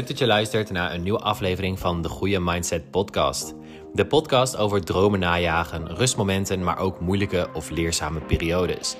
[0.00, 3.54] Leuk dat je luistert naar een nieuwe aflevering van de Goede Mindset Podcast.
[3.92, 8.96] De podcast over dromen najagen, rustmomenten, maar ook moeilijke of leerzame periodes.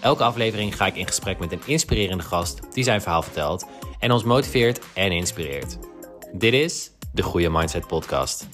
[0.00, 3.66] Elke aflevering ga ik in gesprek met een inspirerende gast die zijn verhaal vertelt
[3.98, 5.78] en ons motiveert en inspireert.
[6.32, 8.46] Dit is de Goede Mindset Podcast.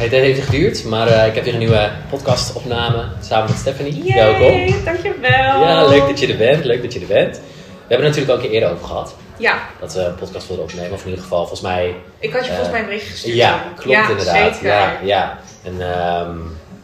[0.00, 4.04] Het heeft even geduurd, maar uh, ik heb weer een nieuwe podcastopname samen met Stephanie.
[4.04, 4.84] Yay, Welkom.
[4.84, 5.30] dankjewel.
[5.62, 6.64] Ja, leuk dat je er bent.
[6.64, 7.36] Leuk dat je er bent.
[7.36, 9.14] We hebben het natuurlijk al een keer eerder over gehad.
[9.42, 10.92] Ja, Dat we een podcast wilden opnemen.
[10.92, 11.94] Of in ieder geval, volgens mij...
[12.18, 13.36] ik had je Eh, volgens mij een bericht gestuurd.
[13.36, 14.54] Ja, klopt ja, inderdaad.
[14.54, 14.68] Zeker.
[14.68, 15.38] Ja, ja.
[15.64, 16.36] En, ehm,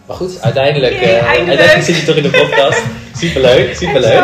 [0.07, 1.49] maar goed, uiteindelijk, Yay, eh, eindelijk.
[1.49, 2.83] uiteindelijk zit je toch in de podcast.
[3.23, 4.23] Superleuk, superleuk.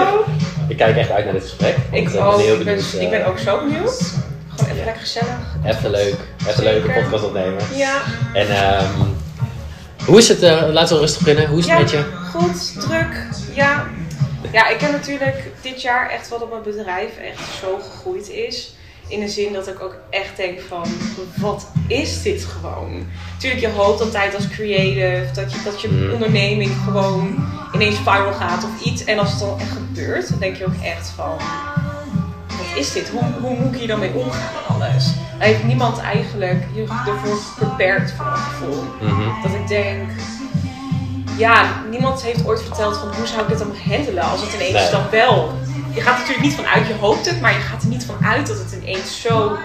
[0.68, 1.76] Ik kijk echt uit naar dit gesprek.
[1.90, 4.00] want, Ik, eh, ben ook, heel ik, ben, benieuwd, eh, ik ben ook zo benieuwd.
[4.48, 4.84] Gewoon even ja.
[4.84, 5.38] lekker gezellig.
[5.66, 6.14] Even leuk,
[6.48, 7.02] even een Zeker.
[7.02, 7.62] podcast opnemen.
[7.74, 7.94] Ja,
[8.32, 8.84] En ehm,
[10.06, 11.46] hoe is het, eh, laten we rustig beginnen.
[11.48, 12.04] Hoe is het ja met je?
[12.32, 13.26] goed, druk.
[13.54, 13.84] Ja.
[14.52, 18.74] Ja, ik heb natuurlijk dit jaar echt wat op mijn bedrijf echt zo gegroeid is.
[19.08, 20.84] In de zin dat ik ook echt denk van,
[21.36, 23.06] wat is dit gewoon?
[23.38, 26.12] Tuurlijk, je hoopt altijd als creative dat je, dat je Mm.
[26.12, 29.04] onderneming gewoon ineens viral gaat of iets.
[29.04, 31.36] En als het dan echt gebeurt, dan denk je ook echt van,
[32.48, 33.08] wat is dit?
[33.08, 35.04] Hoe, hoe moet ik hier dan mee omgaan en alles?
[35.38, 38.82] Daar heeft niemand eigenlijk je ervoor prepared voor mijn gevoel.
[39.00, 39.42] Mhm.
[39.42, 40.10] Dat ik denk,
[41.36, 44.72] ja, niemand heeft ooit verteld van hoe zou ik dit dan handelen als het ineens
[44.72, 44.90] Nee.
[44.90, 45.52] dan wel.
[45.94, 48.04] Je gaat er natuurlijk niet van uit, je hoopt het, maar je gaat er niet
[48.04, 49.56] van uit dat het ineens zo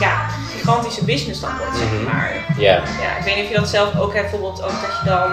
[0.00, 2.04] ja, gigantische business dan wordt, zeg Mhm.
[2.04, 2.30] maar.
[2.58, 5.08] Ja, Ja, ik weet niet of je dat zelf ook hebt, bijvoorbeeld ook dat je
[5.08, 5.30] dan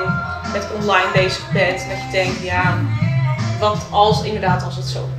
[0.54, 2.78] met online bezig bent en dat je denkt, ja,
[3.60, 5.10] wat als inderdaad als het zo.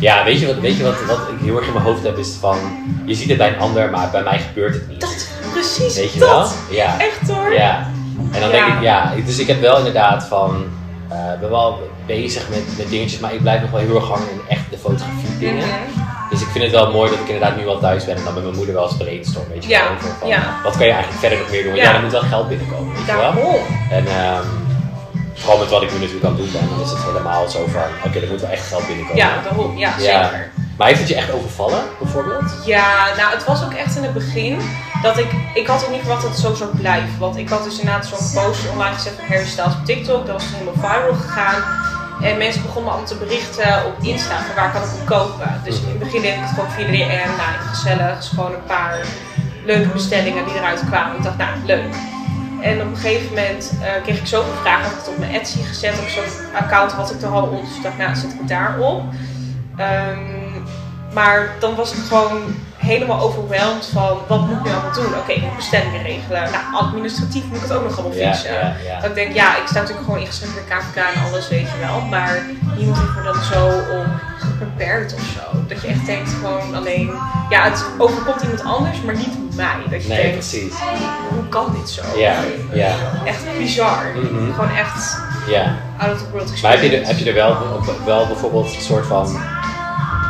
[0.00, 2.18] ja weet je, wat, weet je wat, wat ik heel erg in mijn hoofd heb
[2.18, 2.58] is van,
[3.04, 5.00] je ziet het bij een ander, maar bij mij gebeurt het niet.
[5.00, 6.28] Dat, precies, Weet je dat.
[6.28, 6.76] wel?
[6.76, 6.98] Ja.
[7.00, 7.52] Echt hoor.
[7.52, 7.90] Ja,
[8.32, 10.64] en dan denk ik, ja, dus ik heb wel inderdaad van,
[11.34, 14.30] ik ben wel bezig met, met dingetjes, maar ik blijf nog wel heel erg hangen
[14.30, 15.66] in echt de fotografie dingen.
[15.66, 16.06] Mhm.
[16.30, 18.34] Dus ik vind het wel mooi dat ik inderdaad nu al thuis ben en dan
[18.34, 20.28] met mijn moeder wel eens brainstorm, weet je wel, van,
[20.62, 22.94] wat kan je eigenlijk verder nog meer doen, want ja, er moet wel geld binnenkomen,
[22.94, 23.60] weet je wel.
[23.90, 24.46] En ehm,
[25.38, 27.66] vooral met wat ik nu natuurlijk aan het doen ben, dan is het helemaal zo
[27.66, 29.22] van, oké, er moet wel echt geld binnenkomen.
[29.24, 29.78] Ja, daarom.
[29.78, 30.22] Ja, Ja.
[30.24, 30.50] zeker.
[30.76, 32.50] Maar heeft het je echt overvallen, bijvoorbeeld?
[32.64, 34.60] Ja, nou het was ook echt in het begin
[35.02, 37.18] dat ik, ik had ook niet verwacht dat het zo zou blijven.
[37.18, 40.26] Want ik had dus inderdaad zo'n post online gezet van Harry Styles op TikTok.
[40.26, 41.62] Dat was toen helemaal viral gegaan.
[42.22, 45.60] En mensen begonnen me allemaal te berichten op Insta van waar kan ik hem kopen.
[45.64, 47.30] Dus in het begin deed ik het gewoon via de DM.
[47.42, 48.16] Nou, gezellig.
[48.16, 49.06] Dus gewoon een paar
[49.64, 51.16] leuke bestellingen die eruit kwamen.
[51.16, 51.94] Ik dacht, nou, leuk.
[52.60, 54.82] En op een gegeven moment eh, kreeg ik zoveel vragen.
[54.82, 55.98] Had ik het op mijn Etsy gezet.
[55.98, 57.60] Op zo'n account had ik er al op.
[57.66, 59.02] Dus ik dacht, nou, zet ik het daarop.
[59.76, 60.18] Ehm,
[61.12, 62.42] maar dan was ik gewoon
[62.76, 65.18] helemaal overweldigd van wat moet ik nu allemaal doen?
[65.18, 66.50] Oké, ik moet bestellingen regelen.
[66.50, 68.52] Nou, administratief moet ik het ook nog allemaal fixen.
[68.52, 69.00] ja, ja.
[69.00, 71.78] Dat ik denk, ja, ik sta natuurlijk gewoon ingeschreven bij KVK en alles, weet je
[71.86, 72.00] wel.
[72.00, 72.42] Maar
[72.76, 73.66] niemand heeft me dan zo
[73.98, 74.06] op
[74.58, 75.58] geprepared of zo.
[75.68, 77.10] Dat je echt denkt gewoon alleen,
[77.50, 79.76] ja, het overkomt iemand anders, maar niet mij.
[79.90, 80.72] Dat je Nee, denkt, precies.
[81.30, 82.02] hoe kan dit zo?
[82.16, 82.34] Ja,
[82.72, 82.90] ja,
[83.24, 84.04] Echt bizar.
[84.14, 84.52] Mhm.
[84.54, 85.76] Gewoon echt ja.
[85.98, 87.56] out of the world Maar heb je, er, heb je er wel,
[88.04, 89.40] wel bijvoorbeeld een soort van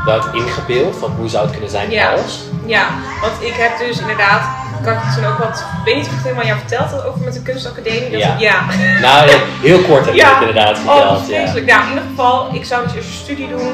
[0.05, 2.11] dat ingebeeld van hoe zou het kunnen zijn Ja.
[2.13, 2.41] als?
[2.67, 2.87] Ja,
[3.21, 4.43] want ik heb dus inderdaad,
[4.83, 7.05] kan ik toen ook wat, ik weet niet of ik het helemaal jou verteld had
[7.05, 8.11] over met de kunstacademie.
[8.11, 8.33] Dat Ja.
[8.35, 8.61] ik- ja.
[9.01, 9.31] Nou,
[9.63, 10.29] heel kort heb je Ja.
[10.39, 11.19] het inderdaad Oh, verteld.
[11.29, 11.37] ja.
[11.37, 11.67] vreselijk.
[11.67, 13.73] Nou, in ieder geval, ik zou dus eerst een studie doen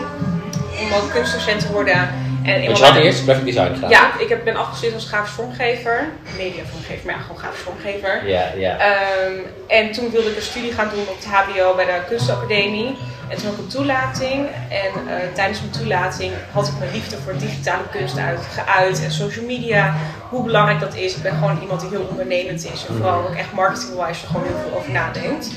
[0.81, 2.09] om ook kunstdocent te worden.
[2.45, 3.91] En Want je had eerst graphic design gedaan.
[3.91, 6.09] Ja, ik heb, ben afgestudeerd als grafisch vormgever.
[6.37, 8.29] Mediavormgever, maar ja, gewoon grafisch vormgever.
[8.29, 8.79] Ja, ja.
[8.79, 9.33] Ehm,
[9.67, 12.97] en toen wilde ik een studie gaan doen op het HBO bij de kunstacademie.
[13.29, 14.47] En toen ook een toelating.
[14.69, 19.05] En eh, tijdens mijn toelating had ik mijn liefde voor digitale kunst uit, geuit.
[19.05, 19.95] En social media,
[20.29, 21.17] hoe belangrijk dat is.
[21.17, 22.87] Ik ben gewoon iemand die heel ondernemend is.
[22.87, 25.51] En vooral ook echt marketing-wise er gewoon heel veel over nadenkt.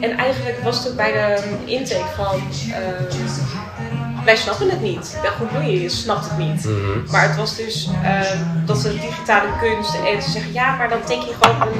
[0.00, 2.40] En eigenlijk was het ook bij de um, intake van...
[2.72, 3.79] ehm,
[4.30, 5.18] wij snappen het niet.
[5.22, 5.82] Ja, hoe bedoel je?
[5.82, 6.64] Je snapt het niet.
[6.64, 7.10] Mhm.
[7.10, 11.02] Maar het was dus ehm, dat ze digitale kunst en ze zeggen ja, maar dan
[11.04, 11.78] teken je gewoon een,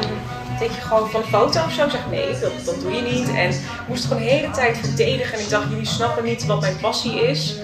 [0.58, 1.84] teken je gewoon van een foto of zo.
[1.84, 3.28] Ik zeg nee, dat, dat doe je niet.
[3.28, 6.46] En ik moest het gewoon de hele tijd verdedigen en ik dacht jullie snappen niet
[6.46, 7.54] wat mijn passie is.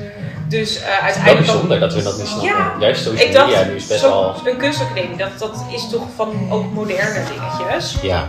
[0.49, 1.47] Dus eh uiteindelijk.
[1.47, 2.49] dan- bijzonder dat we dat niet snappen.
[2.49, 2.73] Ja.
[2.81, 4.35] Juist social dacht, nu is best wel...
[4.45, 7.97] een kunstacademie, dat, dat is toch van ook moderne dingetjes.
[8.03, 8.29] Ja,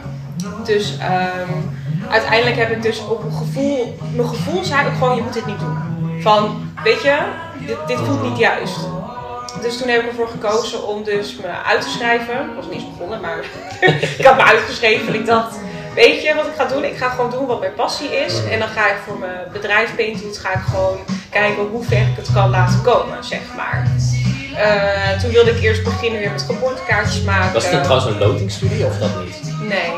[0.65, 1.51] Dus ehm,
[2.09, 5.45] uiteindelijk heb ik dus op een gevoel, mijn gevoel zei ook gewoon, je moet dit
[5.45, 5.87] niet doen.
[6.19, 7.17] Van, weet je,
[7.65, 8.77] dit, dit voelt niet juist.
[9.61, 12.33] Dus toen heb ik ervoor gekozen om dus me uit te schrijven.
[12.33, 13.37] Ik was niet eens begonnen, maar
[14.17, 15.07] ik had me uitgeschreven.
[15.07, 15.55] En ik dacht,
[15.95, 16.83] weet je wat ik ga doen?
[16.83, 18.45] Ik ga gewoon doen wat mijn passie is.
[18.45, 20.97] En dan ga ik voor mijn bedrijf Paintings ga ik gewoon
[21.29, 23.87] kijken hoe ver ik het kan laten komen, zeg maar.
[24.57, 27.53] Eh, toen wilde ik eerst beginnen weer met geboortekaartjes maken.
[27.53, 29.56] was dan trouwens een lotingstudie of dat niet?
[29.67, 29.91] Nee.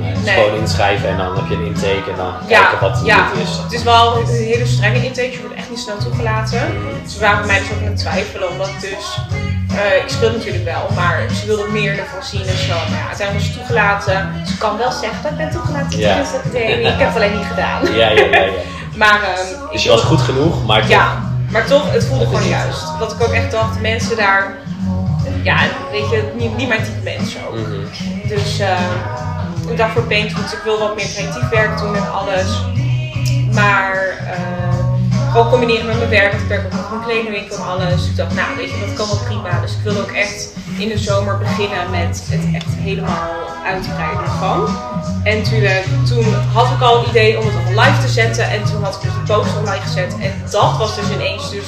[0.00, 0.34] Nee, het is Nee.
[0.44, 3.28] gewoon inschrijven en dan heb je een intake en dan Ja, kijken wat ja.
[3.32, 3.56] het is.
[3.62, 6.60] Het is wel een hele strenge intake, je wordt echt niet snel toegelaten.
[7.06, 9.06] Ze waren bij mij dus ook aan het twijfelen, omdat dus...
[9.78, 12.74] eh, ik speel natuurlijk wel, maar ze wilden meer ervan zien en zo.
[12.90, 14.32] Maar ja, uiteindelijk was ze toegelaten.
[14.46, 16.22] Ze kan wel zeggen dat ik ben toegelaten Ja.
[16.52, 16.58] de.
[16.64, 17.94] Ik heb het alleen niet gedaan.
[17.94, 18.40] Ja, ja, ja.
[18.40, 18.50] ja.
[19.02, 22.48] Maar, ehm, Dus je was goed genoeg, maar toch- Ja, maar toch, het voelde gewoon
[22.48, 22.82] juist.
[22.98, 24.56] Dat ik ook echt dacht, mensen daar...
[25.42, 27.38] Ja, weet je, niet, niet mijn type mens zo.
[27.52, 28.28] Mhm.
[28.28, 32.64] Dus eh, ik dacht voor ik wil wat meer creatief werk doen en alles.
[33.52, 33.94] Maar
[34.26, 38.06] eh, gewoon combineren met mijn werk, want ik werk ook nog een kledingwinkel en alles.
[38.06, 39.60] Ik dacht, nou weet je, dat kan wel prima.
[39.60, 43.30] Dus ik wilde ook echt in de zomer beginnen met het echt helemaal
[43.66, 44.68] uitbreiden ervan.
[45.24, 48.50] En natuurlijk, toen had ik al het idee om het op live te zetten.
[48.50, 50.16] En toen had ik dus de post online gezet.
[50.20, 51.66] En dat was dus ineens dus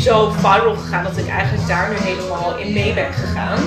[0.00, 3.58] zo viral gegaan dat ik eigenlijk daar nu helemaal in mee ben gegaan.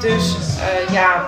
[0.00, 1.24] Dus eh, ja,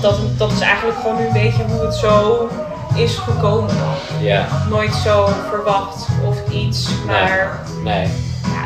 [0.00, 2.48] dat, dat is eigenlijk gewoon nu een beetje hoe het zo
[2.94, 3.74] is gekomen.
[4.20, 8.06] Ja, Nooit zo verwacht of iets, maar nee.
[8.42, 8.64] ja,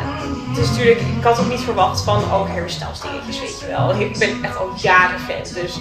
[0.48, 3.66] het is natuurlijk, ik had ook niet verwacht van, oh, Harry Styles dingetjes, weet je
[3.66, 4.00] wel.
[4.00, 5.78] Ik ben echt al jaren fan, dus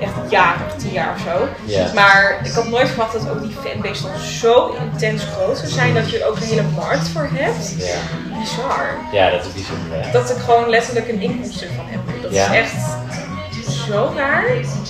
[0.00, 1.48] echt jaren, tien jaar of zo.
[1.94, 5.94] Maar ik had nooit verwacht dat ook die fanbase dan zo intens groot zou zijn,
[5.94, 7.74] dat je er ook een hele markt voor hebt.
[7.78, 8.38] Ja.
[8.38, 8.86] Bizar.
[9.12, 9.98] ja, dat is bijzonder.
[9.98, 10.12] Ja.
[10.12, 12.00] Dat ik gewoon letterlijk een inkomsten van heb.
[12.22, 12.72] Dat is echt
[13.88, 14.44] zo raar.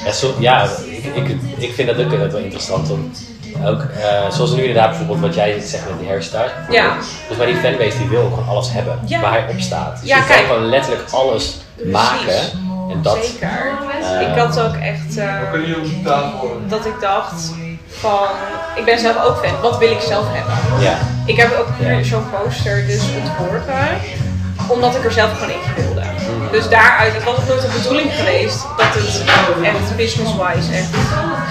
[0.04, 2.88] Ja, zo, ja ik, ik, ik vind dat ook wel interessant.
[2.88, 3.18] Want
[3.64, 6.50] ook, eh, zoals nu inderdaad bijvoorbeeld wat jij zegt met die hairstyles.
[6.70, 6.94] Ja.
[7.00, 9.20] Volgens mij die fanbase die wil gewoon alles hebben Ja.
[9.20, 10.00] waar hij op staat.
[10.00, 10.38] Dus Ja, je kijk.
[10.38, 12.34] kan gewoon letterlijk alles maken.
[12.90, 13.72] En dat, Zeker.
[14.02, 15.34] eh, ik had ook echt eh,
[16.04, 16.60] tafel?
[16.68, 17.52] dat ik dacht
[17.88, 18.26] van,
[18.76, 19.60] ik ben zelf ook fan.
[19.60, 20.80] Wat wil ik zelf hebben?
[20.80, 23.88] ja, Ik heb ook nu zo'n poster dus ontworpen,
[24.68, 26.00] omdat ik er zelf gewoon eentje wilde.
[26.00, 26.52] Mhm.
[26.52, 30.88] Dus daaruit, het was ook nooit de bedoeling geweest dat het echt business-wise echt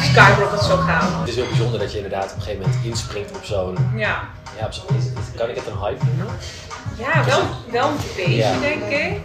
[0.04, 1.08] skyrocket zou gaan.
[1.20, 3.78] het is heel bijzonder dat je inderdaad op een gegeven moment inspringt op zo'n.
[3.96, 4.20] Ja,
[4.60, 4.86] Ja, op zo'n-
[5.36, 6.28] kan ik het een hype noemen?
[6.98, 7.40] ja wel,
[7.72, 8.52] wel een beetje Ja.
[8.62, 9.18] denk ik.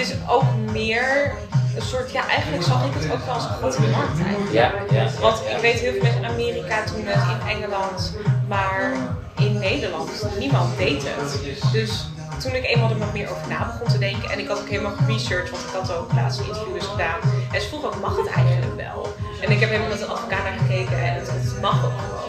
[0.00, 1.32] Het is ook meer
[1.76, 4.52] een soort, ja eigenlijk zag ik het ook wel als een grote markt eigenlijk.
[4.52, 5.10] Ja, ja.
[5.20, 8.16] Want ik weet heel veel mensen in Amerika doen het, in Engeland,
[8.48, 8.92] maar
[9.38, 11.38] in Nederland, niemand deed het.
[11.72, 12.08] Dus
[12.38, 14.68] toen ik eenmaal er wat meer over na begon te denken, en ik had ook
[14.68, 17.20] helemaal geresearched, want ik had ook laatste interviews gedaan,
[17.52, 19.14] en ze vroeg ook, mag het eigenlijk wel?
[19.40, 22.19] En ik heb helemaal met een advocaat naar gekeken en het, het mag ook gewoon.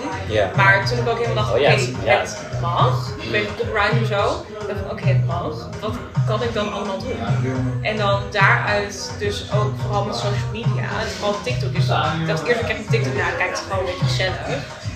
[0.55, 1.67] Maar toen ik ook helemaal dacht, Oh oké,
[2.11, 5.43] het- mag, ik weet copyright en zo, ik dacht oké, het mag,
[5.81, 5.93] wat
[6.27, 7.79] kan ik dan allemaal doen?
[7.81, 10.83] En dan daaruit dus ook vooral met social media,
[11.17, 12.05] vooral TikTok is dat.
[12.21, 14.37] Ik dacht eerst, ik een TikTok naar, kijk het gewoon een beetje gezellig.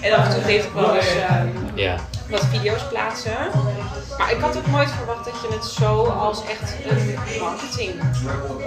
[0.01, 1.47] En af en toe deed ik wel eens ehm,
[2.29, 3.37] wat video's plaatsen.
[4.17, 7.93] Maar ik had ook nooit verwacht dat je het zo als echt een marketing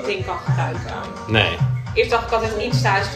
[0.07, 0.93] ding kan gebruiken.
[1.27, 1.57] Nee.
[1.99, 3.07] Eerst dacht ik altijd Insta is.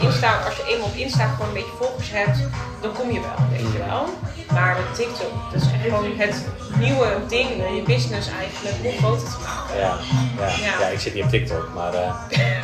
[0.00, 2.38] Insta, als je eenmaal op Insta gewoon een beetje volgers hebt,
[2.86, 4.04] dan kom je wel, weet je wel.
[4.52, 6.44] Maar met TikTok, dat is echt gewoon het
[6.78, 9.76] nieuwe ding om je business eigenlijk nog groter te maken.
[9.78, 9.96] Ja,
[10.38, 10.46] ja.
[10.66, 10.80] Ja.
[10.80, 12.10] ja, ik zit niet op TikTok, maar eh,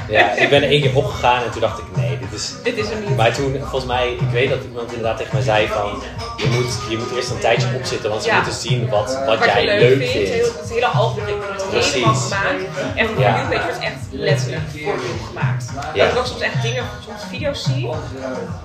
[0.08, 2.52] ja, ik ben er één keer opgegaan en toen dacht ik, nee, dit is...
[2.62, 3.14] Dit is een nieuw.
[3.14, 6.02] Maar toen, volgens mij, ik weet dat iemand inderdaad tegen mij zei van,
[6.36, 8.34] je moet, je moet eerst een tijdje opzitten, want ze Ja.
[8.36, 10.30] moeten zien wat, wat, Wat jij je leuk vindt, vindt.
[10.30, 12.62] heel- het hele algoritme wordt helemaal gemaakt.
[12.94, 13.32] En voor Ja.
[13.32, 14.94] page wordt echt letterlijk voor
[15.26, 15.64] gemaakt.
[15.94, 16.04] Ja.
[16.04, 17.88] Dat ik ook soms echt dingen, soms video's zie.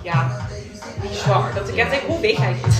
[0.01, 0.37] Ja,
[1.01, 1.51] bizar.
[1.55, 2.77] Dat ik echt denk, hoe weet hij dit?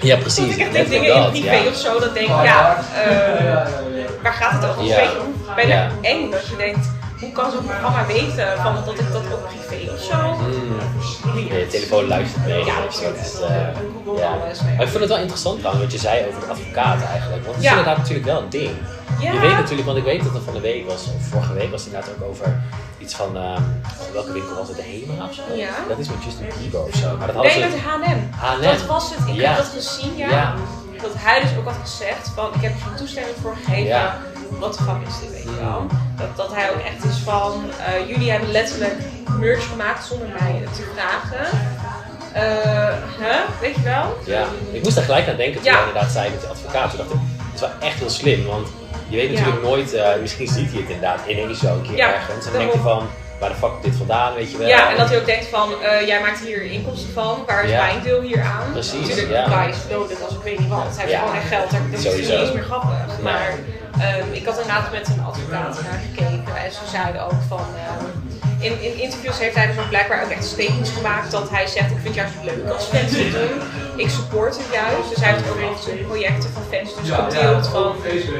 [0.00, 0.56] Ja, Dat precies.
[0.56, 1.68] ik echt denk dingen in dat, privé ja.
[1.68, 3.70] of zo, dat denk ik, ja, eh,
[4.22, 4.84] waar gaat het over?
[4.84, 4.96] Ja.
[4.96, 6.90] Weet je, bijna eng dat je denkt,
[7.20, 10.34] hoe kan zo'n programma weten van dat ik dat ook privé of zo?
[10.34, 11.48] Mm.
[11.48, 12.64] Ja, je telefoon luistert mee.
[12.64, 12.90] Ja, dat
[13.24, 13.48] is, eh,
[14.18, 14.36] ja.
[14.76, 17.44] Maar ik vond het wel interessant trouwens wat je zei over de advocaat eigenlijk.
[17.44, 18.70] Want het is inderdaad natuurlijk wel een ding.
[19.20, 21.70] Je weet natuurlijk, want ik weet dat er van de week was, of vorige week
[21.70, 22.62] was het inderdaad ook over
[22.98, 23.62] iets van, ehm,
[24.12, 25.42] welke winkel was het, de Hema of zo?
[25.88, 27.16] Dat is met Justin Bieber of zo.
[27.16, 28.20] Maar dat Nee, met H&M.
[28.36, 28.62] H&M.
[28.62, 29.34] Dat was het.
[29.34, 30.28] Ik heb dat gezien, ja.
[30.28, 30.54] Ja.
[31.02, 34.12] Dat hij dus ook had gezegd van, ik heb er geen toestemming voor gegeven.
[34.58, 35.86] Wat de fuck is dit, weet je wel?
[36.16, 38.94] Dat, dat hij ook echt is van, eh, jullie hebben letterlijk
[39.38, 41.58] merch gemaakt zonder mij te vragen.
[42.32, 43.40] Eh, huh?
[43.60, 44.18] Weet je wel?
[44.24, 45.76] Ja, ik moest daar gelijk aan denken toen Ja.
[45.78, 46.88] hij inderdaad zei met de advocaat.
[46.90, 48.68] Toen dacht ik, het is wel echt heel slim, want
[49.08, 49.38] je weet Ja.
[49.38, 52.46] natuurlijk nooit, eh, misschien ziet hij het inderdaad ineens zo een keer Ja, ergens.
[52.46, 53.00] En dan denk je daarom.
[53.00, 53.08] van,
[53.40, 54.68] waar de fuck komt dit vandaan, weet je wel.
[54.68, 55.68] Ja, en dat hij ook denkt van,
[56.06, 57.84] jij maakt hier inkomsten van, waar is Ja.
[57.84, 58.72] mijn deel hier aan?
[58.72, 59.60] Precies, Natuurlijk, ja.
[59.64, 60.86] die is loaded als ik weet niet wat.
[60.96, 62.30] Hij heeft gewoon echt geld, dat is Sowieso.
[62.32, 63.20] niet eens meer grappig.
[63.22, 63.54] Maar
[63.98, 67.64] ehm, ik had inderdaad met een advocaat naar gekeken en ze zeiden ook van...
[67.76, 71.66] ehm, in, in interviews heeft hij dus ook blijkbaar ook echt statements gemaakt dat hij
[71.66, 73.60] zegt, ik vind het juist leuk als fans dit doen.
[73.96, 75.08] Ik support het juist.
[75.14, 77.86] Dus hij heeft ook nog zo'n projecten van fans dus gedeeld van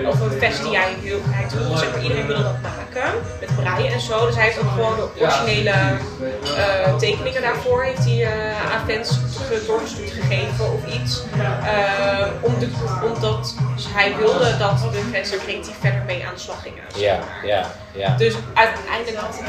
[0.07, 1.19] over een fest die hij wil.
[1.25, 3.13] Hij doet, zeg maar, iedereen wilde dat maken.
[3.41, 4.27] Met breien en zo.
[4.27, 9.19] Dus hij heeft ook gewoon de originele eh, tekeningen daarvoor heeft hij, eh, aan fans
[9.49, 11.23] ge- doorgestuurd gegeven of iets.
[11.65, 12.69] Eh, om de,
[13.05, 13.55] omdat
[13.95, 16.83] hij wilde dat de fans er creatief verder mee aan de slag gingen.
[16.95, 18.15] Ja, ja, ja.
[18.17, 19.45] Dus uiteindelijk dacht ik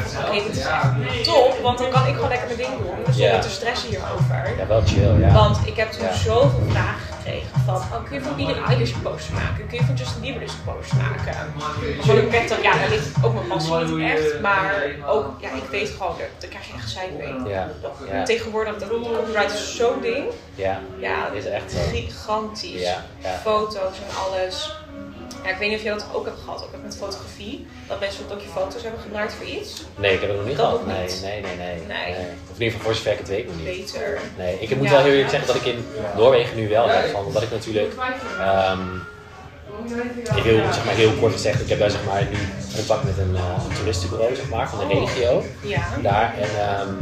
[1.24, 4.54] top, want dan kan ik gewoon lekker mijn ding doen zonder te stressen hierover.
[4.58, 5.32] Ja, wel chill, ja.
[5.32, 9.02] Want ik heb toen zoveel vragen gekregen van, oh, kun je van Billie Eilish een
[9.02, 9.68] poster maken?
[9.68, 11.36] Kun je van Justin Bieber dus een poster maken?
[12.00, 14.74] Van ik merk dan, ja, daar ligt ook mijn passie niet echt, maar
[15.08, 17.52] ook, ja, ik weet gewoon, daar, daar krijg je echt gezeik mee.
[17.54, 18.24] Ja, Dat- ja.
[18.24, 20.26] Tegenwoordig, dat copyright is zo'n ding.
[20.56, 22.82] Ja, Ja, dat is echt gigantisch.
[23.44, 24.76] Foto's en alles.
[25.44, 27.68] Ja, ik weet niet of je dat ook hebt gehad, ook met fotografie.
[27.88, 29.84] Dat mensen ook je foto's hebben gebruikt voor iets.
[29.96, 30.86] Nee, ik heb het nog niet Dat gehad.
[30.86, 32.16] Nee, nee, nee, nee, Nee.
[32.52, 33.66] Of in ieder geval voor zover ik het weet nog niet.
[33.66, 34.20] Beter.
[34.38, 34.92] Nee, ik moet Ja.
[34.92, 37.94] wel heel eerlijk zeggen dat ik in Noorwegen nu wel heb van, omdat ik natuurlijk,
[38.40, 38.80] ehm,
[40.36, 42.38] ik heel, zeg maar, heel kort gezegd, ik heb daar zeg maar nu
[42.76, 45.44] contact met een, eh, een toeristenbureau zeg maar, van de regio.
[45.62, 45.84] Ja.
[46.02, 46.94] Daar en, ehm,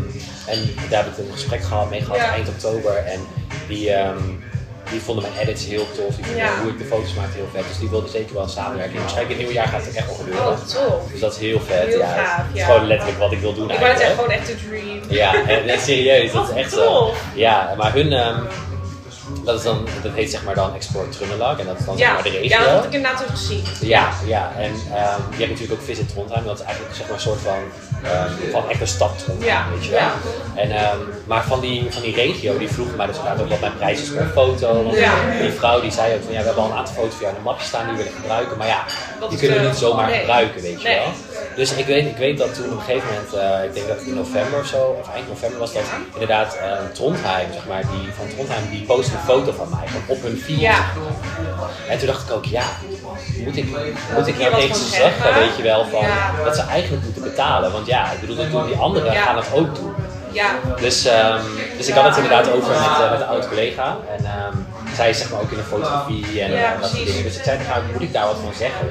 [0.47, 2.33] en daar heb ik een gesprek gehad, mee gehad Ja.
[2.33, 3.19] eind oktober en
[3.67, 4.17] die, ehm,
[4.91, 6.61] die vonden mijn edits heel tof, die vonden Ja.
[6.61, 8.95] hoe ik de foto's maakte heel vet, dus die wilden zeker wel samenwerken.
[8.95, 10.47] En waarschijnlijk in het nieuwe jaar gaat het ook echt wel gebeuren.
[10.47, 11.11] Oh, tof.
[11.11, 11.87] Dus dat is heel vet.
[11.87, 14.13] Heel ja, gaaf, het is gewoon letterlijk wat ik wil doen Ik wou het echt
[14.13, 14.99] gewoon echt de dream.
[15.09, 17.13] Ja, en, en serieus, dat is echt zo.
[17.35, 18.39] Ja, maar hun, ehm,
[19.43, 22.07] dat, is dan, dat heet zeg maar dan Export Trøndelag en dat is dan zeg
[22.07, 22.47] Ja, maar de regio.
[22.47, 23.63] ja, dat had ik inderdaad dus gezien.
[23.81, 27.15] Ja, ja, en ehm, je hebt natuurlijk ook Visit Trondheim, dat is eigenlijk zeg maar
[27.15, 27.57] een soort van,
[28.03, 29.99] ehm, van echt een stad Ja, weet je wel.
[29.99, 30.11] ja.
[30.55, 33.59] En, ehm, maar van die, van die regio, die vroeg mij dus inderdaad ook wat
[33.59, 34.83] mijn prijs is per foto.
[34.83, 35.11] Want Ja.
[35.41, 37.33] die vrouw die zei ook van, ja, we hebben al een aantal foto's voor jou
[37.35, 38.83] in de mapje staan die we willen gebruiken, maar ja,
[39.19, 40.19] Wat die kunnen we niet zomaar nee.
[40.19, 40.97] gebruiken, weet je Nee.
[40.97, 41.07] wel.
[41.55, 43.97] Dus ik weet, ik weet dat toen op een gegeven moment, eh, ik denk dat
[43.97, 47.81] het in november of zo, of eind november was dat, inderdaad eh, Trondheim, zeg maar,
[47.81, 50.59] die van Trondheim, die postte een foto van mij, gewoon op hun feed.
[50.59, 50.79] Ja.
[51.89, 52.63] En toen dacht ik ook, ja,
[53.43, 53.65] moet ik,
[54.15, 56.05] moet ik nou tegen ze zeggen, weet je wel, van,
[56.43, 57.71] dat ze eigenlijk moeten betalen.
[57.71, 59.93] Want ja, ik bedoel, natuurlijk, die anderen gaan het ook doen.
[60.31, 60.49] Ja.
[60.79, 61.41] Dus, ehm,
[61.77, 63.97] dus ik had het inderdaad over met, eh, met een oud collega.
[64.17, 64.57] En ehm,
[64.95, 67.23] zij is zeg maar ook in de fotografie en Ja, eh, dat soort dingen.
[67.23, 68.87] Dus ik zei, nou, moet ik daar wat van zeggen?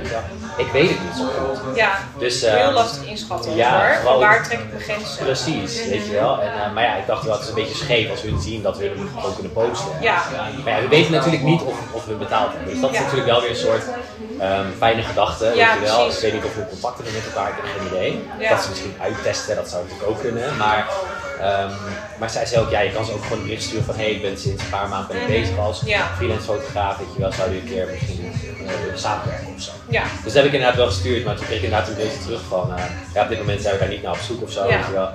[0.56, 1.76] Ik weet het niet zo goed.
[1.76, 1.90] Ja.
[2.18, 4.18] Dus, Heel ehm, lastig inschatten ja, hoor.
[4.18, 5.24] waar trek ik mijn grenzen?
[5.24, 6.40] Precies, weet je wel.
[6.40, 8.62] En, eh, maar ja, ik dacht wel, het is een beetje scheef als hun zien
[8.62, 9.92] dat we hem gewoon kunnen posten.
[10.00, 10.22] Ja.
[10.64, 12.72] Maar ja, we weten natuurlijk niet of, of we betaald hebben.
[12.72, 13.82] Dus dat is natuurlijk wel weer een soort
[14.78, 16.04] fijne gedachte, weet je wel.
[16.04, 16.16] precies.
[16.16, 18.28] Ik weet niet of we contact hebben met elkaar, ik heb geen idee.
[18.48, 20.56] Dat ze misschien uittesten, dat zou natuurlijk ook kunnen.
[20.56, 20.86] Maar,
[21.40, 21.70] ehm,
[22.18, 24.02] maar zij zei ook, ja, je kan ze ook gewoon een bericht sturen van, hé,
[24.02, 26.06] hey, ik ben sinds een paar maanden ben ik bezig als Ja.
[26.16, 28.32] freelance fotograaf, weet je wel, zou je een keer misschien
[28.82, 29.70] willen samenwerken of zo.
[29.88, 30.02] Ja.
[30.02, 32.40] Dus dat heb ik inderdaad wel gestuurd, maar toen kreeg ik inderdaad een beetje terug
[32.48, 34.68] van, eh, ja, op dit moment zijn we daar niet naar op zoek of zo,
[34.68, 34.76] Ja.
[34.76, 35.10] weet je wel.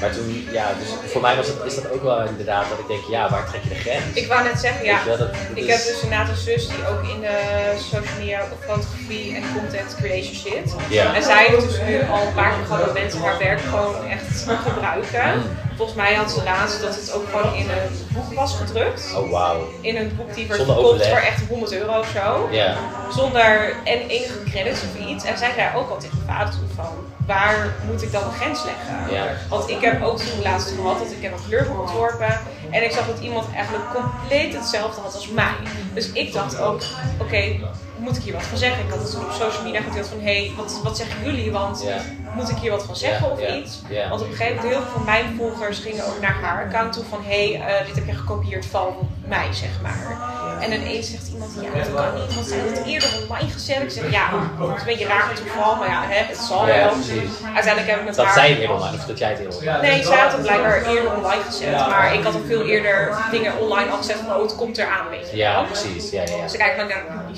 [0.00, 2.86] Maar toen, ja, dus voor mij was het, is dat ook wel inderdaad dat ik
[2.86, 4.02] denk, ja, waar trek je de grens?
[4.14, 4.94] Ik wou net zeggen, ja.
[4.94, 7.20] Weet je wel, dat- dat Ik is- heb dus inderdaad een zus die ook in
[7.20, 7.36] de
[7.78, 10.74] social media of fotografie en content creation zit.
[10.88, 11.14] Ja.
[11.14, 13.94] En zij heeft dus nu al een paar keer gehad dat mensen haar werk gewoon
[14.08, 15.42] echt gebruiken.
[15.76, 19.12] Volgens mij had ze laatst dat het ook gewoon in een boek was gedrukt.
[19.16, 19.68] Oh, wauw.
[19.80, 22.48] In een boek die werd verkocht voor echt 100 euro of zo.
[22.50, 22.74] Ja.
[23.16, 25.24] Zonder en enige credits of iets.
[25.24, 26.88] En zij zei ook al tegen vader van,
[27.26, 29.14] waar moet ik dan een grens leggen?
[29.14, 29.26] Ja.
[29.48, 32.40] Want ik heb ook toen laatst gehad dat ik heb een kleurboek ontworpen.
[32.70, 35.54] En ik zag dat iemand eigenlijk compleet hetzelfde had als mij.
[35.94, 36.80] Dus ik dacht ook,
[37.18, 37.58] oké,
[37.96, 38.84] moet ik hier wat van zeggen?
[38.84, 41.52] Ik had het toen op social media gedeeld van, hé, hey, wat, wat zeggen jullie?
[41.52, 42.00] Want Ja.
[42.36, 43.80] Moet ik hier wat van zeggen of iets?
[44.08, 46.92] Want op een gegeven moment, heel veel van mijn volgers gingen ook naar haar account
[46.92, 50.34] toe van, hé, hey, eh, dit heb je gekopieerd van mij, zeg maar.
[50.60, 53.82] En ineens zegt iemand, ja, dat kan niet, want zij had het eerder online gezet.
[53.82, 56.76] Ik zeg, ja, het is een beetje raar toeval, maar ja, hè, het zal Ja,
[56.76, 56.88] wel.
[56.92, 57.30] precies.
[57.54, 58.34] Uiteindelijk heb ik met Dat haar...
[58.34, 59.80] zij het eerder online, of dat jij het eerder online.
[59.80, 63.58] Nee, zij had het blijkbaar eerder online gezet, maar ik had al veel eerder dingen
[63.58, 66.10] online afgezet van, oh, het komt eraan, weet je Ja, precies.
[66.10, 67.34] Ja, ja, Dus ik kijk maar naar de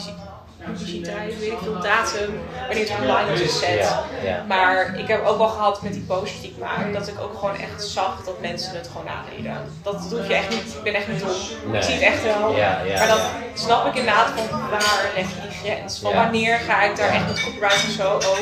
[0.72, 3.94] publiciteit, weet ik veel, datum, wanneer het online is gezet.
[4.48, 7.38] Maar ik heb ook wel gehad met die posters die ik maak, dat ik ook
[7.38, 9.56] gewoon echt zag dat mensen het gewoon nadeden.
[9.82, 11.30] Dat hoef je echt niet, ik ben echt niet dom.
[11.66, 11.80] Nee.
[11.80, 12.52] Ik zie het echt wel.
[12.96, 13.20] Maar dan
[13.54, 15.98] snap ik inderdaad van waar leg je die grens?
[15.98, 18.38] Van wanneer ga ik daar echt met copyright en zo ook.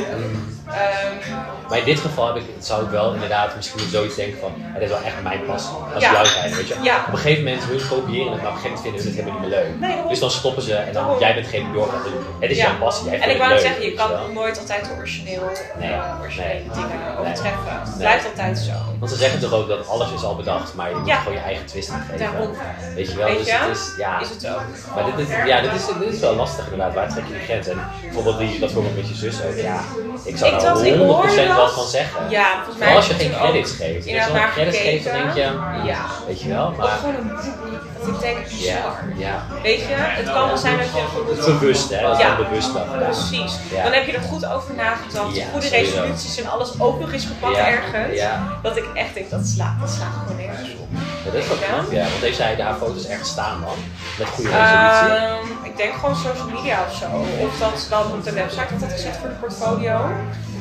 [0.70, 1.34] Ehm,
[1.68, 4.82] Maar in dit geval heb ik, zou ik wel inderdaad misschien zoiets denken van, het
[4.82, 5.76] is wel echt mijn passie.
[5.96, 6.12] Is Ja.
[6.12, 6.74] jouw zijn, weet je.
[6.82, 6.96] Ja.
[7.06, 9.16] Op een gegeven moment, hun kopiëren het, maar op een gegeven moment vinden hun het
[9.20, 9.80] helemaal niet meer leuk.
[9.80, 12.02] Nee, dus dan stoppen ze en dan, jij bent doorgaat.
[12.04, 12.64] Dus Het is Ja.
[12.66, 14.28] jouw passie, en ik wou net zeggen, je kan wel.
[14.32, 15.42] nooit altijd origineel,
[15.78, 15.94] Nee.
[16.20, 16.62] originele Nee.
[16.74, 17.16] dingen Nee.
[17.18, 17.72] overtreffen.
[17.84, 18.72] Het blijft altijd zo.
[18.98, 21.38] Want ze zeggen toch ook dat alles is al bedacht, maar je moet gewoon je
[21.38, 22.18] eigen twist aan geven.
[22.18, 22.50] Daarom.
[22.94, 23.52] Weet je wel, Weet dus je?
[23.52, 24.20] het is, ja.
[24.20, 24.62] Is het ook.
[24.94, 26.94] Maar dit is, ja, dit is, dit is wel lastig inderdaad.
[26.94, 27.66] Waar trek je de grens?
[27.66, 29.56] En bijvoorbeeld die, dat voorbeeld met je zus ook.
[29.56, 29.80] Ja,
[30.24, 31.72] Ik zou Ik dacht, ik 100% hoorde wat dat.
[31.72, 32.20] van zeggen.
[32.30, 34.06] Ja, volgens mij als je geen credits geeft.
[34.06, 35.40] Als je credits geeft, dan denk je,
[35.84, 36.00] Ja.
[36.26, 37.44] weet je wel, maar gewoon een boek
[38.00, 38.94] dat ik denk, bizar.
[39.16, 39.44] ja.
[39.62, 41.44] Weet je, het kan wel zijn dat je bijvoorbeeld...
[41.60, 42.00] Bewust, hè?
[42.02, 42.36] Dat is Ja.
[42.36, 42.98] dan bewust gedaan.
[42.98, 43.52] Precies.
[43.84, 45.38] Dan heb je er goed over nagedacht.
[45.52, 48.20] Goede resoluties en alles ook nog eens gepakt ergens.
[48.62, 50.88] Dat ik echt denk, dat slaat, dat slaat gewoon nergens op.
[51.24, 52.00] Ja, dat is wel knap, ja.
[52.02, 53.76] Want heeft zij daar foto's ergens staan dan?
[54.18, 55.26] Met goede resolutie?
[55.26, 57.06] Ehm, ik denk gewoon social media of zo.
[57.46, 59.96] Of dat dan op de website had dat gezet voor de portfolio.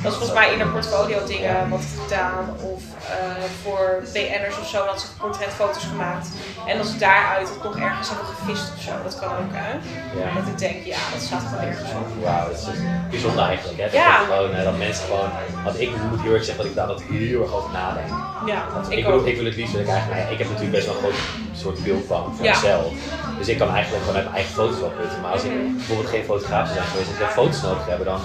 [0.05, 2.43] Dat is volgens mij in een portfolio dingen wat gedaan.
[2.73, 6.27] Of eh, voor BN'ers of zo dat ze portretfoto's gemaakt.
[6.67, 8.91] En ze daaruit het nog ergens hebben gevist of zo.
[9.03, 9.71] Dat kan ook hè.
[10.19, 10.27] Ja.
[10.39, 12.07] Dat ik denk, ja, dat staat gewoon ergens op.
[12.23, 13.77] Wauw, dat is dus bijzonder eigenlijk.
[13.79, 13.83] Hè?
[13.83, 14.19] Dat, Ja.
[14.19, 15.29] je gewoon, dat mensen gewoon.
[15.63, 18.09] Want ik moet heel erg zeggen dat ik daar dat heel erg over nadenk.
[18.45, 20.17] Ja, Want ik, ik, bedoel, ik wil het liefst dat ik eigenlijk.
[20.19, 21.19] nou ja, ik heb natuurlijk best wel een groot
[21.63, 22.53] soort beeld van, Ja.
[22.55, 22.91] mezelf.
[23.37, 25.21] Dus ik kan eigenlijk gewoon uit mijn eigen foto's wel putten.
[25.21, 25.75] Maar als ik Mhm.
[25.75, 28.19] bijvoorbeeld geen fotograaf zou zijn geweest en ik foto's nodig hebben, dan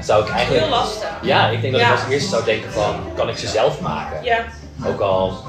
[0.00, 0.64] zou ik eigenlijk.
[0.64, 1.08] Heel lastig.
[1.22, 4.24] Ja, ik denk dat ik als eerste zou denken van, kan ik ze zelf maken?
[4.24, 4.44] Ja,
[4.86, 5.44] Ook al,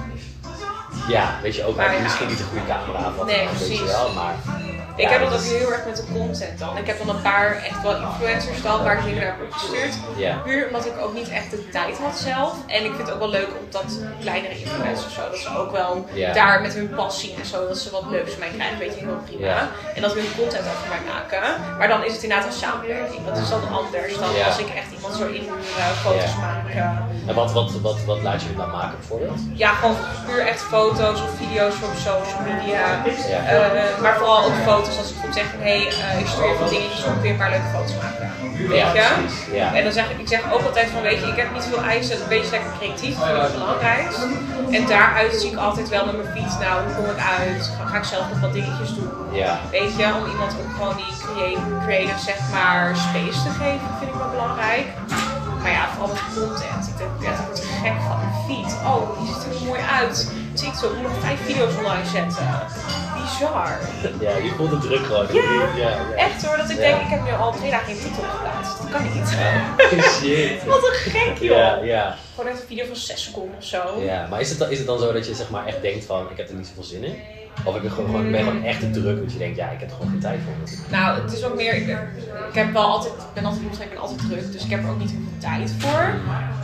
[1.08, 3.66] ja, weet je, ook Maar misschien niet een goede camera wat Nee, ook, weet je
[3.66, 3.92] precies.
[3.92, 4.36] wel, maar...
[4.96, 6.78] ik heb dat ook heel erg met de content dan.
[6.78, 9.94] Ik heb dan een paar echt wel influencers dan waar ik dingen naar heb gestuurd.
[10.44, 12.54] Puur omdat ik ook niet echt de tijd had zelf.
[12.68, 16.06] En ik vind het ook wel leuk omdat kleinere influencers zo, dat ze ook wel
[16.34, 19.00] daar met hun passie en zo, dat ze wat leuks van mij krijgen, weet je,
[19.00, 19.70] helemaal prima.
[19.96, 21.78] En dat we hun content over mij maken.
[21.78, 23.26] Maar dan is het inderdaad een samenwerking.
[23.26, 26.70] Dat is dan anders dan als ik echt iemand zo in uh, foto's maak.
[27.28, 29.40] En wat, wat, wat, wat laat je dan maken bijvoorbeeld?
[29.54, 29.96] ja, gewoon
[30.28, 33.06] puur echt foto's of video's voor op social media.
[33.06, 36.48] Eh, maar vooral ook foto's als ik goed zeg van hé, hey, eh, ik stuur
[36.48, 38.32] je wat dingetjes, dan kun je een paar leuke foto's maken.
[38.68, 39.08] Weet je?
[39.60, 39.76] Ja.
[39.76, 41.84] En dan zeg ik, ik zeg ook altijd van weet je, ik heb niet veel
[41.84, 44.20] eisen, een beetje lekker creatief, dat ik het belangrijkst.
[44.72, 47.86] En daaruit zie ik altijd wel met mijn fiets, nou hoe kom ik uit, ga,
[47.86, 49.10] ga ik zelf nog wat dingetjes doen.
[49.32, 49.60] Ja.
[49.72, 51.12] Weet je, om iemand ook gewoon die
[51.86, 54.86] creative, zeg maar space te geven, vind ik wel belangrijk.
[55.62, 56.88] Maar ja, vooral met content.
[56.88, 58.20] Ik denk, ja, ik word gek van.
[58.22, 58.74] Een feed.
[58.86, 60.32] Oh, die ziet er mooi uit.
[60.54, 62.48] TikTok, ik moet nog vijf video's online zetten.
[63.22, 63.80] Bizar.
[64.26, 65.28] Ja, je voelt de druk gewoon.
[65.34, 65.42] Ja.
[65.52, 66.14] ja, ja.
[66.16, 68.78] Echt hoor, dat ik denk, ik heb nu al twee dagen geen TikTok geplaatst.
[68.82, 69.30] Dat kan niet.
[70.20, 70.64] Shit.
[70.66, 71.58] Wat een gek joh.
[71.58, 74.02] Ja, ja, Gewoon echt een video van 6 seconden of zo.
[74.02, 74.28] ja.
[74.30, 76.30] Maar is het, dan, is het dan zo dat je zeg maar echt denkt van,
[76.32, 77.16] ik heb er niet zoveel zin in?
[77.64, 79.80] Of ik ben gewoon, gewoon, ben gewoon echt te druk dat je denkt, ja, ik
[79.80, 80.78] heb er gewoon geen tijd voor.
[80.98, 81.88] Nou, het is ook meer, ik,
[82.50, 84.90] ik heb wel altijd, ik ben altijd, ik ben altijd druk, dus ik heb er
[84.90, 86.14] ook niet heel veel tijd voor.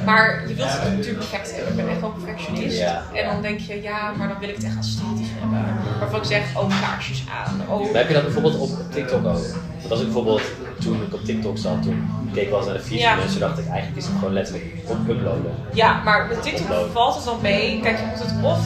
[0.05, 1.69] Maar je wilt het natuurlijk perfect hebben.
[1.69, 2.77] Ik ben echt wel perfectionist.
[2.77, 3.03] Ja.
[3.13, 5.65] En dan denk je, ja, maar dan wil ik het echt esthetisch hebben.
[5.99, 7.61] Waarvan ik zeg, oh, kaarsjes aan.
[7.69, 9.45] Oh, Maar heb je dat bijvoorbeeld op TikTok ook?
[9.81, 10.41] Want als ik bijvoorbeeld,
[10.79, 13.09] toen ik op TikTok zat, toen keek ik wel eens naar de feed Ja.
[13.09, 15.51] van mensen, dacht ik, eigenlijk is het gewoon letterlijk op uploaden.
[15.73, 17.79] Ja, maar met TikTok valt het dan mee.
[17.81, 18.59] Kijk, je moet het of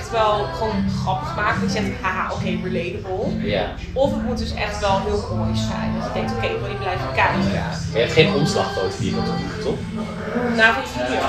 [0.00, 1.60] echt wel gewoon grappig maken.
[1.60, 3.48] Dat je zegt, haha, oké, relatable.
[3.54, 3.64] Ja.
[3.92, 5.88] Of het moet dus echt wel heel mooi zijn.
[5.98, 7.38] Dat je denkt, oké, ik wil niet blijven kijken.
[7.38, 9.78] Maar je hebt geen omslagfoto die je kan toevoegen, toch?
[10.56, 11.20] Na van je video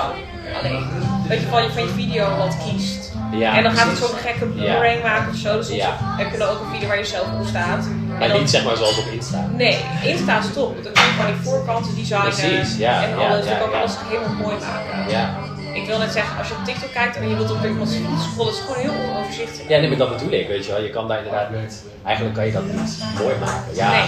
[0.60, 0.86] alleen.
[1.28, 3.00] Dat je van je, van je video wat kiest.
[3.32, 5.58] Ja, en dan gaat het zo'n gekke boomerang maken of zo.
[5.58, 5.98] Dus Ja.
[6.18, 7.86] heb je dan ook een video waar je zelf op staat.
[7.86, 9.46] En Maar dan- niet zeg maar zoals op Insta.
[9.56, 10.84] Nee, Insta is top.
[10.84, 12.22] Dan kun je gewoon die voorkanten designen.
[12.34, 13.46] Precies, ja, en alles.
[13.46, 15.10] ja, dan kan alles helemaal mooi maken.
[15.12, 15.30] Ja.
[15.74, 17.90] Ik wil net zeggen, als je op TikTok kijkt en je wilt op iemand
[18.30, 19.70] scrollen, is het gewoon heel onoverzichtelijk.
[19.70, 20.82] Ja, nee, maar dat bedoel ik, weet je wel.
[20.82, 23.76] Je kan daar inderdaad niet, eigenlijk kan je dat niet mooi maken.
[23.76, 23.90] Ja.
[23.92, 24.02] Nee.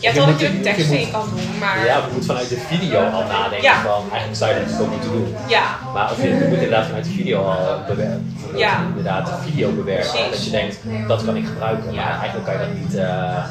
[0.00, 2.60] Je hebt wel moet- dat je in kan doen, maar Ja, we moeten vanuit de
[2.72, 3.80] video al nadenken Ja.
[3.82, 5.34] van, eigenlijk zou je dat natuurlijk ook moeten doen.
[5.48, 5.64] ja.
[5.94, 8.36] Maar of je, je moet inderdaad vanuit de video al bewerken.
[8.56, 8.72] Ja.
[8.88, 10.10] Inderdaad, de video bewerken.
[10.10, 10.30] Precies.
[10.30, 11.92] Dat je denkt, dat kan ik gebruiken.
[11.92, 12.04] Ja.
[12.04, 13.44] Maar eigenlijk kan je dat niet, eh,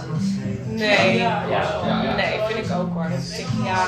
[0.67, 1.17] Nee.
[1.17, 1.41] ja.
[2.15, 3.05] Nee, vind ik ook hoor.
[3.37, 3.79] Ik, ja,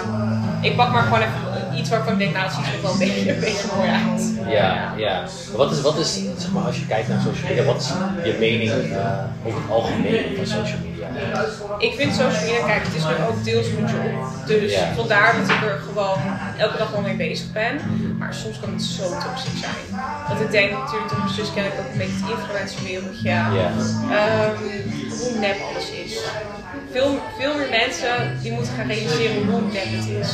[0.61, 2.97] ik pak maar gewoon even iets waarvan ik denk, nou, het ziet er wel een
[2.97, 4.33] beetje, een beetje mooi uit.
[4.57, 5.21] Ja, ja.
[5.21, 7.87] Maar wat is, wat is, zeg maar, als je kijkt naar social media, wat is
[8.23, 11.07] je mening eh, over het algemeen van social media?
[11.77, 14.47] Ik vind social media, kijk, het is nu ook deels mijn job.
[14.47, 14.93] Dus Ja.
[14.95, 16.17] vandaar dat ik er gewoon
[16.57, 17.73] elke dag wel mee bezig ben.
[18.19, 20.01] Maar soms kan het zo toxisch zijn.
[20.29, 23.29] Dat ik denk, natuurlijk, door mijn zus ken ik ook een beetje het influencerwereldje.
[23.29, 23.71] Ja.
[24.19, 24.55] Ehm,
[25.19, 26.13] hoe nep alles is.
[26.91, 30.29] Veel, veel meer mensen die moeten gaan realiseren hoe nep het is.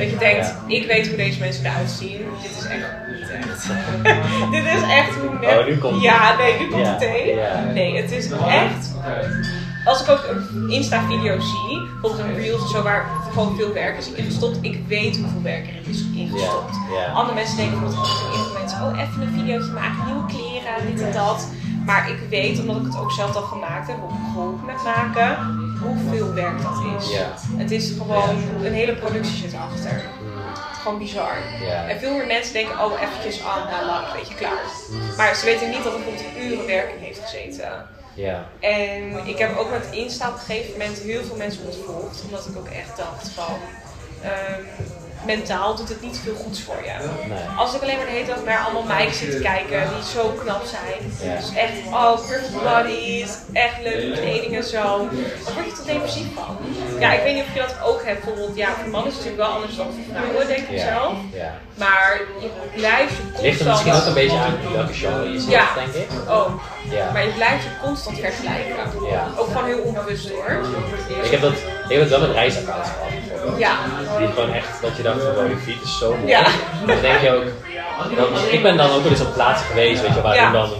[0.00, 2.18] Dat je denkt, ik weet hoe deze mensen eruit zien.
[2.42, 4.50] Dit is echt niet echt.
[4.50, 5.58] Dit is echt hoe nep.
[5.60, 7.34] Oh, nu komt- Ja, nee, nu komt het thee.
[7.74, 8.90] Nee, het is echt.
[9.84, 13.98] Als ik ook een Insta-video zie, bijvoorbeeld een Reels of zo, waar gewoon veel werk
[13.98, 16.76] is ingestopt, ik weet hoeveel werk er is ingestopt.
[17.14, 21.48] Andere mensen denken bijvoorbeeld influencer, oh even een videootje maken, nieuwe kleren, dit en dat.
[21.86, 25.36] Maar ik weet, omdat ik het ook zelf al gemaakt heb, of geholpen met maken,
[25.82, 27.10] hoeveel werk dat is.
[27.10, 27.34] Ja.
[27.56, 29.52] Het is gewoon, een hele productie zit.
[29.52, 29.92] Het is
[30.82, 31.36] gewoon bizar.
[31.60, 31.88] Ja.
[31.88, 34.64] En veel meer mensen denken, oh eventjes aan, nou laat een beetje klaar.
[35.16, 37.86] Maar ze weten niet dat er bijvoorbeeld uren werk in heeft gezeten.
[38.14, 38.46] Ja.
[38.60, 42.22] En ik heb ook met Insta op een gegeven moment heel veel mensen ontvolgd.
[42.24, 43.58] Omdat ik ook echt dacht van...
[44.22, 44.62] ehm,
[45.26, 47.08] mentaal doet het niet veel goeds voor je.
[47.28, 47.38] Nee.
[47.56, 50.28] Als ik alleen maar de hele dag naar allemaal meiden zit te kijken die zo
[50.42, 51.30] knap zijn.
[51.30, 51.36] Ja.
[51.40, 54.82] Dus echt, oh, perfect bodies, echt leuke kleding en zo.
[55.44, 56.56] Dan word je toch depressief van.
[56.98, 58.24] Ja, ik weet niet of je dat ook hebt.
[58.24, 60.86] Bijvoorbeeld, ja, voor mannen is het natuurlijk wel anders dan voor vrouwen, denk ik Ja.
[60.92, 61.14] zelf.
[61.32, 61.50] Ja.
[61.74, 63.42] Maar je blijft je constant...
[63.42, 65.66] Ligt er misschien ook een beetje aan welke genre je zit, Ja.
[65.74, 66.10] denk ik.
[66.28, 66.48] Oh,
[66.90, 67.10] Ja.
[67.12, 68.76] maar je blijft je constant vergelijken.
[69.38, 70.50] Ook gewoon heel onbewust hoor.
[71.22, 73.08] Ik heb dat, ik heb het wel met reisaccounts gehad.
[73.58, 73.72] Ja.
[74.18, 76.26] Die gewoon echt, dat je dacht van, wow, die feed is zo mooi.
[76.26, 76.42] Ja.
[76.86, 77.44] Dan denk je ook,
[78.16, 80.52] dan, ik ben dan ook wel eens op plaatsen geweest, weet je, waarin Ja.
[80.52, 80.70] dan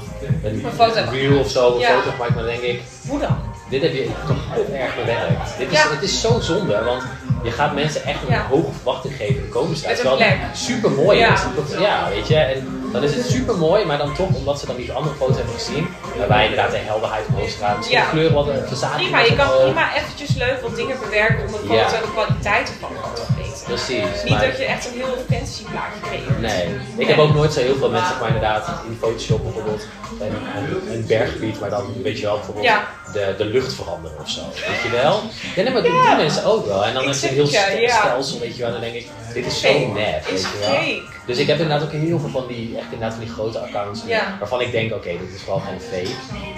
[0.43, 1.89] een, reel of zo, een Ja.
[1.89, 3.39] foto gemaakt, maar dan denk ik, Hoe dan?
[3.71, 5.59] dit heb je toch heel erg bewerkt.
[5.59, 5.79] Dit is.
[5.83, 7.03] Het is zo zonde, want
[7.43, 9.69] je gaat mensen echt een hoge verwachting geven Terwijl
[10.09, 10.39] het plek.
[10.53, 11.41] super mooi is.
[11.79, 12.37] Ja, weet je.
[12.37, 15.37] En dan is het super mooi, maar dan toch, omdat ze dan die andere foto's
[15.37, 17.43] hebben gezien, waarbij inderdaad de helderheid omhoog
[17.77, 18.05] misschien Ja.
[18.05, 19.63] de kleur wat een verzadiging Prima, je kan omhoog.
[19.63, 23.65] prima eventjes leuk wat dingen bewerken om de foto en de kwaliteit ervan te verbeteren.
[23.65, 24.23] Precies.
[24.25, 26.41] Niet maar- dat je echt een heel fantasy plaatje creëert.
[26.41, 29.83] Nee, ik heb ook nooit zo heel veel mensen, maar inderdaad in Photoshop bijvoorbeeld
[30.21, 32.85] een, een, berggebied, maar dan weet je wel bijvoorbeeld Ja.
[33.13, 35.21] de, de lucht veranderen of zo, weet je wel?
[35.57, 36.85] Ja, nee, maar dat doen mensen ook wel.
[36.85, 39.61] En dan is het een heel stelsel, weet je wel, dan denk ik, dit is
[39.61, 39.87] zo Fake.
[39.87, 40.69] nep, Is weet je wel?
[40.75, 41.03] fake.
[41.27, 44.01] Dus ik heb inderdaad ook heel veel van die, echt inderdaad van die grote accounts,
[44.07, 44.37] Ja.
[44.39, 46.15] waarvan ik denk, oké, dit is gewoon gewoon fake,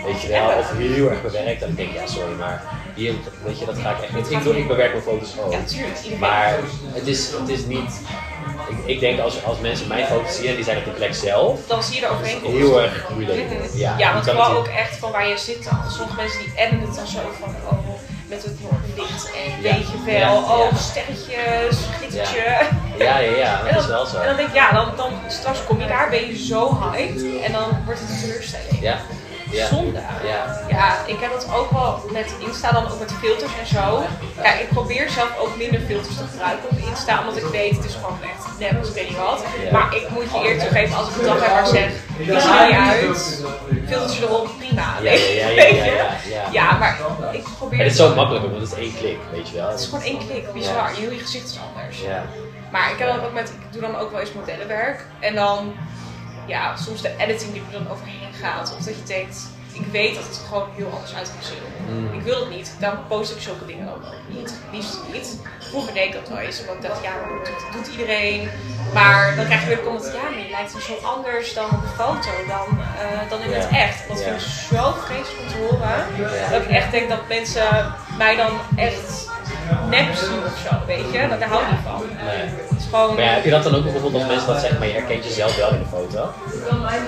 [0.06, 0.58] weet je wel?
[0.58, 2.62] Of heel erg bewerkt, dan denk ik, ja sorry, maar
[2.94, 3.12] hier,
[3.44, 4.30] weet je, dat ga ik echt niet.
[4.30, 5.52] Ik, doe, ik bewerk mijn foto's ook.
[5.52, 5.96] Ja, tuurlijk.
[5.98, 6.18] Iedereen.
[6.18, 6.58] Maar
[6.92, 8.00] het is, het is niet.
[8.68, 11.14] Ik, ik denk als, als mensen mijn foto's zien en die zijn op de plek
[11.14, 12.56] zelf, dan zie je er overheen komen.
[12.58, 13.40] heel erg moeilijk.
[13.74, 15.68] Ja, Ja, want vooral ook echt van waar je zit.
[15.96, 17.78] Sommige mensen die editen het dan zo van, oh,
[18.32, 18.56] met het
[18.96, 19.74] licht en Ja.
[19.74, 20.76] weet je wel, Ja, oh, ja.
[20.76, 22.44] sterretjes, glittertje.
[22.98, 24.16] Ja, ja, ja, dat is wel zo.
[24.18, 27.22] en dan denk ik, ja, dan, dan straks kom je daar, ben je zo hyped
[27.44, 28.80] en dan wordt het een teleurstelling.
[28.80, 28.96] Ja,
[29.52, 29.66] ja.
[29.66, 30.00] Zonde.
[30.24, 30.60] Ja.
[30.68, 34.02] Ja, ik heb dat ook wel met Insta, dan ook met filters en zo.
[34.42, 37.84] Kijk, ik probeer zelf ook minder filters te gebruiken op Insta, omdat ik weet, het
[37.84, 39.42] is gewoon echt nep, dus ik weet niet wat.
[39.72, 42.50] Maar ik moet je eerlijk toegeven, als ik een dag heb waar zeg, ik zie
[42.50, 43.42] er niet uit,
[43.88, 44.94] filters erop, prima.
[45.02, 46.06] Ja, ja, ja,
[46.52, 46.98] ja, maar
[47.32, 47.78] ik probeer...
[47.78, 49.68] En het is zo makkelijk, want het is één klik, weet je wel.
[49.68, 50.90] Het is gewoon één klik, bizar.
[50.94, 52.00] Je heel je gezicht is anders.
[52.00, 52.24] Ja,
[52.72, 55.06] Maar ik heb dat ook met, ik doe dan ook wel eens modellenwerk.
[55.20, 55.74] En dan,
[56.46, 58.74] ja, soms de editing die er dan overheen gaat.
[58.78, 61.94] Of dat je denkt, ik weet dat het er gewoon heel anders uit gaat zien.
[61.94, 62.12] Mm.
[62.18, 62.74] Ik wil het niet.
[62.78, 64.54] Dan post ik zulke dingen ook niet.
[64.72, 65.40] Liefst niet.
[65.58, 66.64] Vroeger deed ik dat wel eens.
[66.66, 67.12] Want ik dacht, ja,
[67.44, 68.48] dat doet, iedereen.
[68.94, 71.82] Maar dan krijg je weer de comment, ja, maar je lijkt zo anders dan op
[71.82, 74.08] de foto dan, eh, dan in het echt.
[74.08, 75.98] Dat vind ik zo vreselijk om te horen.
[76.50, 79.30] Dat ik echt denk dat mensen mij dan echt
[79.88, 81.28] nep zien of zo, weet je.
[81.28, 82.02] Dat, daar hou ik niet van.
[82.26, 82.70] nee.
[82.92, 83.14] Gewoon...
[83.14, 85.24] Maar ja, heb je dat dan ook bijvoorbeeld als mensen dat zeggen, maar je herkent
[85.24, 86.32] jezelf wel in de foto?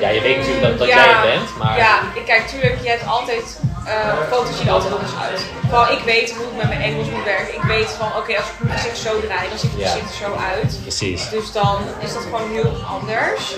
[0.00, 1.76] Ja, je weet natuurlijk dat, dat Ja, jij het bent, maar...
[1.78, 1.98] Ja,
[2.34, 5.40] kijk, tuurlijk, je hebt altijd eh, foto's zien altijd anders uit.
[5.68, 7.54] Vooral ik weet hoe ik met mijn Engels moet werken.
[7.54, 10.16] Ik weet van, oké, als ik mijn gezicht zo draai, dan ziet het gezicht er
[10.26, 10.78] zo uit.
[10.82, 11.28] Precies.
[11.30, 13.54] Dus dan is dat gewoon heel anders.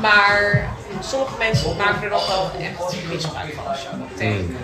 [0.00, 0.68] Maar
[1.00, 3.88] sommige mensen maken er dan wel echt misbruik van of zo.
[4.10, 4.56] Ik denk, Mm.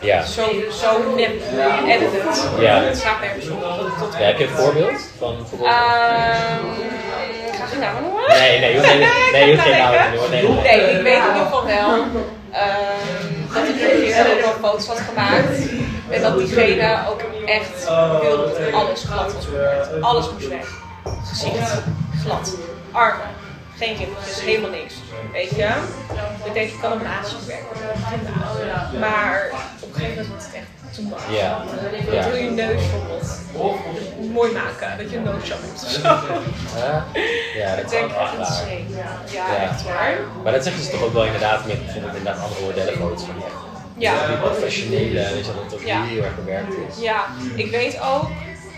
[0.00, 0.22] Ja.
[0.22, 0.42] Zo,
[0.80, 1.40] zo nep
[1.86, 2.48] edited.
[2.58, 2.82] Ja.
[2.82, 3.60] Het gaat nergens op.
[3.60, 4.24] Tot, tot ja.
[4.24, 5.70] Heb je een voorbeeld van bijvoorbeeld...
[5.70, 6.64] Ehm,
[7.58, 8.28] ga je namen noemen?
[8.28, 8.90] Nee, nee, je hoeft
[9.62, 10.62] geen, namen noemen.
[10.62, 12.06] Nee, ik weet in ieder geval wel
[13.54, 15.58] dat ik een keer ook wel foto's had gemaakt.
[16.10, 17.84] En dat diegene ook echt
[18.20, 20.02] wilde alles glad was gebeurd.
[20.02, 20.82] Alles moest weg.
[21.24, 21.82] Gezicht,
[22.22, 22.56] glad.
[22.92, 23.26] Armen,
[23.76, 24.94] geen rimpeltjes, helemaal niks.
[25.32, 25.68] Weet je?
[26.44, 28.98] Ik denk, ik kan een maatje werken.
[29.00, 31.38] Maar op een gegeven moment wordt het echt too much.
[31.38, 31.62] Ja.
[31.92, 32.28] Ik Ja.
[32.28, 34.98] wil je neus bijvoorbeeld mooi maken.
[34.98, 36.00] Dat je een nose hebt of zo.
[36.78, 36.96] Huh?
[37.60, 38.68] Ja, dat Ik is denk ook echt waar.
[39.30, 39.56] Ja, Ja.
[39.56, 40.14] echt waar.
[40.42, 43.44] Maar dat zeggen ze toch ook wel inderdaad met bijvoorbeeld inderdaad andere modellenfoto's van die
[43.44, 43.54] echt
[43.98, 44.26] Ja.
[44.26, 46.02] die professionele, weet je dat het ook Ja.
[46.04, 47.02] heel erg bewerkt is.
[47.02, 48.28] Ja, ik weet ook,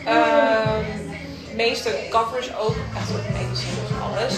[0.05, 0.85] ehm,
[1.51, 4.35] de meeste covers ook, echt ook magazines en alles.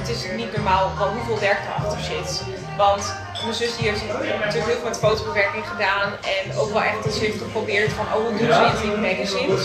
[0.00, 2.42] Het is niet normaal hoeveel werk erachter zit.
[2.76, 7.04] Want mijn zus die heeft natuurlijk heel veel met fotobewerking gedaan en ook wel echt
[7.04, 9.64] dat ze heeft geprobeerd van oh hoe doen ze het in magazines.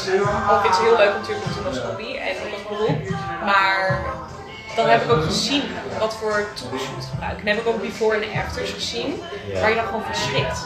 [0.52, 3.00] Ook het is heel leuk natuurlijk om te doen als hobby en ook als beroep.
[3.46, 4.04] Maar
[4.76, 5.64] dan heb ik ook gezien
[6.00, 7.48] wat voor tools je moet gebruiken.
[7.48, 9.22] En heb ik ook before en afters gezien,
[9.54, 10.60] waar je dan gewoon verschrikt.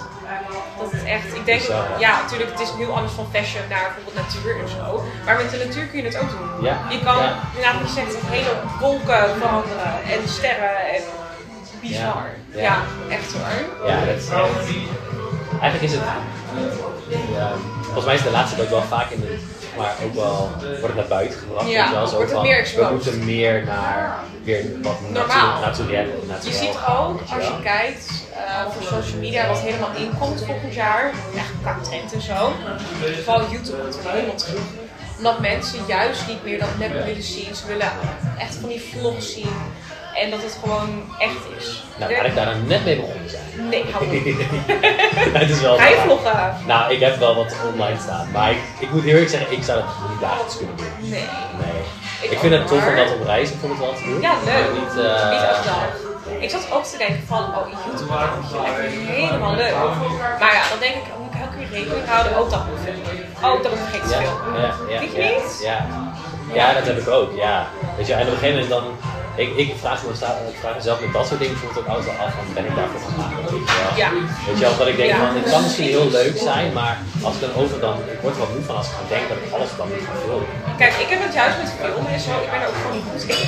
[0.80, 1.62] Dat het echt, ik denk,
[2.00, 5.04] ja, natuurlijk, het is heel anders van fashion naar bijvoorbeeld natuur en zo.
[5.26, 6.64] Maar met de natuur kun je het ook doen.
[6.94, 7.22] Je kan,
[7.56, 11.02] inderdaad, je zegt, hele wolken veranderen en sterren en
[11.82, 12.30] bizar.
[12.52, 12.62] Ja.
[12.62, 13.88] Ja, echt hoor.
[13.90, 14.70] Ja, dat is echt...
[15.62, 16.02] Eigenlijk is het...
[17.36, 19.40] Ja, volgens mij is de laatste tijd wel vaak in de...
[19.78, 21.70] Maar ook wel wordt het naar buiten gebracht.
[21.70, 25.60] Ja, wel, zo wordt het van, meer We moeten meer naar weer wat Normaal.
[25.60, 26.06] naturel
[26.44, 31.12] Je ziet ook, als je kijkt, eh voor social media, wat helemaal inkomt volgend jaar,
[31.36, 32.54] echt qua trend en zo.
[33.24, 34.62] Vooral YouTube komt er helemaal terug.
[35.18, 37.56] Omdat mensen juist niet meer dat nep willen zien.
[37.56, 37.92] Ze willen
[38.38, 39.56] echt van die vlogs zien.
[40.22, 41.84] En dat het gewoon echt is.
[41.98, 43.70] Nou, laat ik daar dan net mee begonnen zijn.
[43.70, 44.12] Nee, hou op.
[45.42, 46.06] het is wel Ga je waar.
[46.06, 46.56] vloggen?
[46.66, 48.32] Nou, ik heb wel wat online staan.
[48.32, 50.94] Maar ik, ik moet eerlijk zeggen, ik zou dat niet dagelijks kunnen doen.
[51.00, 51.28] Nee.
[51.64, 51.82] Nee.
[52.22, 54.22] Ik Ik vind het tof om dat op reis bijvoorbeeld wel te doen.
[54.22, 54.54] Ja, leuk.
[54.54, 56.08] Maar niet, eh, Niet elke dag.
[56.40, 59.74] Ik zat ook te denken van, oh, YouTube dat vind lekker helemaal leuk.
[60.40, 62.38] Maar ja, dan denk ik, oh, moet ik elke keer rekening houden.
[62.38, 62.80] Ook dat moet.
[63.44, 64.18] Ook dat moet ik te
[65.00, 65.60] Vind je ja, niet?
[65.64, 65.86] Ja.
[66.54, 67.68] ja, dat heb ik ook, ja.
[67.98, 68.84] Weet je, en op een gegeven moment dan,
[69.40, 70.10] ik, ik, vraag me,
[70.54, 73.02] ik vraag mezelf met dat soort dingen bijvoorbeeld ook altijd af van, ben ik daarvoor
[73.10, 73.98] gemaakt, weet je wel?
[74.04, 74.10] Ja.
[74.48, 77.34] Weet je wel, dat ik denk van, het kan misschien heel leuk zijn, maar als
[77.36, 79.38] ik dan over dan, ik word er wel moe van als ik dan denk dat
[79.44, 80.48] ik alles dan moet gaan filmen.
[80.82, 82.34] Kijk, ik heb het juist met filmen en zo.
[82.46, 83.48] Ik ben er ook gewoon niet goed in.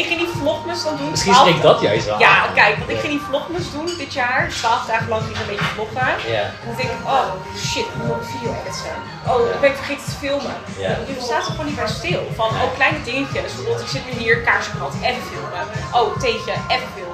[0.00, 1.10] Ik ging die vlogmas dan doen.
[1.10, 4.12] Misschien 12 spreekt dat juist wel Ja, kijk, want ik ging die vlogmas doen dit
[4.12, 4.48] jaar.
[4.48, 6.08] 12 dagen lang ging ik een beetje vloggen.
[6.36, 6.44] Ja.
[6.60, 7.26] En dan denk ik, oh
[7.68, 8.96] shit, ik moet nog video editen.
[9.30, 10.56] Oh, ik ben vergeten te filmen.
[10.84, 10.92] Ja.
[11.08, 12.22] Je staat er gewoon niet bij stil.
[12.40, 13.42] Van, oh, kleine dingetjes.
[13.42, 14.36] Bijvoorbeeld, ik zit nu hier,
[14.78, 15.66] kaarsengat, even filmen.
[15.94, 17.07] Oh, theetje, even filmen.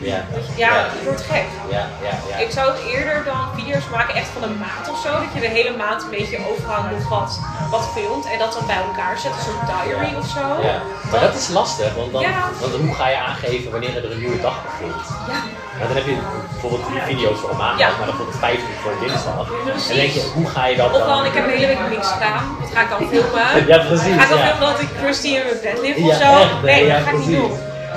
[0.00, 0.18] Ja.
[0.56, 1.46] Ja, het wordt gek.
[1.70, 2.36] Ja, ja, ja.
[2.44, 5.10] Ik zou eerder dan video's maken, echt van een maand of zo.
[5.12, 8.80] Dat je de hele maand een beetje nog wat, wat filmt en dat dan bij
[8.88, 9.32] elkaar zet.
[9.32, 10.44] Een soort diary of zo.
[10.68, 10.76] Ja,
[11.10, 12.24] maar dat is lastig, want, dan,
[12.60, 15.02] want hoe ga je aangeven wanneer er een nieuwe dag begint?
[15.28, 15.40] Ja.
[15.86, 16.16] Dan heb je
[16.50, 17.86] bijvoorbeeld drie video's voor een maandag, Ja.
[17.88, 19.46] maar dan bijvoorbeeld vijf voor dinsdag.
[19.64, 19.88] Precies.
[19.90, 21.08] En denk je, hoe ga je dat Of dan?
[21.08, 22.56] dan, ik heb een hele week niks gedaan.
[22.60, 23.48] Wat ga ik dan filmen?
[23.72, 24.46] Ja, precies, Ga ik dan ja.
[24.46, 26.30] filmen dat ik Christy in mijn bed lig of zo?
[26.40, 27.52] echt, nee, nee, dat ga ik niet doen.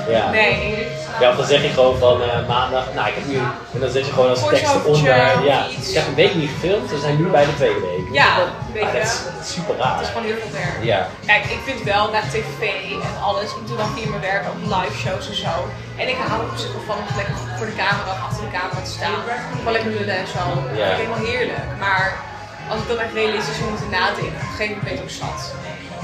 [0.09, 0.29] Ja.
[0.29, 0.87] Nee.
[1.19, 3.37] ja, of dan zeg je gewoon van eh, maandag, nou ik heb nu,
[3.73, 5.89] en dan zet je gewoon als tekst of ja, iets.
[5.89, 8.05] ik heb een week niet gefilmd, we zijn nu bij de tweede week.
[8.11, 8.91] Ja, dat, weet je.
[8.97, 9.93] dat is, dat is super raar.
[9.97, 10.77] Het is gewoon heel veel werk.
[10.91, 12.61] Ja, Kijk, ik vind wel naar tv
[13.07, 13.49] en alles.
[13.59, 15.53] Ik doe dan via mijn werk ook live shows en zo.
[16.01, 18.51] En ik hou er op zich wel van om lekker voor de camera achter de
[18.57, 19.19] camera te staan.
[19.57, 20.41] Gewoon lekker lullen en zo.
[20.69, 20.85] Dat Ja.
[20.87, 21.63] vind ik helemaal heerlijk.
[21.85, 22.05] Maar
[22.71, 25.15] als ik dan echt realistisch moet moeten nadenken, op een gegeven moment ben ik ook
[25.23, 25.39] zat.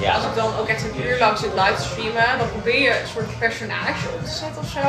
[0.01, 0.13] Ja.
[0.13, 2.89] Als ik dan ook echt een uur lang zit live te streamen, dan probeer je
[3.01, 4.87] een soort personage op te zetten of zo.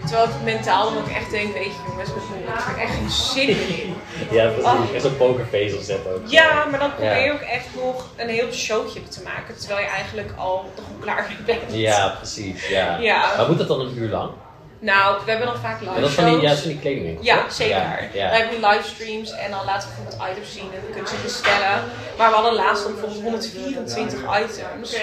[0.00, 2.94] Terwijl ik mentaal dan ook echt denk, weet je jongens, met ik heb er echt
[2.94, 3.94] geen zin meer in.
[4.30, 4.92] ja, precies.
[4.94, 6.20] Echt zo'n pokerface opzet ook.
[6.24, 9.86] Ja, maar dan probeer je ook echt nog een heel showtje te maken, terwijl je
[9.86, 11.62] eigenlijk al toch klaar bent.
[11.68, 12.68] Ja, precies.
[12.68, 12.96] Ja.
[13.00, 13.36] Ja.
[13.36, 14.30] Maar moet dat dan een uur lang?
[14.80, 16.48] Nou, we hebben dan vaak live En dat is van die, ja, shows.
[16.48, 17.24] dat is van die kledingwinkel.
[17.24, 17.52] Ja, toch?
[17.52, 18.08] zeker.
[18.12, 21.10] Ja, Dan hebben we livestreams en dan laten we bijvoorbeeld items zien en dan kunnen
[21.10, 21.76] ze bestellen.
[22.18, 24.96] Maar we hadden laatst dan bijvoorbeeld 124 items.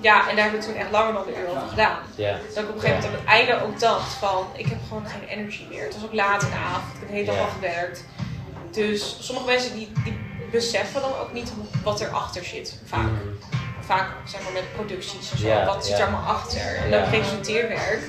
[0.00, 1.98] Ja, en daar hebben we toen echt langer dan een uur over gedaan.
[2.14, 2.34] Ja.
[2.54, 5.06] Dat ik op een gegeven moment aan het einde ook dacht van, ik heb gewoon
[5.06, 5.84] geen energy meer.
[5.84, 7.40] Het was ook laat in de avond, ik heb de hele dag Ja.
[7.42, 8.04] al gewerkt.
[8.70, 10.18] Dus sommige mensen die, die
[10.50, 11.52] beseffen dan ook niet
[11.84, 13.00] wat erachter zit, vaak.
[13.06, 13.38] Mm.
[13.80, 16.02] Vaak zeg maar met producties en zo, Ja, wat zit ja.
[16.06, 16.60] er allemaal achter.
[16.76, 16.98] En Ja.
[17.00, 18.02] dan presenteerwerk.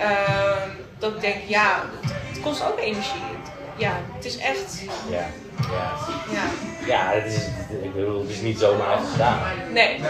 [0.00, 3.20] Ehm, dat ik denk, ja, het, het kost ook energie.
[3.76, 5.26] Ja, het is echt, Ja.
[5.70, 5.92] Ja.
[6.32, 6.42] ja,
[6.86, 7.36] Ja, het is,
[7.82, 9.38] ik bedoel, het is niet zomaar gedaan.
[9.72, 10.00] nee.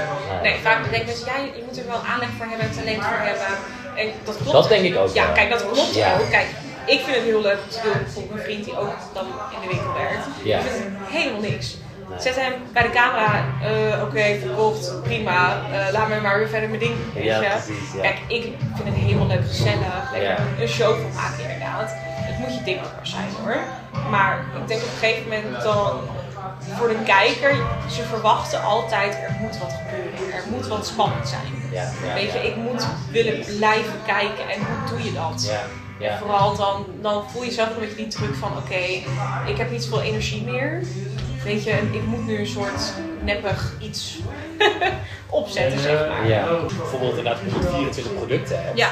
[0.42, 3.56] Nee, vaak denken mensen, ja, je, moet er wel aanleg voor hebben, talent voor hebben.
[3.96, 4.52] En dat klopt.
[4.52, 6.12] Dat denk ik ook Ja, kijk, dat klopt Ja.
[6.20, 6.30] ook.
[6.30, 6.46] Kijk,
[6.86, 8.26] ik vind het heel leuk om te doen.
[8.30, 10.26] Mijn vriend die ook dan in de winkel werkt.
[10.42, 10.58] Ja.
[10.58, 11.76] Ik vind het helemaal niks.
[12.18, 15.56] Zet hem bij de camera, eh, oké, verkocht, prima.
[15.72, 17.48] eh, laat me maar weer verder mijn ding weet Ja, je.
[17.48, 18.00] precies, ja.
[18.00, 18.42] Kijk, ik
[18.74, 20.10] vind het helemaal leuk, gezellig.
[20.12, 20.36] Lekker Ja.
[20.60, 21.90] een show van maken inderdaad.
[21.96, 23.56] Het moet je ding maar zijn hoor.
[24.10, 26.00] Maar ik denk op een gegeven moment dan
[26.78, 27.54] voor de kijker,
[27.90, 30.32] ze verwachten altijd er moet wat gebeuren.
[30.36, 31.52] Er moet wat spannend zijn.
[31.72, 32.44] Ja, ja, Weet je, ja.
[32.44, 35.50] ik moet willen blijven kijken en hoe doe je dat?
[36.00, 38.74] En vooral dan, dan voel je zelf een beetje die druk van oké,
[39.46, 40.82] ik heb niet zoveel energie meer.
[41.44, 44.18] Weet je, ik moet nu een soort neppig iets
[45.40, 46.28] opzetten, zeg maar.
[46.28, 46.46] Ja,
[46.78, 48.78] bijvoorbeeld inderdaad, je moet 24 producten hebt.
[48.78, 48.88] Ja,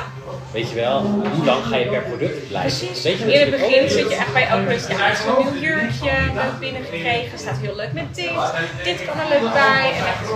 [0.52, 1.00] Weet je wel,
[1.34, 2.78] hoe lang ga je per product blijven?
[2.78, 3.02] precies.
[3.02, 5.24] Weet je In het begin ook zit je echt bij elk product, ja, het is
[5.24, 6.10] een nieuw jurkje,
[6.60, 8.30] binnengekregen, staat heel leuk met dit,
[8.84, 9.92] dit kan er leuk bij.
[9.96, 10.30] En echt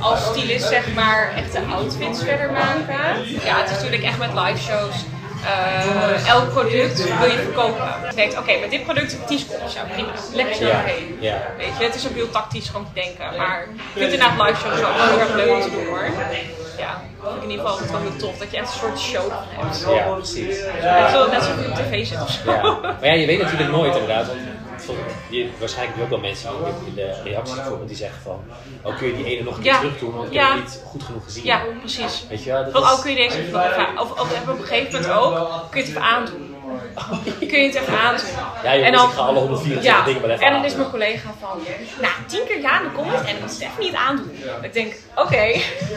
[0.00, 3.04] als stylist zeg maar echt de outfits verder maken.
[3.44, 4.94] Ja, het is natuurlijk echt met live shows.
[5.44, 7.88] Eh, elk product wil je verkopen.
[8.10, 11.16] Je denkt, oké, met dit product 10 seconden, ja prima, lekker zo Ja, doorheen.
[11.20, 11.38] ja.
[11.56, 13.62] Weet je, het is ook heel tactisch gewoon te denken, maar
[13.94, 16.04] ik vind inderdaad live shows ook heel erg leuk om te doen hoor.
[16.78, 18.98] Ja, vind ik in ieder geval altijd wel heel tof, dat je echt een soort
[18.98, 19.84] show van hebt.
[19.94, 20.56] Ja, precies.
[20.82, 22.50] Net zo- Net zoals op tv zit of zo.
[22.50, 22.62] Ja.
[22.82, 24.26] Maar ja, je weet natuurlijk nooit inderdaad.
[24.26, 24.38] Want
[24.80, 24.96] vol-
[25.30, 28.40] je, waarschijnlijk heb je ook wel mensen die in de reacties bijvoorbeeld die zeggen van
[28.82, 29.78] oh, kun je die ene nog een keer Ja.
[29.78, 30.46] terug doen, want ik Ja.
[30.54, 31.44] heb het niet goed genoeg gezien.
[31.44, 32.26] Ja, precies.
[32.28, 33.38] Weet je dat Van, is- oh, kun je deze
[33.98, 36.49] of, of, of op een gegeven moment ook, kun je het even aandoen.
[37.38, 38.26] Kun je het even aandoen.
[38.62, 40.90] Ja, jongens, en dan, ik ga alle 124 ja, dingen even En dan is mijn
[40.90, 41.58] collega van,
[42.00, 44.30] nou, tien keer ja, dan komt het en dan moet Stef niet aandoen.
[44.62, 45.44] Ik denk, oké,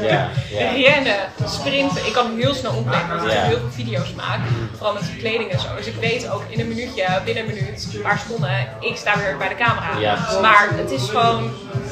[0.02, 0.72] Ja, ja.
[0.72, 2.06] rennen, sprinten.
[2.06, 4.40] Ik kan heel snel omleggen, omdat ik heel veel video's maak.
[4.76, 5.68] Vooral met kleding en zo.
[5.76, 9.18] Dus ik weet ook in een minuutje, binnen een minuut, een paar seconden, ik sta
[9.18, 10.20] weer bij de camera.
[10.42, 11.52] Maar het is gewoon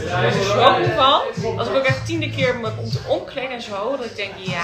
[0.10, 1.22] ik schrok ervan.
[1.58, 3.96] Als ik ook echt tiende keer me om te omkleden en zo.
[3.98, 4.64] Dat ik denk, ja.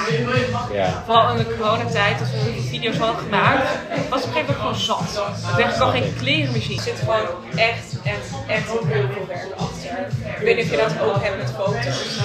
[0.73, 1.03] Ja.
[1.06, 3.69] Vooral in de coronatijd, als we video's hadden gemaakt,
[4.10, 5.13] was ik op een gegeven moment gewoon zat.
[5.58, 6.54] Dacht, ik kan geen kleren.
[6.54, 10.08] Er zit gewoon echt, echt, echt heel veel werk achter.
[10.38, 12.20] Ik weet niet of je dat ook hebt met foto's.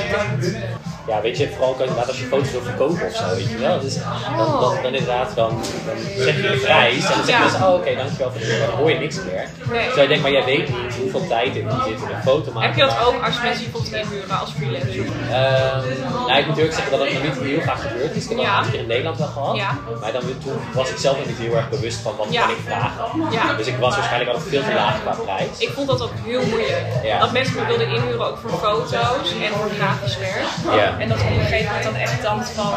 [1.07, 3.59] Ja, weet je, vooral ook inderdaad als je foto's wil verkopen of zo, weet je
[3.59, 3.81] wel.
[3.81, 3.95] Dus
[4.37, 5.49] dan, dan, dan inderdaad, dan,
[5.87, 7.45] dan zeg je de prijs en dan zeg je Ja.
[7.45, 9.47] dus, oh oké, dankjewel voor de dan hoor je niks meer.
[9.71, 9.87] Nee.
[9.87, 12.69] Terwijl je denkt, maar jij weet niet hoeveel tijd er zit in een foto maken.
[12.69, 15.05] Heb je dat ook als mensen je bijvoorbeeld inhuren als freelancer?
[15.31, 18.23] Ehm, nou, ik moet eerlijk zeggen dat het nog niet heel vaak gebeurd is.
[18.23, 18.59] Ik heb dat Ja.
[18.63, 19.57] een keer in Nederland wel gehad.
[19.57, 19.71] Ja.
[20.01, 22.63] Maar dan, toen was ik zelf nog niet heel erg bewust van wat kan ik
[22.67, 23.05] vragen.
[23.31, 23.53] Ja.
[23.61, 25.49] Dus ik was waarschijnlijk altijd veel te laag qua prijs.
[25.59, 26.85] Ik vond dat ook heel moeilijk.
[27.21, 30.92] Dat mensen me wilden inhuren ook voor foto's en voor grafisch werk.
[30.93, 31.01] Ja.
[31.03, 32.71] En dat op een gegeven moment dan echt dacht van,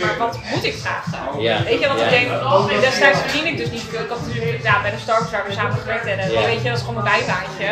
[0.00, 1.42] maar wat moet ik vragen?
[1.42, 1.62] Ja.
[1.62, 4.00] Weet je, want ik denk, destijds verdien ik dus niet veel.
[4.00, 6.26] Ik had natuurlijk ja, bij de Starbucks waar we samen gewerkt hebben.
[6.28, 7.68] Weet je, dat is gewoon mijn bijbaantje.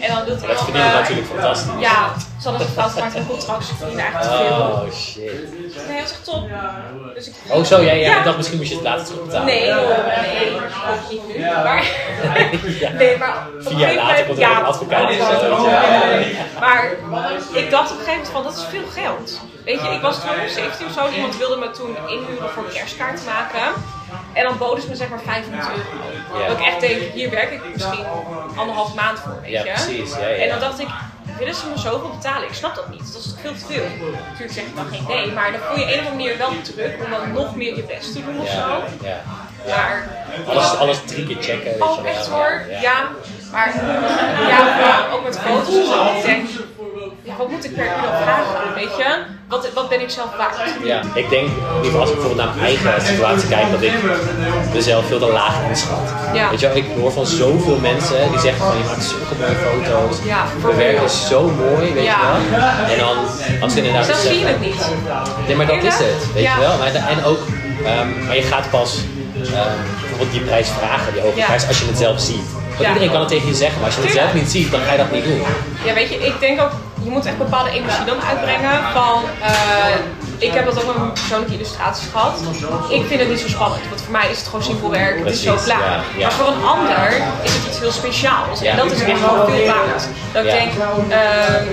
[0.00, 1.70] En dan doet Dat iemand verdient me- natuurlijk fantastisch.
[1.78, 4.56] Ja, ze hadden gemaakt in een contract, ze verdienen eigenlijk te veel.
[4.56, 5.86] Oh shit.
[5.88, 6.48] Nee, dat is echt top.
[7.14, 8.22] Dus ik, Oh zo, ja, ja.
[8.22, 9.46] Dacht misschien moest je het later terugbetalen.
[9.46, 9.76] Nee, joh,
[10.22, 11.40] nee, ook niet nu.
[11.44, 11.84] Maar,
[12.98, 16.60] nee, maar op een Vier jaar gegeven later moment- komt er een advocaat.
[16.60, 16.90] Maar
[17.52, 19.40] ik dacht op een gegeven moment van, dat is veel geld.
[19.64, 23.20] Weet je, ik was toen 17 of zo, iemand wilde me toen inhuren voor kerstkaart
[23.24, 23.72] maken.
[24.32, 26.40] En dan boden ze me zeg maar 500 euro.
[26.42, 26.48] Ja.
[26.48, 28.04] Dat ik echt denk, hier werk ik misschien
[28.56, 29.70] anderhalf maand voor, weet Ja, je.
[29.70, 30.34] precies, ja, ja.
[30.36, 30.88] En dan dacht ik,
[31.38, 32.48] willen ze me zoveel betalen?
[32.48, 33.84] Ik snap dat niet, dat is toch veel te veel.
[34.26, 36.38] Natuurlijk zeg ik dan geen nee, maar dan voel je op een of andere manier
[36.38, 38.54] wel druk om dan nog meer je best te doen of zo.
[39.02, 39.20] Ja,
[39.66, 39.74] ja.
[40.46, 42.62] Maar Alles, alles drie keer checken, weet Oh, echt hoor.
[42.70, 42.80] Ja.
[42.80, 43.08] Ja,
[43.52, 46.04] maar ja, ook met foto's en zo.
[46.16, 46.48] Ik denk,
[47.26, 48.74] ja, wat moet ik per uur dan vragen?
[48.74, 49.08] Weet je?
[49.48, 50.56] Wat, wat ben ik zelf waard?
[50.84, 51.48] Ja, ik denk,
[51.98, 53.92] als ik bijvoorbeeld naar mijn eigen situatie kijk, dat ik
[54.74, 56.08] mezelf veel te laag inschat.
[56.34, 56.50] Ja.
[56.50, 60.16] Weet je ik hoor van zoveel mensen die zeggen van je maakt zulke mooie foto's.
[60.24, 62.60] Ja, je werk is zo mooi, weet je wel.
[62.92, 63.16] En dan,
[63.60, 65.46] als ze inderdaad Zelf zie je zeggen- het niet.
[65.46, 66.78] Nee, maar dat is het, weet je wel.
[66.78, 67.38] Maar, en ook,
[67.84, 68.98] ehm, maar je gaat pas
[69.42, 72.46] ehm, bijvoorbeeld die prijs vragen, die hoge prijs, als je het zelf ziet.
[72.68, 72.88] Want Ja.
[72.88, 74.92] iedereen kan het tegen je zeggen, maar als je het zelf niet ziet, dan ga
[74.92, 75.40] je dat niet doen.
[75.84, 76.70] Ja, weet je, ik denk ook,
[77.06, 79.96] je moet echt bepaalde energie dan uitbrengen van, eh,
[80.38, 82.40] ik heb dat ook met mijn persoonlijke illustraties gehad.
[82.88, 85.32] Ik vind het niet zo spannend, want voor mij is het gewoon simpel werk, het
[85.34, 85.80] is zo klaar.
[85.80, 86.22] ja, ja.
[86.26, 87.08] Maar voor een ander
[87.42, 90.08] is het iets heel speciaals en dat is echt wel veel waard.
[90.32, 90.70] Dat ik denk,
[91.08, 91.64] ehm,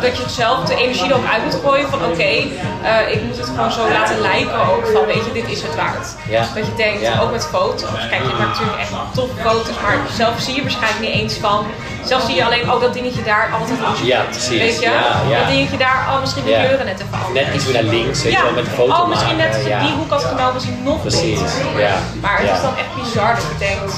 [0.00, 3.46] dat je zelf de energie erop uit moet gooien van oké, eh, ik moet het
[3.46, 6.06] gewoon zo laten lijken ook van weet je, dit is het waard.
[6.28, 6.44] Ja.
[6.54, 7.20] Dat je denkt, Ja.
[7.20, 11.00] ook met foto's, kijk je maakt natuurlijk echt toffe foto's, maar zelf zie je waarschijnlijk
[11.00, 11.66] niet eens van.
[12.04, 14.02] Zelf zie je alleen, oh dat dingetje daar, altijd anders.
[14.02, 14.58] Ja, precies.
[14.58, 14.90] Weet je?
[15.38, 17.44] Dat dingetje daar, oh misschien de kleuren net even anders.
[17.44, 18.44] Net iets naar links, weet je ja.
[18.44, 19.52] wel, met de foto Oh, misschien maken.
[19.60, 19.78] net ja.
[19.84, 21.80] die hoek had genomen, misschien nog Precies, beter.
[21.86, 21.94] ja.
[22.24, 22.54] Maar het Ja.
[22.54, 23.92] is dan echt bizar dat je denkt,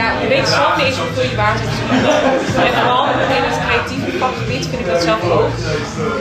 [0.00, 1.76] ja, je weet zelf niet eens hoeveel je waard hebt.
[2.66, 3.04] En vooral
[3.38, 5.50] in het creatieve vakgebied vind ik dat zelf ook.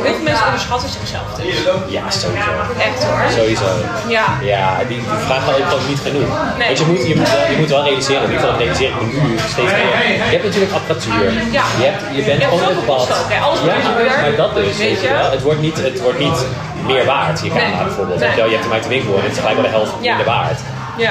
[0.05, 1.45] Heel veel mensen onderschatten zichzelf dus.
[1.97, 2.51] Ja, sowieso.
[2.87, 3.21] Echt hoor.
[3.39, 3.69] Sowieso.
[4.17, 4.25] Ja.
[4.53, 6.29] Ja, die, die vragen ook gewoon niet genoeg.
[6.61, 6.67] Nee.
[6.69, 8.97] Want je moet, je, moet wel, je moet wel realiseren, in ieder geval realiseer ik
[9.01, 9.91] me nu steeds meer.
[10.29, 11.23] Je hebt natuurlijk apparatuur.
[11.57, 11.65] Ja.
[11.81, 12.61] Je, hebt, je bent Je ook,
[13.33, 13.37] hè.
[13.45, 13.75] Alles ja,
[14.21, 14.77] maar dat dus.
[14.77, 15.09] Weet je?
[15.17, 15.31] wel.
[15.37, 16.39] Het wordt niet, het wordt niet
[16.85, 18.19] meer waard, je camera bijvoorbeeld.
[18.19, 18.35] Nee.
[18.35, 20.59] Je, hebt hem uit de winkel en het is gelijk wel de helft minder waard.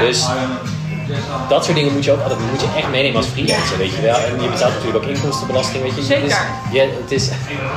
[0.01, 0.27] Dus
[1.49, 4.01] dat soort dingen moet je ook altijd moet je echt meenemen als freelancer, weet je
[4.03, 4.17] wel.
[4.17, 6.03] En je betaalt natuurlijk ook inkomstenbelasting, weet je.
[6.03, 6.23] Zeker.
[6.25, 6.37] Dus,
[6.73, 7.25] ja, het is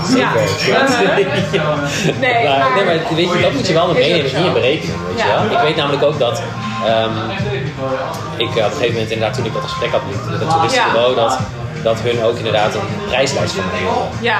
[0.10, 0.41] zeker.
[0.71, 1.17] Ja.
[1.51, 1.75] Ja.
[2.19, 4.97] Nee, maar, maar- nee, maar weet je, dat moet je wel meenemen in je berekening,
[5.07, 5.57] weet je wel.
[5.60, 6.41] Ik weet namelijk ook dat
[6.86, 7.10] ehm,
[8.38, 11.15] ik eh, op een gegeven moment inderdaad toen ik dat gesprek had met het toeristenbureau,
[11.15, 11.38] dat,
[11.83, 14.07] dat hun ook inderdaad een prijslijst van mij wilden.
[14.21, 14.38] Ja.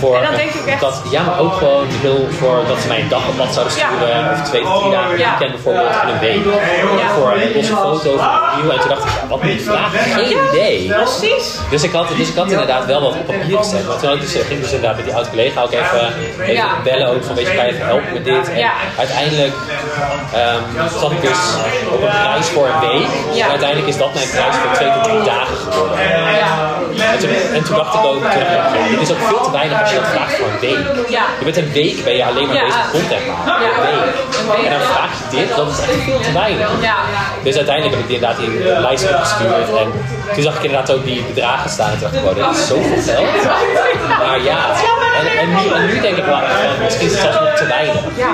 [0.00, 2.88] Voor, En dan denk ik echt- dat, ja, maar ook gewoon heel voor dat ze
[2.88, 3.86] mij een dag op pad zouden Ja.
[3.88, 5.28] sturen, of twee tot drie dagen Ja.
[5.28, 6.44] weekend bijvoorbeeld, en een week.
[7.02, 7.08] Ja.
[7.18, 8.70] Voor een losse foto van een review.
[8.72, 9.98] En toen dacht ik, ja, wat moet ik vragen?
[9.98, 10.92] Geen idee.
[11.02, 11.46] Precies.
[11.70, 13.86] Dus ik, had, dus ik had inderdaad wel wat op papier gezet.
[13.86, 16.04] Maar toen had ik dus, ging ik dus inderdaad met die oud collega ook even,
[16.46, 18.44] even bellen ook van weet je, kan je even helpen met dit?
[18.52, 19.54] En uiteindelijk
[20.34, 21.40] ehm zat ik dus
[21.94, 23.08] op een prijs voor een week.
[23.42, 25.98] En uiteindelijk is dat mijn prijs voor twee tot drie dagen geworden.
[26.42, 26.50] Ja.
[27.12, 29.42] En toen, en toen dacht ik ook, toen dacht ik, ja, dit is ook veel
[29.42, 31.10] te weinig als je dat vraagt voor een week.
[31.16, 31.24] Ja.
[31.38, 33.66] Je bent een week ben je alleen maar bezig content maken.
[33.66, 34.64] Een week.
[34.66, 36.70] En dan vraag je dit, dat is echt veel te weinig.
[37.42, 39.68] Dus uiteindelijk heb ik die inderdaad die lijst opgestuurd.
[39.82, 39.88] En
[40.34, 41.90] toen zag ik inderdaad ook die bedragen staan.
[41.90, 43.44] En toen dacht ik, wow, dit is zoveel geld.
[44.22, 44.60] Maar ja,
[45.20, 47.54] en, en, nu, en nu denk ik wel echt van, misschien is het zelfs nog
[47.54, 48.02] te weinig.
[48.16, 48.32] Ja.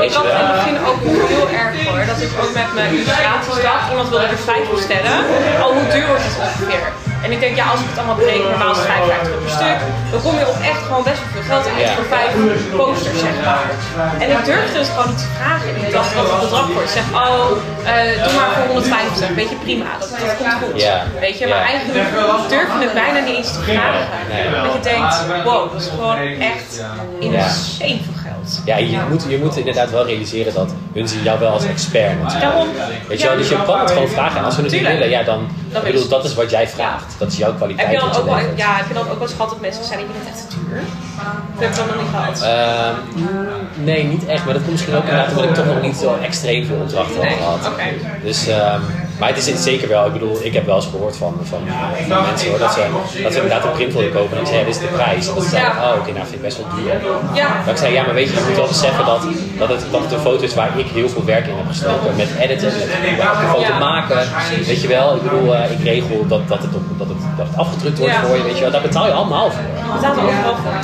[0.00, 3.62] Ik had in het begin ook heel erg hoor, dat ik ook met mijn illustraties
[3.62, 5.16] dacht, iemand wilde er vijf bestellen.
[5.62, 6.92] Oh, hoe duur wordt het ongeveer?
[7.24, 9.54] En ik denk, ja, als ik het allemaal bereken, normaal is het 55 euro per
[9.58, 9.78] stuk,
[10.12, 11.94] dan kom je op echt gewoon best wel veel geld uit Ja.
[11.98, 12.30] voor vijf
[12.80, 13.64] posters, zeg maar.
[14.22, 15.68] En ik durfde het gewoon niet te vragen.
[15.76, 16.88] En ik dacht wat het bedrag wordt.
[16.90, 17.44] Ik zeg, oh,
[17.92, 20.76] eh, doe maar voor 150, weet je, prima, dat, dat komt goed.
[20.88, 20.96] Ja.
[21.26, 21.68] Weet je, maar Ja.
[21.70, 21.94] eigenlijk
[22.54, 24.04] durf je het bijna niet eens te vragen.
[24.32, 24.44] Nee.
[24.64, 25.16] Dat je denkt,
[25.48, 26.18] wow, dat is gewoon
[26.52, 26.70] echt
[27.26, 28.16] insane veel
[28.64, 32.22] Ja, je moet, je moet inderdaad wel realiseren dat hun zien jou wel als expert
[32.22, 32.40] natuurlijk.
[32.40, 32.68] Daarom.
[33.08, 34.38] Weet je wel, dus je kan het gewoon vragen.
[34.38, 36.50] En als we het niet willen, ja, dan, Dan ik bedoel, is- dat is wat
[36.50, 37.14] jij vraagt.
[37.18, 37.90] Dat is jouw Heb kwaliteit.
[37.90, 39.84] je dan je ook wel, ja, heb je dan ook wel eens gehad dat mensen
[39.84, 40.80] zeiden, je bent echt te duur?
[41.54, 42.42] Of heb je dat nog niet gehad?
[42.42, 44.44] Ehm, nee, niet echt.
[44.44, 47.20] Maar dat komt misschien ook inderdaad omdat ik toch nog niet zo extreem veel opdrachten
[47.20, 47.70] Nee, heb gehad.
[48.22, 48.80] Dus, ehm,
[49.18, 51.60] maar het is zeker wel, ik bedoel, ik heb wel eens gehoord van, van,
[52.08, 52.82] van mensen hoor, dat ze,
[53.22, 55.28] dat ze inderdaad een print wilden kopen en ik zei, ja, dit is de prijs.
[55.28, 56.94] En dat ze zeiden, oh oké, nou vind ik best wel duur.
[57.40, 57.48] Ja.
[57.64, 59.22] Maar ik zei, ja, maar weet je, je moet wel beseffen dat,
[59.58, 62.16] dat, het, dat het een foto is waar ik heel veel werk in heb gestoken.
[62.16, 62.72] Met editen,
[63.18, 64.18] met de foto maken.
[64.66, 67.46] Weet je wel, ik bedoel, eh, ik regel dat, dat, het, op, dat, het, dat
[67.46, 68.70] het afgedrukt wordt voor je, weet je wel.
[68.70, 69.62] Daar betaal je allemaal voor.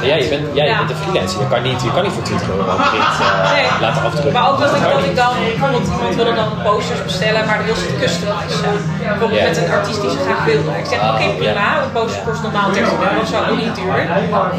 [0.02, 1.40] Ja, je bent, ja, je bent een freelancer.
[1.40, 4.32] Je kan niet, je kan niet voor 20 euro een print eh, laten afdrukken.
[4.32, 7.66] Maar ook dat ik, dat ik dan, bijvoorbeeld iemand wilde dan posters bestellen, maar dan
[7.66, 10.70] wil ze het Bijvoorbeeld met een artiest die ze graag wilde.
[10.78, 11.82] Ik zeg, oké prima, ja.
[11.82, 14.06] een poster kost normaal 30 euro, zo ook niet duur.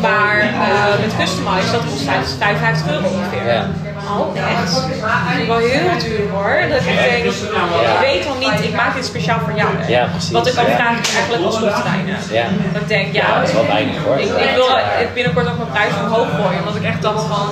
[0.01, 2.03] Maar eh, met customizen, dat kost
[2.37, 3.65] 55 euro ongeveer.
[4.11, 6.55] Is wel heel duur hoor.
[6.69, 7.23] Dat ik denk,
[7.93, 9.69] ik weet dan niet, ik maak dit speciaal voor jou.
[9.87, 10.31] Ja, precies.
[10.31, 12.19] Wat ik vragen is eigenlijk alsnog te weinig.
[12.31, 12.45] Ja.
[12.73, 14.17] Dat ik denk, ja, Ja, dat is wel weinig, hoor.
[14.17, 14.69] Ik, ik wil
[15.13, 17.45] binnenkort ook mijn prijs omhoog gooien, omdat ik echt dacht van,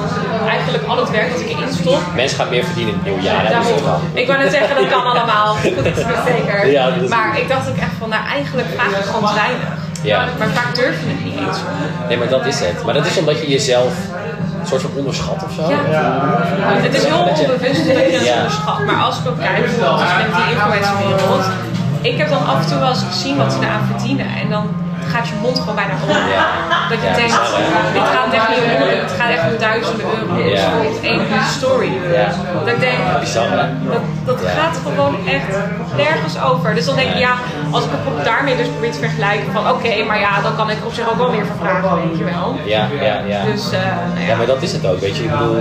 [0.55, 3.22] eigenlijk al het werk dat ik erin stop, Mensen gaan meer verdienen in het nieuwe
[3.30, 3.43] jaar.
[3.47, 4.01] hè, dus Daarom.
[4.14, 5.55] Ik wou net zeggen, dat kan allemaal.
[5.55, 6.05] Goed, dat is
[6.36, 6.72] zeker.
[6.72, 9.36] Ja, dat is- Maar ik dacht ook echt van, nou eigenlijk vraag ik gewoon te
[9.45, 9.68] weinig.
[10.01, 10.26] Ja.
[10.39, 11.57] Maar vaak durf je het niet eens.
[12.07, 12.84] Nee, maar dat is het.
[12.86, 13.93] Maar dat is omdat je jezelf
[14.70, 15.64] soort van onderschat of zo.
[15.70, 16.06] Ja.
[16.88, 18.80] Het is heel onbewust dat je het onderschat.
[18.86, 21.46] Maar als ik ook kijk, bijvoorbeeld met die influencerwereld.
[22.02, 24.28] Ik heb dan af en toe wel eens gezien wat ze eraan verdienen.
[24.42, 24.66] En dan
[25.10, 26.16] gaat je mond gewoon bijna open.
[26.91, 27.39] Dat je denkt,
[27.97, 30.51] dit gaat echt niet om het gaat echt om duizenden euro's.
[30.51, 31.22] Bijvoorbeeld één
[31.57, 31.91] story.
[32.66, 32.97] Dat ik denk?
[33.93, 35.51] Dat, dat gaat gewoon echt
[35.95, 36.76] nergens over.
[36.76, 37.34] Dus dan denk ik, ja,
[37.72, 40.78] als ik het daarmee dus probeer te vergelijken van oké, maar ja, dan kan ik
[40.86, 42.55] op zich ook wel meer voor vragen, weet je wel.
[42.66, 43.43] Ja, ja, ja.
[43.51, 43.80] Dus, eh,
[44.14, 44.36] nou Ja, ja.
[44.36, 45.24] maar dat is het ook, weet je.
[45.24, 45.57] Ik bedoel,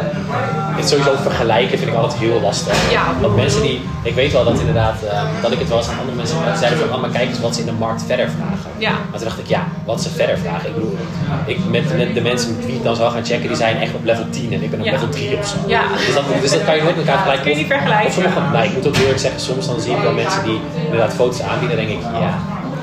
[0.77, 2.91] het sowieso vergelijken vind ik altijd heel lastig.
[2.93, 3.03] Ja.
[3.21, 5.99] Want mensen die, ik weet wel dat inderdaad, eh, dat ik het wel eens aan
[5.99, 8.71] andere mensen zeiden van, oh, maar kijk eens wat ze in de markt verder vragen.
[8.77, 8.91] Ja.
[8.91, 10.69] Maar toen dacht ik, ja, wat ze verder vragen.
[10.69, 10.97] Ik bedoel,
[11.47, 13.95] ik, met, met de mensen met wie ik dan zou gaan checken, die zijn echt
[13.95, 14.93] op level 10 en ik ben op Ja.
[14.93, 15.57] level 3 of zo.
[15.67, 15.83] Ja.
[16.07, 17.43] Dus, dat, dus dat kan je nooit met elkaar vergelijken.
[17.47, 18.13] Kun je niet vergelijken.
[18.13, 21.13] Sommige, nou, ik moet ook eerlijk zeggen, soms dan zie ik wel mensen die inderdaad
[21.15, 22.39] foto's aanbieden, denk ik, ja,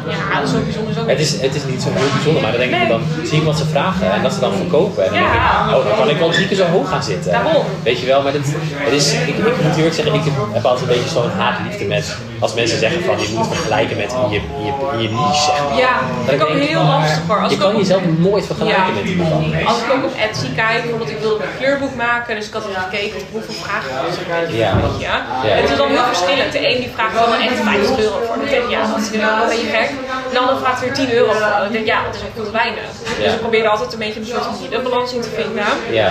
[0.09, 1.05] Ja, dat is ook bijzonder zo.
[1.07, 2.87] het is, het is niet zo heel bijzonder, maar dan denk ik, Nee.
[2.87, 5.03] dan zie ik wat ze vragen en dat ze dan verkopen.
[5.05, 5.69] En dan denk Ja.
[5.69, 7.31] ik, oh, dan kan ik wel drie keer zo hoog gaan zitten.
[7.31, 7.65] Daarom.
[7.83, 8.45] Weet je wel, maar dit,
[8.87, 10.21] het is, ik, ik moet eerlijk zeggen, ik
[10.53, 14.11] heb altijd een beetje zo'n haatliefde met als mensen zeggen van je moet vergelijken met
[14.31, 15.41] je, je, je niche.
[15.51, 15.77] Zeg maar.
[15.77, 15.93] Ja,
[16.25, 17.39] vind ik ook heel lastig hoor.
[17.39, 18.99] Als Je kan jezelf nooit vergelijken Ja.
[18.99, 19.65] met iemand anders.
[19.65, 22.63] Als ik ook op Etsy kijk, bijvoorbeeld ik wilde een kleurboek maken, dus ik had
[22.73, 24.15] gekeken op hoeveel vragen er was.
[24.63, 24.71] Ja.
[24.81, 25.05] Weet je?
[25.05, 25.15] Ja.
[25.61, 26.51] Het is dan heel verschillend.
[26.51, 28.35] De een die vraagt dan echt 50 euro voor.
[28.41, 29.89] Dan denk ja, dat is wel een beetje gek.
[30.31, 31.59] De ander vraagt weer 10 euro voor.
[31.63, 32.87] Dan denk ja, dat is ook veel te weinig.
[33.23, 35.65] Dus ik probeer altijd een beetje een soort van middenbalans in te vinden.
[36.01, 36.09] Ja,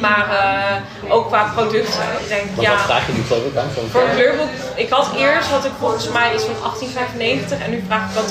[0.00, 2.02] Maar eh, ook qua producten.
[2.22, 3.18] Ik denk, want ja, wat vraag je nu
[3.50, 3.68] ik aan?
[3.90, 7.84] Voor een kleurboek, ik had eerst had ik volgens mij iets van 18,95 en nu
[7.86, 8.24] vraag ik wel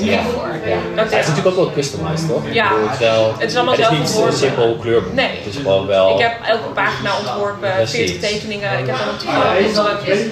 [0.00, 0.22] 23,95 Ja.
[0.22, 0.48] voor.
[0.66, 0.76] Ja.
[0.94, 2.42] Dat Ja, ik het is natuurlijk ook wel customized, toch?
[2.50, 2.68] Ja.
[2.74, 5.14] Het is, wel, Het is allemaal het is zelf niet een simpel kleurboek.
[5.14, 5.30] Nee.
[5.44, 6.14] Het is gewoon wel...
[6.14, 8.10] Ik heb elke pagina ontworpen, Precies.
[8.10, 8.78] 40 tekeningen.
[8.78, 9.58] Ik heb dan natuurlijk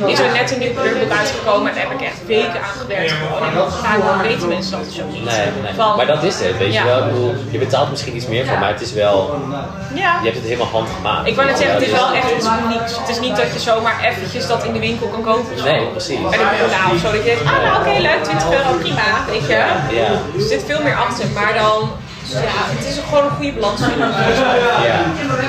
[0.06, 3.12] is er net een nieuw kleurboek uitgekomen en daar heb ik echt weken aan gewerkt.
[3.12, 3.48] Gewoon.
[3.48, 5.24] En dan vaak weten mensen dat zo niet.
[5.24, 5.74] Nee, nee.
[5.74, 6.98] Van- maar dat is het, weet je wel.
[6.98, 9.34] Ik bedoel, je betaalt misschien iets meer voor, maar het is wel...
[9.94, 10.20] Ja.
[10.26, 11.26] Je hebt het helemaal handgemaakt.
[11.28, 12.92] Ik wou net zeggen, het is wel dus- echt iets unieks.
[13.00, 15.64] Het is niet dat je zomaar eventjes dat in de winkel kan kopen.
[15.64, 16.18] Nee, precies.
[16.30, 17.08] Bruna of zo.
[17.14, 19.58] Dat je denkt, ah nou oké leuk, 20 euro, prima, weet je.
[20.00, 20.10] Ja.
[20.40, 21.78] Er zit veel meer achter, maar dan,
[22.48, 24.08] ja, het is gewoon een goede balans vinden.
[24.90, 24.98] Ja.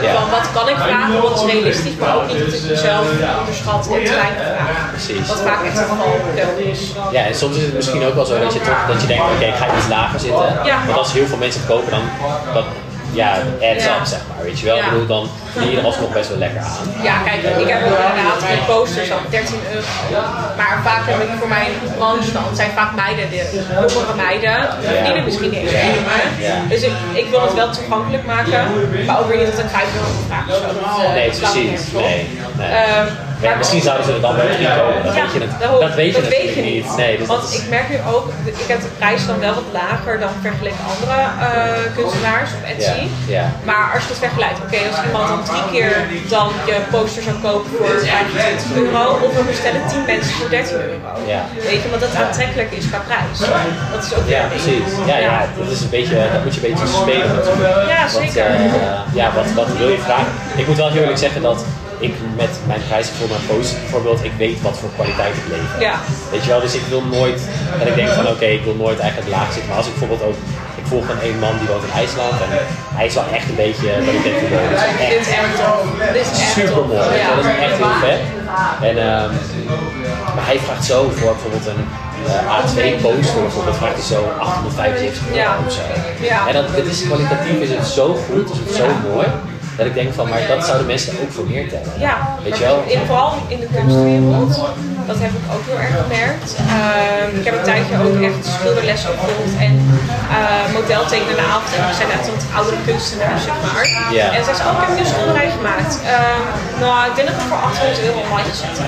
[0.01, 0.13] Ja.
[0.19, 3.05] Van wat kan ik vragen, wat is realistisch, maar ook niet dat ik mezelf
[3.39, 4.79] onderschat en te weinig vraag.
[4.95, 5.27] Precies.
[5.27, 6.11] Wat vaak echt geval
[6.71, 6.81] is.
[7.11, 9.23] Ja, en soms is het misschien ook wel zo dat je toch dat je denkt,
[9.33, 10.49] oké, ik ga iets lager zitten.
[10.71, 10.77] Ja.
[10.85, 12.03] Want als heel veel mensen het kopen, dan
[12.53, 12.65] dat,
[13.17, 14.77] ja, adds up, zeg maar, weet je wel.
[14.77, 16.85] Ik bedoel, dan verdien je er alsnog best wel lekker aan.
[17.09, 20.21] Ja, kijk, ik heb ook inderdaad met posters al 13 euro.
[20.59, 23.41] Maar vaak heb ik voor mijn branche dan, het zijn vaak meiden, de
[23.93, 25.71] jongere meiden, die verdienen misschien niet eens.
[26.69, 28.59] Dus ik, ik wil het wel toegankelijk maken,
[29.05, 31.91] maar ook weer niet dat ik 5 euro vraag eh, Nee, slaat precies.
[31.91, 32.27] Nee,
[32.57, 32.69] nee.
[32.69, 33.05] Ehm,
[33.43, 35.03] maar misschien zouden ze er dan wel drie kopen.
[35.03, 35.51] Dat Ja, weet je, het,
[35.85, 36.85] dat weet je dat weet natuurlijk je niet.
[36.87, 36.95] niet.
[36.97, 39.69] Nee, dus Want is- ik merk nu ook, ik heb de prijs dan wel wat
[39.81, 43.01] lager dan vergeleken andere eh, kunstenaars op Etsy.
[43.01, 43.45] Ja, ja.
[43.69, 45.91] Maar als je het vergelijkt, oké, als iemand dan drie keer
[46.35, 49.03] dan je poster zou kopen voor 25 euro.
[49.25, 51.11] Of we bestellen 10 mensen voor 13 euro.
[51.33, 51.41] Ja.
[51.69, 53.37] Weet je, want dat aantrekkelijk is qua prijs.
[53.93, 54.89] Dat is ook weer Ja, precies.
[55.11, 57.75] Ja, ja, dat is een beetje, dat moet je een beetje spelen natuurlijk.
[57.95, 58.45] Ja, Want, zeker.
[58.45, 60.31] eh, ja, wat, wat wil je vragen?
[60.55, 61.59] Ik moet wel heel eerlijk zeggen dat
[61.99, 65.81] ik met mijn prijzen voor mijn post bijvoorbeeld, ik weet wat voor kwaliteit ik lever.
[65.87, 65.95] Ja.
[66.31, 67.41] Weet je wel, dus ik wil nooit,
[67.79, 69.67] dat ik denk van oké, ik wil nooit eigenlijk laag zitten.
[69.67, 70.37] Maar als ik bijvoorbeeld ook,
[70.87, 72.49] volg een, een man die woont in IJsland en
[72.97, 73.89] hij is wel echt een beetje,
[74.49, 74.73] wow,
[76.13, 77.07] dit is echt super mooi.
[77.17, 77.35] Ja.
[77.35, 78.21] Dat is echt heel vet.
[78.89, 79.31] En, ehm,
[80.35, 81.83] maar hij vraagt zo voor bijvoorbeeld een
[82.25, 85.81] eh, A2 poster, bijvoorbeeld vraagt hij zo 875 euro of zo.
[86.21, 86.47] Ja.
[86.47, 89.27] En dat, het is kwalitatief is het zo goed, is het zo mooi,
[89.77, 91.93] dat ik denk van, maar dat zouden mensen ook voor meer tellen.
[92.07, 92.83] Ja, Weet je wel?
[92.95, 94.53] in, vooral in de kunstwereld,
[95.11, 96.49] dat heb ik ook heel erg gemerkt.
[96.75, 99.73] Ehm, ik heb een tijdje ook echt schilderlessen gevolgd en
[100.35, 101.69] uh, modeltekenen in de avond.
[101.77, 103.83] En we zijn echt wat oudere kunstenaars, zeg maar.
[104.37, 105.93] En zij zei, oh, ik heb een schilderij gemaakt.
[106.15, 106.41] Ehm,
[106.81, 108.85] nou, ik denk dat ik voor 800 euro online ga zetten.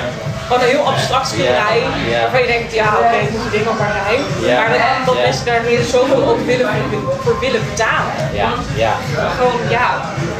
[0.49, 1.79] Gewoon een heel abstract schilderij,
[2.21, 4.21] waarvan je denkt, ja, oké, het moet je ding ook maar zijn.
[4.57, 8.13] Maar dat, mensen daar weer zoveel ook willen, voor, voor willen betalen.
[8.41, 8.49] Ja,
[8.83, 8.93] ja.
[9.37, 9.87] Gewoon, ja,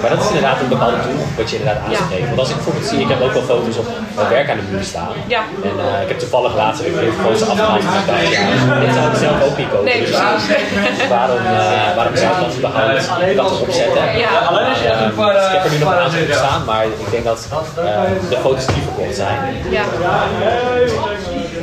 [0.02, 2.28] Maar dat is inderdaad een bepaalde doelgroep wat je inderdaad aanspreekt.
[2.28, 4.68] Want als ik bijvoorbeeld zie, ik heb ook wel foto's op mijn werk aan de
[4.72, 5.14] muur staan.
[5.28, 5.42] Ja.
[5.70, 9.18] En eh, ik heb toevallig laatst heel veel foto's ik dacht, ja, dit zou ik
[9.26, 9.86] zelf ook niet kopen.
[9.86, 11.08] Nee, dus precies.
[11.16, 14.04] waarom, eh, waarom zou ik dat überhaupt dat opzetten?
[14.24, 14.52] Ja.
[14.52, 17.24] Maar, ehm, dus ik heb er nu nog een aantal op staan, maar ik denk
[17.24, 19.38] dat eh, de foto's die verkocht zijn,
[19.70, 19.84] ja,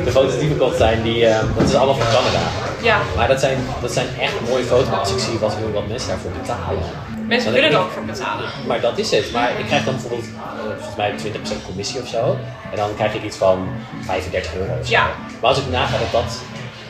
[0.03, 2.39] de foto's die verkocht zijn, die, ehm, dat is allemaal van Canada.
[2.81, 2.99] ja.
[3.15, 6.31] Maar dat zijn, dat zijn echt mooie foto's als ik zie wat, wat mensen daarvoor
[6.31, 6.83] betalen.
[7.27, 8.49] Mensen willen er ook voor betalen.
[8.67, 9.31] Maar dat is het.
[9.31, 12.37] Maar ik krijg dan bijvoorbeeld, eh, volgens mij 20% commissie of zo.
[12.71, 13.67] En dan krijg ik iets van
[14.01, 14.91] 35 euro of zo.
[14.91, 15.05] Ja.
[15.41, 16.39] Maar als ik naga dat dat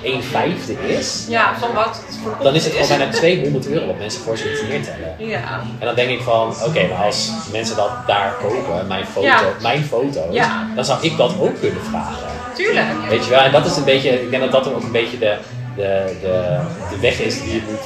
[0.01, 3.97] 1 vijfde is, Ja, van wat het dan is het gewoon bijna 200 euro wat
[3.97, 5.15] mensen voor zoiets neertellen.
[5.17, 5.61] Ja.
[5.79, 9.41] En dan denk ik van, oké, maar als mensen dat daar kopen, mijn foto, Ja.
[9.61, 10.67] mijn foto's, Ja.
[10.75, 12.27] dan zou ik dat ook kunnen vragen.
[12.55, 12.85] Tuurlijk.
[13.09, 15.17] Weet je wel, en dat is een beetje, ik denk dat dat ook een beetje
[15.17, 15.37] de,
[15.75, 16.57] de, de,
[16.89, 17.85] de weg is die je moet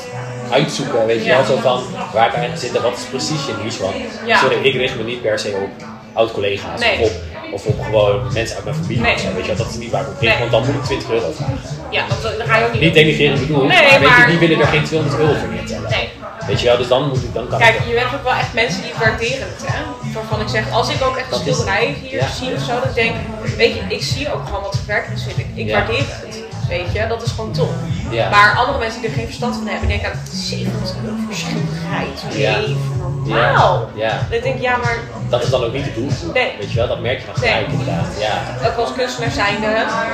[0.51, 1.05] uitzoeken.
[1.05, 1.35] Weet je Ja.
[1.35, 1.83] wel, zo van
[2.13, 3.81] waar kan je zitten, wat is precies je niche?
[3.81, 3.95] Want
[4.39, 6.99] sorry, ik richt me niet per se op oud-collega's Nee.
[6.99, 7.11] of, op,
[7.51, 9.01] of op gewoon mensen uit mijn familie.
[9.01, 9.15] Nee.
[9.35, 10.49] Weet je dat is niet waar ik op richt, Nee.
[10.49, 11.59] want dan moet ik 20 euro vragen.
[11.89, 12.81] Ja, want dan ga je ook niet.
[12.81, 15.89] Niet denigreren bedoeld, Nee, maar, weet je, die willen er geen 200 euro voor neertellen.
[15.89, 16.09] Nee.
[16.47, 18.33] Weet je wel, dus dan, moet ik, dan kan Kijk, ik je hebt ook wel
[18.33, 19.79] echt mensen die waarderen het, hè?
[20.13, 22.27] Waarvan ik zeg, als ik ook echt een schilderij hier ja.
[22.39, 25.23] zie of zo, dan denk ik, weet je, ik zie ook gewoon wat gewerkt is,
[25.23, 25.45] vind ik.
[25.53, 25.73] Ik Ja.
[25.77, 26.43] waardeer het,
[26.77, 27.71] weet je, dat is gewoon top.
[28.09, 28.29] Ja.
[28.29, 32.57] Maar andere mensen die er geen verstand van hebben, denken aan 700 euro voor Ja.
[32.57, 32.77] nee,
[33.23, 33.89] normaal.
[33.95, 34.05] Ja.
[34.07, 34.11] Ja.
[34.29, 34.97] Dan denk ik, ja, maar
[35.29, 36.33] Dat is dan ook niet de doelgroep.
[36.33, 36.51] Nee.
[36.59, 37.77] Weet je wel, dat merk je dan gelijk Nee.
[37.77, 38.07] inderdaad.
[38.19, 38.67] Ja.
[38.67, 39.67] ook als kunstenaar zijnde,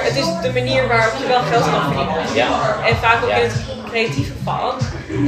[0.07, 2.33] het is de manier waarop je wel geld kan verdienen.
[2.33, 2.47] Ja.
[2.89, 3.55] En vaak ook in het
[3.89, 4.79] creatieve vak.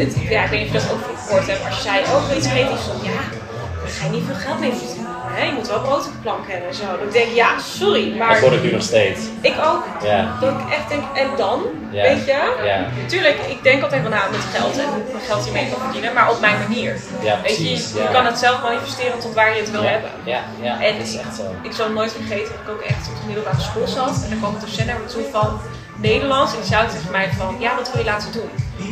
[0.01, 1.65] Het, ja, ik weet niet of je dat ook gehoord hebt.
[1.65, 3.03] Als je zei, oh, wil iets creatiefs doen?
[3.11, 3.21] Ja,
[3.82, 4.99] daar ga je niet veel geld mee verdienen.
[5.32, 5.45] Hè?
[5.45, 6.84] Je moet wel brood op de plank hebben en zo.
[7.11, 9.19] Denk ik, ja, sorry, Dat maar word ik nu nog steeds.
[9.41, 9.84] ik ook.
[10.03, 10.38] Ja.
[10.41, 11.61] Dat ik echt denk, en dan?
[11.91, 12.01] Ja.
[12.01, 12.39] Weet je?
[12.65, 12.86] Ja.
[13.07, 16.13] Tuurlijk, ik denk altijd wel na met geld en hoeveel geld je mee kan verdienen,
[16.13, 16.95] maar op mijn manier.
[17.21, 17.69] Ja, Weet je,
[18.03, 20.09] je kan het zelf manifesteren tot waar je het wil hebben.
[20.23, 21.43] Ja, ja, En dat is echt zo.
[21.61, 24.21] ik zal nooit vergeten dat ik ook echt op de middelbare school zat.
[24.23, 25.59] En dan kwam een docent naar me toe van
[26.02, 26.54] Nederlands.
[26.54, 28.50] En die zei tegen mij van, ja, wat wil je laten doen?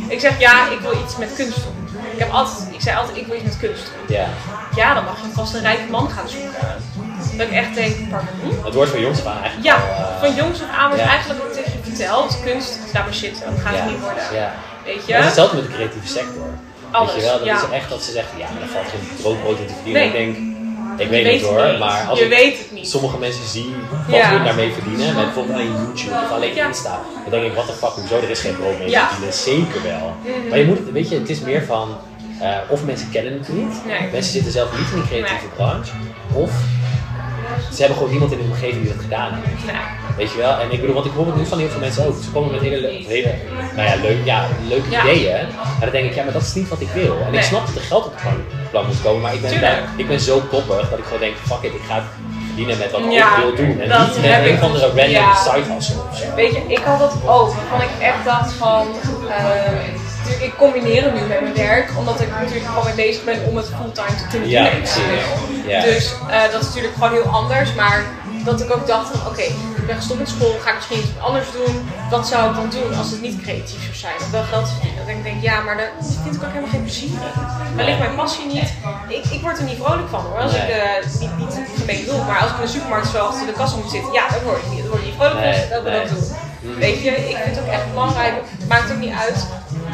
[0.08, 2.00] Ik zeg, ja, ik wil iets met kunst doen.
[2.12, 4.16] Ik, heb altijd, ik zei altijd, ik wil iets met kunst doen.
[4.16, 4.28] Ja.
[4.74, 6.76] Ja, dan mag je vast een rijke man gaan zoeken.
[7.36, 8.64] Dat ik echt denk, pardon?
[8.64, 11.02] Het wordt van jongs af aan eigenlijk Ja, al, eh, van jongs af aan wordt
[11.02, 11.08] ja.
[11.08, 12.40] eigenlijk wat tegen je verteld.
[12.44, 14.22] Kunst, laat maar zitten, dat gaat ja, het niet worden.
[14.32, 14.52] Ja.
[14.84, 15.14] Weet Maar het is je?
[15.14, 16.46] hetzelfde met de creatieve sector.
[16.90, 17.56] Alles, weet je wel, dat ja.
[17.56, 20.02] is echt dat ze zeggen, ja, maar daar valt geen broodbrood in te verdienen.
[20.02, 20.10] Nee.
[20.10, 20.47] Ik denk,
[20.98, 21.78] ik weet weet het hoor, niet.
[21.78, 22.88] maar als Je ik weet het niet.
[22.88, 23.74] sommige mensen zie
[24.08, 24.30] wat Ja.
[24.30, 26.66] hun daarmee verdienen, met bijvoorbeeld alleen YouTube of alleen Ja.
[26.66, 29.08] Insta, dan denk ik, what the fuck, hoezo, er is geen brood mee te Ja.
[29.08, 29.34] verdienen.
[29.34, 30.12] Zeker wel.
[30.22, 30.48] Mhm.
[30.48, 31.96] Maar je moet, het- weet je, het is meer van,
[32.40, 34.10] eh, of mensen kennen het niet, Nee.
[34.12, 35.54] mensen zitten zelf niet in die creatieve Nee.
[35.56, 35.92] branche,
[36.32, 36.50] of
[37.72, 39.64] ze hebben gewoon niemand in hun omgeving die dat gedaan heeft.
[39.66, 39.82] Nee.
[40.16, 40.58] Weet je wel?
[40.58, 42.16] En ik bedoel, wat ik hoor het nu van heel veel mensen ook.
[42.24, 43.34] Ze komen met hele, le- hele
[43.76, 45.02] nou ja, leuk, ja, leuke Ja.
[45.02, 45.36] ideeën.
[45.36, 45.48] En
[45.80, 47.16] dan denk ik, ja, maar dat is niet wat ik wil.
[47.24, 47.40] En Nee.
[47.40, 48.18] ik snap dat er geld op de
[48.70, 51.62] plank moet komen, maar ik ben, ik ben zo koppig dat ik gewoon denk, fuck
[51.62, 52.04] it, ik ga het
[52.46, 53.80] verdienen met wat Ja, ik wil doen.
[53.80, 55.34] En dat niet met een of andere dus- random ja.
[55.34, 56.34] side hustle of zo.
[56.34, 57.54] Weet je, ik had dat ook.
[57.54, 58.86] Waarvan ik echt dacht van.
[60.18, 63.44] natuurlijk, ik combineer het nu met mijn werk, omdat ik natuurlijk gewoon mee bezig ben
[63.48, 64.78] om het fulltime te kunnen Ja, doen.
[64.78, 64.96] precies.
[64.96, 65.70] eventueel.
[65.74, 65.80] Ja.
[65.80, 66.14] Dus
[66.52, 67.74] dat is natuurlijk gewoon heel anders.
[67.74, 68.04] Maar
[68.44, 69.42] dat ik ook dacht van oké,
[69.80, 71.88] ik ben gestopt met school, ga ik misschien iets anders doen.
[72.10, 74.16] Wat zou ik dan doen als het niet creatief zou zijn?
[74.16, 75.06] Of wel geld verdienen?
[75.06, 77.76] Dan denk ik, ja, maar daar vind ik ook helemaal geen plezier in.
[77.76, 78.70] Daar ligt mijn passie niet.
[79.08, 80.38] Ik, ik word er niet vrolijk van hoor.
[80.38, 83.46] Als ik eh, niet, niet gemeen doe, maar als ik in de supermarkt zo achter
[83.46, 85.62] de kassa moet zitten, ja, dan word ik niet, dan word ik niet vrolijk van
[85.62, 86.76] ik dat wil doen.
[86.78, 88.34] Weet je, ik vind het ook echt belangrijk,
[88.68, 89.46] maakt ook niet uit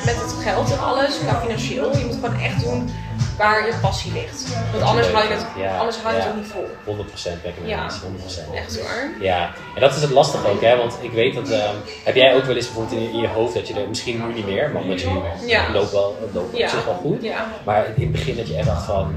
[0.05, 1.97] met het geld en alles, qua financieel.
[1.97, 2.91] Je moet gewoon echt doen
[3.37, 4.45] waar je passie ligt.
[4.73, 6.67] Want anders hou je het, Ja, anders hou je het ook niet vol.
[6.85, 7.77] 100% ben ik het Ja.
[7.77, 8.55] mee eens, 100%.
[8.55, 9.11] Echt hoor.
[9.21, 10.77] Ja, en dat is het lastige ook, hè?
[10.77, 11.51] want ik weet dat.
[11.51, 11.75] ehm,
[12.05, 14.27] heb jij ook wel eens bijvoorbeeld in je, in je hoofd dat je er misschien
[14.27, 15.73] nu niet meer, maar omdat je nu Ja.
[15.73, 16.65] loopt wel, loopt Ja.
[16.65, 17.23] op zich wel goed.
[17.23, 17.47] Ja.
[17.65, 19.15] Maar in het begin dat je echt dacht van.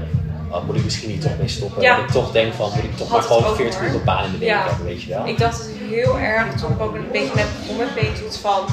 [0.50, 1.82] Oh, moet ik misschien niet toch mee stoppen?
[1.82, 1.96] Ja.
[1.96, 3.88] Dat ik toch denk van, moet ik toch Had maar gewoon ook, 40 hoor.
[3.88, 4.64] uur op baan in de week Ja.
[4.68, 5.26] hebben, weet je wel?
[5.26, 8.64] Ik dacht het heel erg toen ik ook een beetje met Beethoven van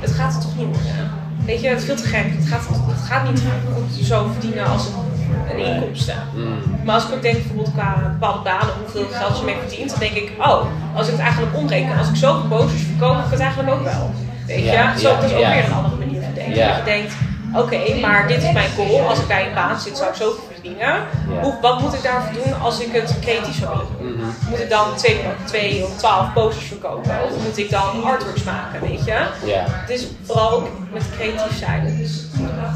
[0.00, 1.10] het gaat er toch niet worden.
[1.46, 2.24] Weet je, het is veel te gek.
[2.38, 3.42] Het gaat, het gaat niet
[3.74, 6.14] goed zo verdienen als een, inkomsten.
[6.34, 9.90] Mm, Maar als ik ook denk bijvoorbeeld qua bepaalde banen, hoeveel geld je mee verdient,
[9.90, 10.64] dan denk ik, oh,
[10.94, 13.82] als ik het eigenlijk omreken, als ik zoveel posters verkoop, heb ik het eigenlijk ook
[13.84, 14.10] wel.
[14.46, 15.52] Weet je, Ja, zo ja, dat is ook ja.
[15.52, 16.66] weer een andere manier van denken.
[16.66, 17.14] Dat je denkt,
[17.54, 19.08] oké, maar dit is mijn goal.
[19.08, 20.94] Als ik bij een baan zit, zou ik zoveel verdienen.
[21.40, 24.12] Hoe, wat moet ik daarvoor doen als ik het creatief zou willen doen?
[24.16, 24.50] mhm.
[24.50, 27.10] Moet ik dan twee, twee of twaalf posters verkopen?
[27.24, 29.26] Of moet ik dan artworks maken, weet je?
[29.70, 31.96] Het is vooral ook met creatief zijn.
[31.98, 32.24] Dus,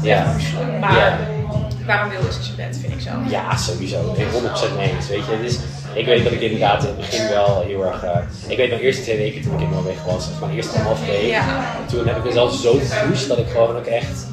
[0.01, 0.25] Ja.
[0.79, 1.19] Maar
[1.85, 3.09] waarom wil is als je bent, vind ik zo.
[3.27, 4.13] ja, sowieso.
[4.17, 4.41] Ik ben
[4.73, 5.07] 100% mee eens.
[5.07, 5.59] Weet je, het is,
[5.95, 8.03] ik weet dat ik inderdaad in het begin wel heel erg.
[8.03, 8.11] eh,
[8.47, 11.05] ik weet mijn eerste twee weken toen ik in Noorwegen was, of mijn eerste anderhalf
[11.05, 11.29] week.
[11.29, 11.43] Ja.
[11.89, 14.27] Toen heb ik mezelf zo gepusht dat ik gewoon ook echt,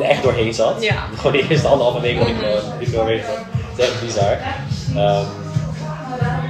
[0.00, 0.82] er echt doorheen zat.
[0.82, 0.94] Ja.
[1.16, 3.36] Gewoon de eerste anderhalve week dat ik gewoon in Noorwegen zat.
[3.76, 4.36] Het is echt bizar.
[4.96, 5.24] Ehm,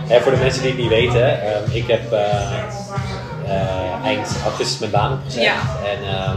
[0.08, 2.20] en voor de mensen die het niet weten, ehm, ik heb eh,
[3.48, 5.42] eh, eind augustus mijn baan opgezet.
[5.42, 5.54] Ja.
[5.84, 6.36] En, ehm,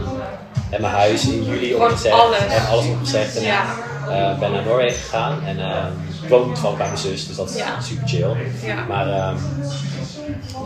[0.70, 2.12] en mijn huis in juli opgezet.
[2.12, 2.38] alles.
[2.38, 3.36] En alles opgezet.
[3.36, 3.62] En Ja.
[4.08, 5.38] eh, ben naar Noorwegen gegaan.
[5.46, 5.58] En
[6.28, 7.80] woon toevallig bij mijn zus, dus dat is Ja.
[7.80, 8.28] super chill.
[8.64, 8.84] Ja.
[8.88, 9.36] Maar ehm,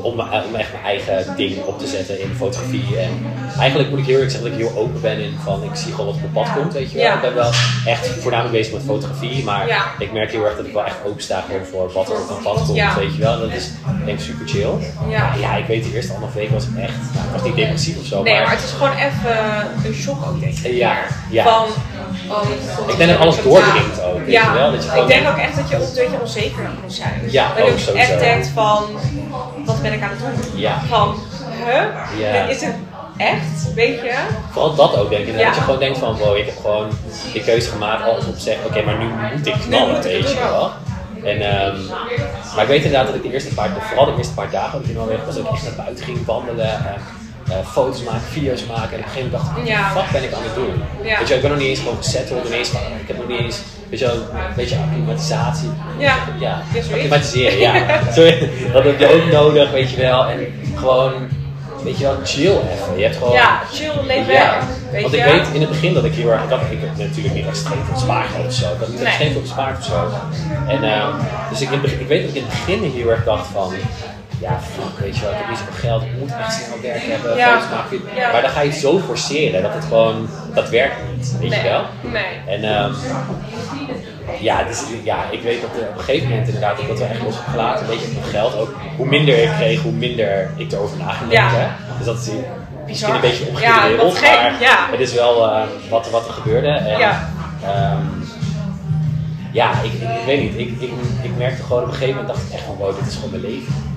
[0.03, 2.99] om, mijn- om echt mijn eigen ding op te zetten in fotografie.
[2.99, 3.11] En
[3.59, 5.91] eigenlijk moet ik heel eerlijk zeggen dat ik heel open ben in van ik zie
[5.91, 7.15] gewoon wat op mijn pad komt, weet je wel.
[7.15, 7.51] Ik ben wel
[7.85, 11.23] echt voornamelijk bezig met fotografie, maar ik merk heel erg dat ik wel echt open
[11.23, 13.39] sta gewoon voor wat er op mijn pad komt, weet je wel.
[13.41, 13.71] Dat is
[14.05, 14.71] denk ik super chill.
[15.09, 15.19] Ja.
[15.29, 17.55] Maar ja, ik weet de eerste anderhalf week was ik echt, nou, ik was niet
[17.57, 19.37] depressief of zo, Nee, maar, maar het is gewoon even
[19.85, 20.73] een shock ook, denk ik.
[20.75, 20.97] Ja,
[21.31, 21.45] ja.
[21.45, 21.67] Van,
[22.89, 24.53] ik denk dat alles doordringt ook, ja.
[24.53, 24.71] wel.
[24.73, 27.21] Dat je ik denk ook echt dat je een beetje onzeker moet zijn.
[27.31, 28.13] Ja, dat je ook sowieso.
[28.13, 28.85] echt denkt van,
[29.65, 30.61] wat ben ik aan het doen?
[30.61, 30.83] Ja.
[30.89, 31.15] Van,
[31.65, 31.83] huh?
[32.19, 32.47] Ja.
[32.49, 32.75] Is het
[33.17, 33.75] echt?
[33.75, 34.15] Weet je?
[34.51, 35.39] Vooral dat ook, denk ik.
[35.39, 35.47] Ja.
[35.47, 36.89] Dat je gewoon denkt van, wow, ik heb gewoon
[37.33, 39.05] de keuze gemaakt als op zeg, oké, maar nu
[39.37, 40.51] moet ik knallen, moet ik weet het je doen.
[40.51, 40.71] wel.
[41.25, 41.77] En, ehm,
[42.55, 44.83] maar ik weet inderdaad dat ik de eerste paar, vooral de eerste paar dagen dat
[44.83, 46.93] ik in Noorwegen was, ook echt naar buiten ging wandelen, eh,
[47.49, 48.93] eh, foto's maken, video's maken.
[48.93, 49.93] En op een gegeven moment dacht ik, Ja.
[49.95, 50.83] wat ben ik aan het doen?
[51.03, 51.19] Ja.
[51.19, 53.29] Weet je, wel, ik ben nog niet eens gewoon gesetteld, ineens, van, ik heb nog
[53.29, 53.59] niet eens,
[53.91, 55.71] weet je wel, een beetje acclimatisatie.
[55.99, 56.15] Ja.
[56.15, 56.89] Ja, Ja, zoiets.
[56.93, 58.01] acclimatiseren, ja.
[58.13, 60.27] Sorry, dat heb je ook nodig, weet je wel.
[60.27, 60.39] En
[60.77, 61.13] gewoon,
[61.85, 62.97] weet je wel, chill even.
[62.97, 63.33] Je hebt gewoon...
[63.33, 64.59] Ja, chill, leef Ja.
[64.93, 66.97] Weet want ik weet in het begin dat ik heel erg, ik, had, ik heb
[66.97, 68.73] natuurlijk niet extreem veel spaargeld of zo.
[68.73, 69.07] Ik had niet Nee.
[69.07, 69.47] extreem veel
[69.79, 70.11] of zo.
[70.69, 71.11] En, ehm,
[71.51, 73.73] dus ik, in ik weet dat ik in het begin heel erg dacht van,
[74.43, 77.03] ja fuck, weet je wel, ik heb niet zoveel geld, ik moet echt snel werk
[77.03, 77.49] hebben, Ja.
[77.49, 78.01] foto's maken.
[78.15, 78.33] Ja.
[78.33, 81.63] Maar dan ga je het zo forceren dat het gewoon, dat werkt niet, weet je
[81.63, 81.85] wel.
[82.13, 82.25] Nee.
[82.47, 82.93] En ehm,
[84.41, 87.09] ja, dus, ja, ik weet dat eh, op een gegeven moment inderdaad, ik dat wel
[87.09, 88.75] echt los heb gelaten, een beetje met geld ook.
[88.97, 91.51] Hoe minder ik kreeg, hoe minder ik erover na ging Ja.
[91.97, 92.31] Dus dat is
[92.87, 96.33] misschien een beetje een Ja, omgekeerde wereld, maar het is wel eh, wat, wat er
[96.33, 96.69] gebeurde.
[96.69, 97.29] En, Ja.
[97.65, 98.07] ehm,
[99.53, 100.91] ja, ik, ik, ik weet niet, ik, ik,
[101.23, 103.31] ik merkte gewoon op een gegeven moment, dacht ik echt van wow, dit is gewoon
[103.31, 103.91] mijn leven.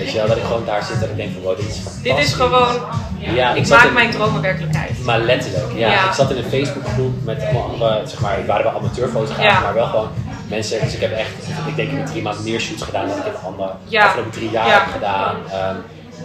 [0.00, 1.74] Weet je wel, dat ik gewoon daar zit en ik denk van wow, dit is
[1.74, 2.02] fantastisch.
[2.02, 2.74] Dit is gewoon,
[3.18, 5.04] Ja, ik ik maak in- mijn dromen werkelijkheid.
[5.04, 5.90] maar letterlijk, ja.
[5.90, 6.04] Ja.
[6.08, 9.60] Ik zat in een Facebookgroep met allemaal andere, zeg maar, waren wel amateurfotografen, Ja.
[9.60, 10.08] maar wel gewoon
[10.48, 10.80] mensen.
[10.80, 11.30] Dus ik heb echt,
[11.66, 14.04] ik denk in drie maanden meer shoots gedaan dan ik in de andere Ja.
[14.04, 14.72] afgelopen drie jaar Ja.
[14.72, 15.36] heb gedaan.
[15.52, 15.76] Ehm,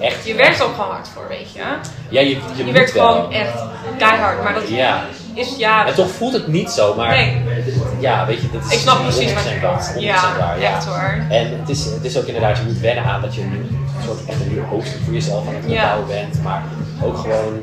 [0.04, 0.26] echt.
[0.26, 1.60] Je werkt er ook gewoon hard voor, weet je.
[2.10, 3.12] Ja, je, je, Je moet werkt wel.
[3.14, 3.54] gewoon echt
[3.98, 4.64] keihard, maar dat
[5.34, 5.88] is ja.
[5.88, 7.42] En toch voelt het niet zo, maar Nee.
[8.08, 9.72] Ja, weet je, dat is Ik snap precies wat je 100% waar.
[9.74, 9.94] bedoelt.
[9.96, 10.76] 100% Ja, ja.
[10.76, 11.14] echt hoor.
[11.30, 14.04] En het is, het is ook inderdaad, je moet wennen aan dat je nu een
[14.06, 15.74] soort echt een nieuwe hoofdstuk voor jezelf aan het Ja.
[15.82, 16.62] opbouwen bent, maar
[17.04, 17.54] ook gewoon,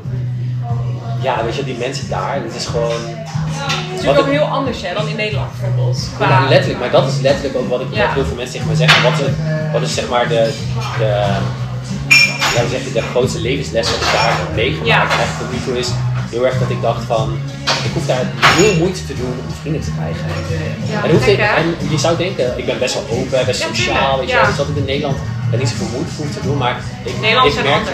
[1.21, 2.91] ja, weet je, die mensen daar, het is gewoon.
[2.91, 6.09] Het is natuurlijk ook heel anders hè, dan in Nederland bijvoorbeeld.
[6.15, 8.13] Qua, Ja, letterlijk, maar dat is letterlijk ook wat ik Ja.
[8.13, 9.03] heel veel mensen tegen me zeggen.
[9.03, 9.25] Wat is,
[9.71, 10.53] wat is zeg maar de,
[10.97, 11.11] de,
[12.55, 14.87] ja, zeg je, de grootste levensles wat ik daar heb meegemaakt?
[14.87, 15.01] Ja.
[15.03, 15.89] Echt tot nu toe is
[16.31, 17.37] heel erg dat ik dacht van,
[17.83, 18.25] ik hoef daar
[18.59, 20.25] heel moeite te doen om vrienden te krijgen.
[20.91, 23.61] Ja, en, hoeft gek, ik, en je zou denken, ik ben best wel open, best
[23.61, 24.45] sociaal, weet je wel.
[24.45, 25.17] Dus dat ik in Nederland
[25.51, 27.91] er niet zoveel moeite hoef te doen, maar ik, ik merkte,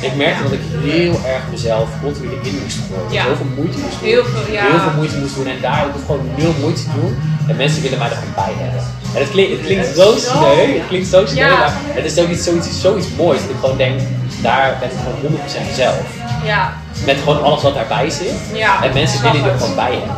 [0.00, 0.60] ik merkte dat ik
[0.92, 3.12] heel erg mezelf continu erin moest gooien.
[3.12, 3.22] Ja.
[3.24, 4.08] Heel veel moeite moest doen.
[4.08, 4.62] Heel veel, ja.
[4.70, 7.12] Heel veel moeite moest doen en daar ik hoef gewoon nul moeite te doen.
[7.48, 8.82] En mensen willen mij er gewoon bij hebben.
[9.14, 11.58] En het klinkt, het klinkt Het zo sneu, het klinkt zo sneu, Ja.
[11.58, 13.40] maar het is zoiets, zoiets, zoiets moois.
[13.40, 14.00] Dat ik gewoon denk,
[14.42, 15.38] daar ben ik gewoon
[15.72, 16.04] 100% zelf.
[16.44, 16.62] Ja,
[17.06, 18.34] Met gewoon alles wat daarbij zit.
[18.52, 20.16] Ja, en mensen willen er gewoon bij hebben.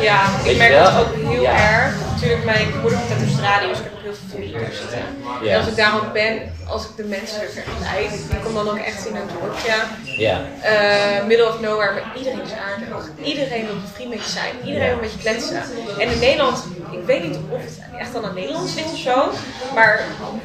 [0.00, 0.20] ja.
[0.42, 1.50] Weet ik merk dat ook heel Ja.
[1.52, 1.94] erg.
[2.12, 4.98] natuurlijk mijn moeder komt uit Australië, dus ik heb ook heel veel familie daar zitten.
[5.42, 5.50] Ja.
[5.52, 6.32] En als ik daar ook ben,
[6.68, 9.74] als ik de mensen er vergelijk, ik kom dan ook echt in een dorpje.
[10.16, 10.40] Ja.
[10.62, 13.08] eh, middle of nowhere, maar iedereen is aardig.
[13.22, 14.52] Iedereen wil een vriend met je zijn.
[14.64, 15.62] Iedereen wil met je kletsen.
[15.98, 19.30] En in Nederland, ik weet niet of het echt aan het Nederlands ligt of zo,
[19.74, 20.00] maar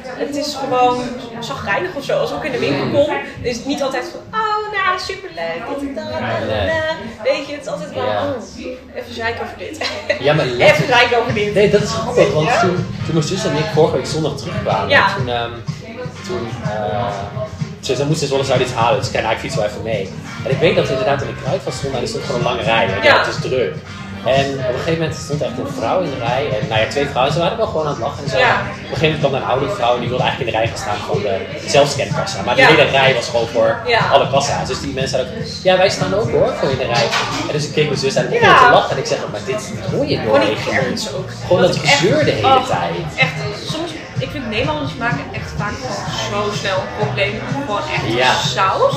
[0.06, 1.02] het is gewoon
[1.40, 2.18] zagrijnig of zo.
[2.18, 5.62] Als ik in de winkel kom, dan is het niet altijd van, oh nou, superleuk,
[5.80, 6.06] dit en dat.
[7.24, 8.22] Weet je, het is altijd wel, Ja.
[8.24, 9.88] oh, even zeiken over dit.
[10.20, 11.54] Ja, maar even zeiken over dit.
[11.54, 14.88] Nee, dat is grappig, want toen, toen mijn zus en ik vorige week zondag terugkwamen,
[14.88, 15.14] Ja.
[15.16, 15.50] toen, ehm
[16.26, 17.06] toen, eh,
[17.80, 19.82] ze, ze moesten zo'n zouden iets halen, dus ik zei, nou, ik fiets wel even
[19.82, 20.08] mee.
[20.44, 22.46] En ik weet dat we inderdaad in de kruidvat stonden en er stond gewoon een
[22.46, 23.02] lange rij, ja.
[23.02, 23.18] Ja.
[23.18, 23.74] het is druk.
[24.24, 26.86] En op een gegeven moment stond echt een vrouw in de rij, en nou ja,
[26.88, 28.38] twee vrouwen, ze waren wel gewoon aan het lachen en zo.
[28.38, 28.54] Ja.
[28.60, 30.64] Op een gegeven moment kwam er een oude vrouw en die wilde eigenlijk in de
[30.64, 31.34] rij gaan staan van de
[31.66, 32.42] zelfscankassa.
[32.42, 32.68] Maar de Ja.
[32.68, 33.80] hele rij was gewoon voor
[34.12, 34.68] alle kassa's.
[34.68, 37.08] Dus die mensen hadden ook, ja wij staan ook hoor, voor in de rij.
[37.46, 39.40] En dus ik keek mijn zus aan en ik te lachen en ik zeg, maar
[39.46, 40.18] dit hoor je
[41.16, 41.30] ook.
[41.46, 43.06] Gewoon dat gezeur de hele oh, tijd.
[43.16, 43.32] Echt,
[43.64, 47.40] soms, ik vind Nederlanders maken echt vaak gewoon zo snel een probleem.
[47.66, 48.32] Gewoon echt Ja.
[48.34, 48.94] saus.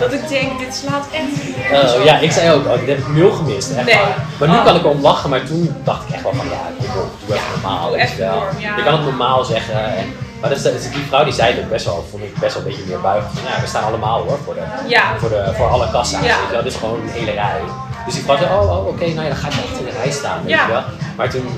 [0.00, 2.04] Dat ik denk, dit slaat echt Oh, op.
[2.04, 3.70] ja, ik zei ook, oh, dit heb ik nul gemist.
[3.70, 3.98] Echt Nee.
[4.38, 4.64] Maar nu Oh.
[4.64, 7.36] kan ik erom lachen, maar toen dacht ik echt wel van ja, kom op, doe
[7.36, 7.94] even normaal.
[7.94, 8.42] even je wel.
[8.58, 8.76] ja.
[8.76, 9.74] Je kan het normaal zeggen.
[9.96, 12.34] En, maar dat is, dat die vrouw die zei het ook best wel, vond ik
[12.38, 13.32] best wel een beetje meer buigend.
[13.38, 14.60] Van, we staan allemaal hoor voor, de,
[15.18, 16.20] voor, de, voor alle kassa's.
[16.52, 17.60] Dit is gewoon een hele rij.
[18.06, 20.10] Dus vrouw zei, oh, oh oké, nou ja, dan ga ik echt in de rij
[20.10, 20.38] staan.
[20.44, 20.82] Weet je wel.
[21.16, 21.48] Maar toen,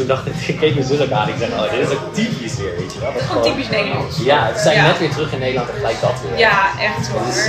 [0.00, 2.14] toen dacht ik, ik keek mijn zus ook aan ik zeg, oh, dit is ook
[2.14, 3.12] typisch weer, weet je wel.
[3.12, 4.16] Dat is Gewoon typisch Nederlands.
[4.30, 4.86] Ja, het zijn Ja.
[4.86, 6.38] net weer terug in Nederland en gelijk dat weer.
[6.38, 7.20] Ja, echt hoor.
[7.26, 7.46] Dus,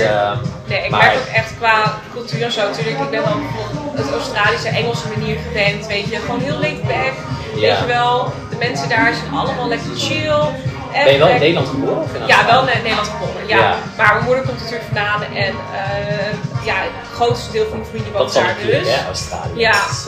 [0.68, 3.00] nee, ik maar- merk ook echt qua cultuur en zo natuurlijk.
[3.00, 6.16] Ik ben bijvoorbeeld het Australische Engelse manier gewend, weet je.
[6.26, 7.14] Gewoon heel laid back,
[7.56, 7.60] Ja.
[7.62, 8.34] weet je wel.
[8.50, 10.42] De mensen daar zijn allemaal lekker chill.
[10.94, 12.08] En Ben je wel in Nederland geboren?
[12.28, 13.58] Ja, wel in Nederland geboren, ja.
[13.58, 13.76] Ja.
[13.98, 18.12] Maar mijn moeder komt natuurlijk vandaan en eh, ja, het grootste deel van mijn vrienden
[18.14, 18.88] woont daar dus.
[18.96, 19.60] hè, Australië.
[19.60, 19.72] Ja.
[19.72, 20.08] Dat is,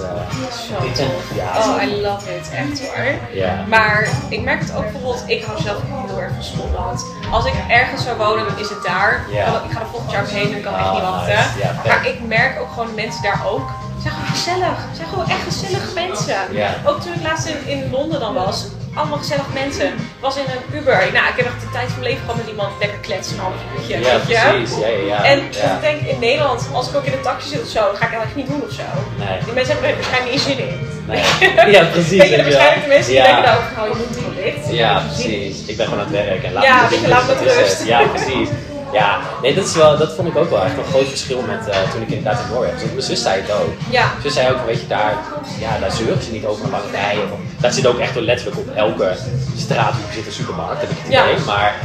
[0.69, 1.03] eh, Zo
[1.35, 1.49] ja.
[1.57, 2.49] Oh, I love it.
[2.51, 3.05] Echt hoor.
[3.31, 3.63] Ja.
[3.67, 5.77] Maar ik merk het ook bijvoorbeeld, ik hou zelf
[6.07, 7.05] heel erg van Schotland.
[7.31, 9.25] Als ik ergens zou wonen, dan is het daar.
[9.31, 9.45] Ja.
[9.45, 11.35] Dan- Ik ga er volgend jaar ook heen en ik kan echt Ah, niet wachten.
[11.35, 11.49] nice.
[11.59, 11.91] Ja, vet.
[11.91, 13.69] maar ik merk ook gewoon de mensen daar ook.
[13.95, 14.77] Ze zijn gewoon gezellig.
[14.91, 16.35] Ze zijn gewoon echt gezellige mensen.
[16.51, 16.69] Ja.
[16.85, 19.93] Ook toen ik laatst in, in Londen dan was, allemaal gezellige mensen.
[20.19, 20.99] Was in een Uber.
[21.13, 23.41] Nou, ik heb echt de tijd van mijn leven gehad met iemand lekker kletsen, een
[23.41, 23.99] half uurtje.
[23.99, 24.41] Ja, weet je?
[24.49, 24.77] precies.
[24.77, 25.23] Ja, ja.
[25.23, 27.95] En ik denk in Nederland, als ik ook in een taxi zit of zo, dan
[27.95, 28.87] ga ik dat eigenlijk niet doen of zo.
[29.23, 29.37] Nee.
[29.45, 30.91] Die mensen hebben er waarschijnlijk niet zin in.
[31.07, 31.23] Nee.
[31.75, 32.19] Ja, precies.
[32.19, 34.71] Weet je, waarschijnlijk de mensen die denken nou, hou je gewoon dicht.
[34.71, 35.65] Ja, precies.
[35.65, 37.85] Ik ben gewoon aan het werk en laat Ja, me me eh, rust.
[37.85, 38.49] Ja, precies.
[38.93, 41.67] Ja, nee, dat, is wel, dat vond ik ook wel echt een groot verschil met
[41.67, 42.89] eh, toen ik inderdaad in Noorwegen was.
[42.89, 43.69] Mijn zus zei het ook.
[43.89, 44.11] Ja.
[44.21, 45.13] Ze zei ook, weet je, daar,
[45.59, 47.17] ja, daar zeuren ze niet over een lange rij.
[47.31, 49.15] Of, dat zit ook echt letterlijk op elke
[49.57, 51.23] straathoek zit een supermarkt, heb ik het Ja.
[51.23, 51.45] idee.
[51.45, 51.75] Maar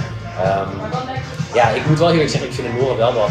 [0.42, 0.68] ehm,
[1.54, 3.30] ja, ik moet wel eerlijk zeggen, ik vind de Noren wel wat,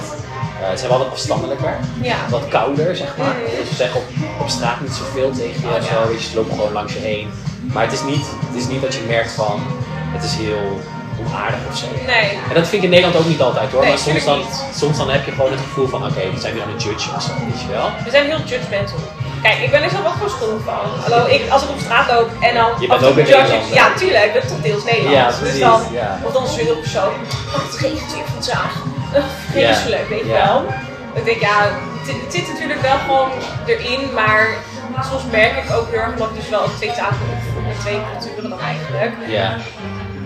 [0.61, 1.77] eh, ze zijn wel wat afstandelijker.
[2.01, 2.15] Ja.
[2.29, 3.35] Wat kouder, zeg maar.
[3.59, 4.05] Dus ze zeggen op,
[4.39, 6.11] op straat niet zoveel tegen je zo.
[6.11, 7.29] Je, ze lopen gewoon langs je heen.
[7.73, 9.61] Maar het is niet, het is niet dat je merkt van,
[10.15, 10.79] het is heel
[11.27, 11.85] onaardig of zo.
[12.05, 12.29] Nee.
[12.49, 13.81] En dat vind ik in Nederland ook niet altijd hoor.
[13.81, 14.63] Nee, maar soms dan, niet.
[14.75, 17.09] soms dan heb je gewoon het gevoel van, oké, we zijn nu aan het judge
[17.15, 17.89] of zo, weet je wel.
[18.03, 18.99] We zijn heel judgmental.
[19.41, 20.85] Kijk, ik ben er zelf ook schuldig van.
[21.03, 22.69] Hallo, ik, als ik op straat loop en dan...
[22.79, 23.59] Je bent ook judge.
[23.73, 24.33] Ja, tuurlijk.
[24.33, 25.37] Dat is toch deels Nederlands.
[25.39, 26.19] Ja, dus dan, ja.
[26.23, 27.03] Of dan zeur ik zo.
[27.05, 28.73] Oh, het regent weer vandaag.
[29.15, 30.65] Uh, vreselijk, weet je wel.
[31.13, 31.57] Ik denk, ja,
[32.05, 33.29] het, het zit natuurlijk wel gewoon
[33.65, 34.47] erin, maar
[35.09, 38.49] soms merk ik ook heel erg, omdat ik dus wel twee opvoed met twee culturen
[38.49, 39.11] dan eigenlijk.
[39.27, 39.57] Ja,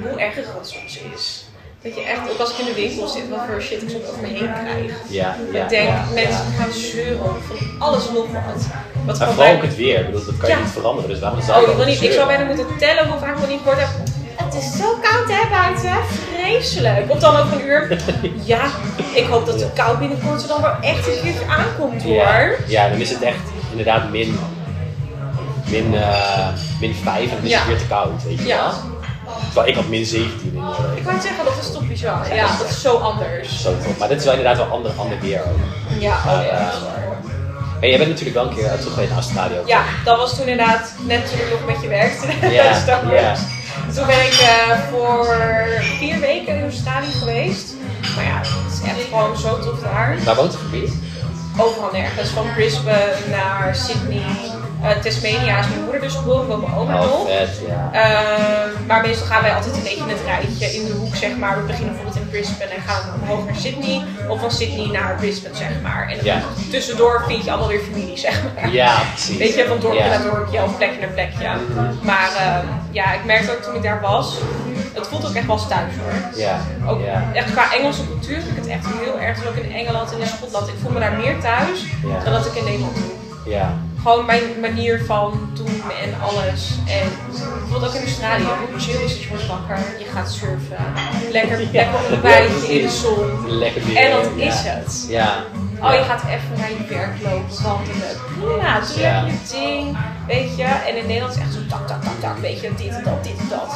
[0.10, 1.45] hoe erger het soms is.
[1.84, 4.04] Dat je echt, ook als ik in de winkel zit, wat voor shit ik soms
[4.10, 4.91] over me heen krijg.
[5.10, 5.64] ja, ja.
[5.64, 8.66] ik denk, ja, mensen gaan zeuren van alles nog wat.
[9.06, 11.41] Wat Maar vooral ook het weer, ik bedoel, dat kan je niet veranderen, dus waarom
[11.41, 13.80] zou Oh, ik, wil niet, ik zou bijna moeten tellen hoe vaak ik niet gehoord
[13.80, 13.89] heb.
[14.36, 15.95] Het is zo koud hè buiten,
[16.36, 17.06] vreselijk.
[17.12, 17.97] Of dan over een uur.
[18.54, 18.62] Ja,
[19.14, 22.14] ik hoop dat de kou binnenkort er dan wel echt een keertje aankomt hoor.
[22.14, 23.39] Ja, ja, dan is het echt
[23.70, 24.39] inderdaad min,
[25.70, 26.47] min, eh,
[26.80, 28.58] min 5 en dan is het weer te koud, weet je Ja.
[28.58, 28.90] wel.
[29.54, 30.58] Terwijl ik had min 17 in
[30.95, 32.36] Ik wou het zeggen, dat is toch bizar.
[32.36, 33.62] Ja, dat is zo anders.
[33.62, 33.97] Zo top.
[33.97, 35.58] Maar dit is wel inderdaad wel ander, ander weer ook.
[35.99, 36.68] Ja, Maar, eh,
[37.80, 39.68] En jij bent natuurlijk wel een keer terug geweest naar Australië ook.
[39.68, 42.28] Ja, dat was toen inderdaad net toen ik nog met je werkte.
[42.41, 42.64] Ja,
[43.22, 43.36] ja.
[43.95, 45.38] Toen ben ik eh, voor
[45.99, 47.74] vier weken in Australië geweest.
[48.16, 50.18] Maar ja, het is echt gewoon zo tof daar.
[50.24, 50.99] Waar woont de familie?
[51.58, 52.30] Overal nergens.
[52.30, 54.22] Van Brisbane naar Sydney.
[54.82, 57.27] Eh, Tasmania is mijn moeder dus geboren, woont mijn oma Oh, nog.
[57.27, 57.89] vet, ja.
[57.91, 61.36] Eh, maar meestal gaan wij altijd een beetje in het rijtje in de hoek, zeg
[61.38, 61.57] maar.
[61.59, 64.01] We beginnen bijvoorbeeld in Brisbane en gaan omhoog naar Sydney.
[64.29, 66.07] Of van Sydney naar Brisbane, zeg maar.
[66.09, 68.71] En dan tussendoor vind je allemaal weer familie, zeg maar.
[68.71, 69.38] Ja, precies.
[69.38, 71.49] Weet je, van dorpje naar dorpje of plekje naar plekje.
[72.01, 74.36] Maar ehm, ja, ik merkte ook toen ik daar was,
[74.93, 76.39] het voelt ook echt wel thuis hoor.
[76.41, 77.01] Ja, Ook
[77.34, 79.38] echt qua Engelse cultuur vind ik het echt heel erg.
[79.39, 80.67] Dus ook in Engeland en in Schotland.
[80.67, 81.79] Ik voel me daar meer thuis
[82.23, 83.03] dan dat ik in Nederland doe.
[83.53, 83.73] Ja.
[84.02, 86.70] Gewoon mijn manier van doen en alles.
[86.88, 87.10] En
[87.60, 90.93] bijvoorbeeld ook in Australië, hoe chill is het, je wordt wakker, je gaat surfen,
[91.32, 93.58] lekker, lekker op een wijntje in de zon.
[93.58, 93.95] Lekker weer.
[93.95, 95.06] En dat is het.
[95.10, 95.43] Ja.
[95.82, 98.16] Oh, je gaat even naar je werk lopen, wandelen.
[98.39, 99.97] Prima, doe lekker je ding,
[100.28, 100.64] weet je.
[100.64, 103.04] En in Nederland is het echt zo tak, tak, tak, tak, weet je, dit en
[103.04, 103.76] dat, dit en dat.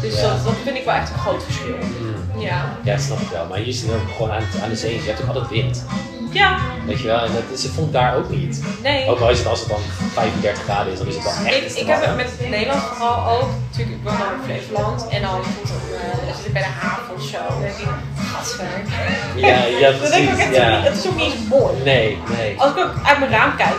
[0.00, 1.76] Dus dat, dat vind ik wel echt een groot verschil.
[1.76, 2.40] Mm.
[2.40, 2.78] Ja.
[2.82, 3.46] Ja, snap ik wel.
[3.46, 4.94] Maar hier zit het ook gewoon aan, aan de zee.
[4.94, 5.84] Je hebt ook altijd wind.
[6.32, 7.24] Ja, Weet je wel?
[7.24, 8.62] En dat is, vond daar ook niet.
[8.82, 9.08] nee.
[9.08, 9.78] Ook al is het als het dan
[10.12, 13.28] 35 graden is, dan is het wel echt Ik, ik heb het met Nederland vooral
[13.38, 13.48] ook.
[13.70, 15.08] Natuurlijk, ik woon dan in Flevoland.
[15.08, 17.38] En dan, het, eh, dan zit ik bij de haven of zo.
[17.48, 17.88] Dan denk ik,
[18.32, 18.64] gadver.
[19.36, 20.38] Ja, ja, Dan denk ik ook precies.
[20.38, 20.80] echt, Ja.
[20.82, 21.74] het is ook niet eens mooi.
[21.84, 22.60] Nee, nee.
[22.60, 23.76] Als ik ook uit mijn raam kijk,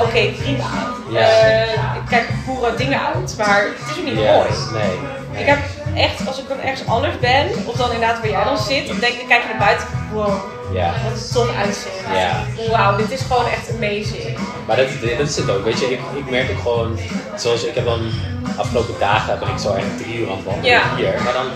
[0.00, 0.64] oké, prima.
[1.10, 1.20] Ja.
[1.20, 4.48] Eh, ik kijk boeren dingen uit, maar het is ook niet mooi.
[4.72, 4.98] Nee.
[5.38, 5.58] Ik heb
[5.94, 8.98] echt, als ik dan ergens anders ben, of dan inderdaad waar jij dan zit, dan
[8.98, 10.32] denk ik, kijk je naar buiten, wow,
[10.72, 10.92] Ja.
[11.04, 12.00] wat een tof uitzicht.
[12.14, 12.44] Ja.
[12.70, 14.38] Wauw, dit is gewoon echt amazing.
[14.66, 14.86] Maar dat,
[15.18, 16.98] dat is het ook, weet je, ik, ik merk ook gewoon,
[17.36, 18.10] zoals ik heb dan
[18.56, 20.82] afgelopen dagen ben ik zo echt drie uur aan het wandelen Ja.
[20.96, 21.46] hier, maar dan,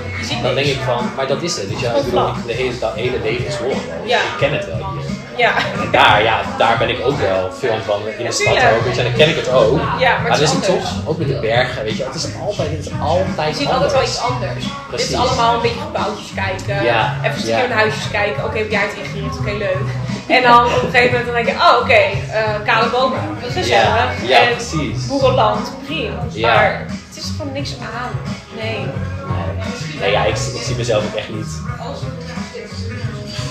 [0.42, 2.94] dan denk ik van, maar dat is het, weet je, ik bedoel, de hele, dat
[2.94, 3.72] hele leven is vol,
[4.04, 4.18] Ja.
[4.18, 5.07] ik ken het wel hier.
[5.38, 5.56] Ja.
[5.56, 9.04] En daar, ja, daar ben ik ook wel veel wandelen, in de stad ook, en
[9.04, 9.80] dan ken ik het ook.
[9.98, 12.26] Ja, maar het dan is het toch, ook met de bergen, weet je, het is
[12.40, 14.64] altijd, het is altijd Je ziet altijd wel iets anders.
[14.90, 16.84] Dit is allemaal een beetje gebouwtjes kijken.
[16.84, 18.44] Ja, Even in huisjes kijken.
[18.44, 19.38] Oké, heb jij het ingericht?
[19.38, 19.88] Oké, leuk.
[20.28, 23.20] En dan op een gegeven moment dan denk je, oh oké, eh, kale bomen.
[23.40, 23.86] Dat is gezellig.
[23.86, 25.06] Ja, ja, en precies.
[25.06, 26.24] boerenland, prima.
[26.32, 26.54] Ja.
[26.54, 28.10] Maar het is gewoon niks aan.
[28.56, 28.78] Nee.
[28.78, 31.60] Nee, nee ja, ik, ik zie mezelf ook echt niet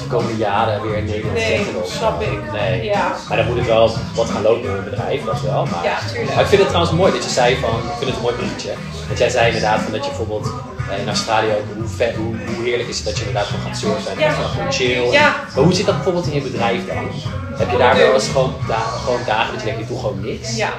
[0.10, 2.52] de komende jaren weer in Nederland Nee, zetten of- snap ik.
[2.52, 2.84] Nee.
[2.84, 3.16] Ja.
[3.28, 5.66] Maar dan moet het wel wat gaan lopen in mijn bedrijf, dat wel.
[5.66, 6.34] Maar, Ja, tuurlijk.
[6.34, 8.36] maar ik vind het trouwens mooi dat je zei van, ik vind het een mooi
[8.36, 8.74] bruggetje.
[9.10, 10.48] Dat jij zei inderdaad van dat je bijvoorbeeld
[10.92, 13.66] eh, in Australië ook, hoe, vet, hoe, hoe heerlijk is het dat je inderdaad gewoon
[13.66, 14.32] gaat surfen en Ja.
[14.32, 15.12] gewoon chill.
[15.12, 15.36] Ja.
[15.56, 17.10] Maar hoe zit dat bijvoorbeeld in je bedrijf dan?
[17.58, 20.22] Heb je daar wel eens gewoon, da- gewoon dagen dat je denkt, ik doe gewoon
[20.22, 20.56] niks?
[20.56, 20.70] Ja,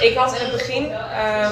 [0.00, 1.48] ik had in het begin eh,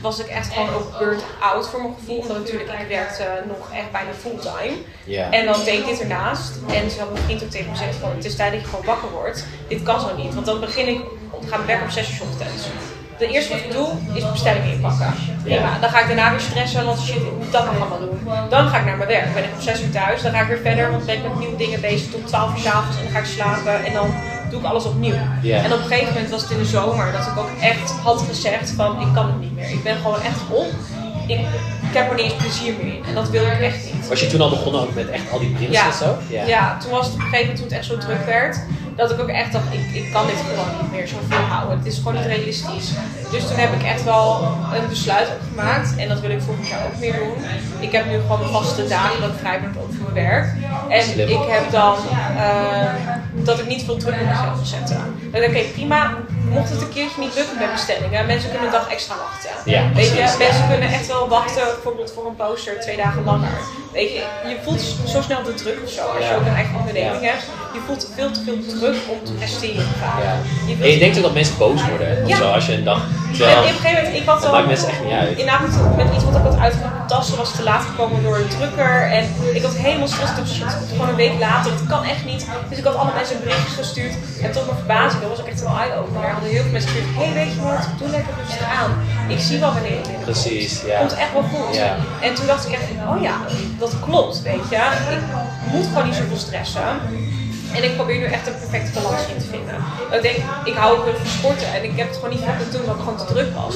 [0.00, 2.18] was ik echt gewoon ook burnt out voor mijn gevoel.
[2.18, 4.76] Omdat natuurlijk ik werkte nog echt bijna fulltime.
[5.04, 5.30] Ja.
[5.30, 6.54] En dan deed ik dit ernaast.
[6.68, 8.66] En toen had mijn vriend ook tegen me gezegd van het is tijd dat je
[8.66, 9.44] gewoon wakker wordt.
[9.68, 10.34] Dit kan zo niet.
[10.34, 11.00] Want dan begin ik,
[11.46, 12.66] ga ik werken om 6 uur ochtends.
[13.18, 15.14] De eerste wat ik doe is bestellingen inpakken.
[15.42, 15.78] Prima.
[15.80, 18.20] Dan ga ik daarna weer stressen, want shit, ik moet dat nog allemaal doen.
[18.48, 19.34] Dan ga ik naar mijn werk.
[19.34, 20.22] Ben ik om 6 uur thuis.
[20.22, 22.54] Dan ga ik weer verder, want dan ben ik met nieuwe dingen bezig tot 12
[22.54, 22.96] uur 's avonds.
[22.96, 24.14] En dan ga ik slapen en dan
[24.50, 25.14] doe ik alles opnieuw.
[25.42, 25.62] Ja.
[25.62, 28.20] En op een gegeven moment was het in de zomer dat ik ook echt had
[28.28, 29.70] gezegd van ik kan het niet meer.
[29.70, 30.66] Ik ben gewoon echt op.
[31.26, 31.38] Ik,
[31.90, 33.04] ik heb er niet eens plezier meer in.
[33.08, 34.08] En dat wil ik echt niet.
[34.08, 35.86] Was je toen al begonnen ook met echt al die prints Ja.
[35.86, 36.16] en zo?
[36.46, 36.76] Ja.
[36.78, 38.60] toen was het op een gegeven moment toen het echt zo druk werd,
[38.98, 41.78] dat ik ook echt dacht, ik, ik kan dit gewoon niet meer zo volhouden.
[41.78, 42.88] Het is gewoon niet realistisch.
[43.30, 44.42] Dus toen heb ik echt wel
[44.74, 47.34] een besluit ook gemaakt en dat wil ik volgend jaar ook meer doen.
[47.80, 50.46] Ik heb nu gewoon vaste dagen dat ik vrij ben over mijn werk.
[50.88, 51.28] En Slim.
[51.28, 51.96] ik heb dan
[52.36, 52.92] eh,
[53.32, 54.96] dat ik niet veel druk op mezelf wil zetten.
[55.32, 56.14] Dan denk ik, oké prima,
[56.50, 59.50] mocht het een keertje niet lukken met bestellingen, mensen kunnen een dag extra wachten.
[59.72, 63.58] Ja, Weet je, mensen kunnen echt wel wachten bijvoorbeeld voor een poster twee dagen langer.
[63.92, 66.78] Weet je, je voelt zo snel de druk of zo als je ook een eigen
[66.78, 67.42] onderneming hebt.
[67.72, 69.86] Je voelt veel te veel druk om te presteren.
[70.66, 73.02] Je En je denkt ook dat mensen boos worden of zo als je een dag.
[73.02, 75.28] en Terwijl, op een gegeven moment, ik had al maakt mensen echt niet uit.
[75.28, 75.60] inderdaad
[75.96, 76.56] met, iets wat ik had
[77.08, 79.10] uitgetasten was te laat gekomen door een drukker.
[79.10, 80.36] En ik had helemaal stress.
[80.36, 81.72] Dacht, shit, het komt gewoon een week later.
[81.72, 82.46] Het kan echt niet.
[82.68, 84.14] Dus ik had alle mensen berichtjes gestuurd.
[84.42, 86.30] En tot mijn verbazing, dat was ook echt een eye-opener.
[86.30, 88.90] Hadden heel veel mensen gezegd, hé hey, weet je wat, doe lekker rustig aan.
[89.28, 90.00] Ik zie wel wanneer.
[90.24, 90.98] Precies, ja.
[90.98, 91.74] Komt echt wel goed.
[91.74, 91.96] Ja.
[92.20, 93.36] En toen dacht ik echt, oh ja,
[93.78, 94.76] dat klopt, weet je.
[95.66, 96.88] Ik moet gewoon niet zoveel stressen.
[97.76, 99.74] En ik probeer nu echt een perfecte balans in te vinden.
[100.16, 102.58] Ik denk, ik hou ook heel van sporten en ik heb het gewoon niet vaak
[102.72, 103.74] doen omdat ik gewoon te druk was.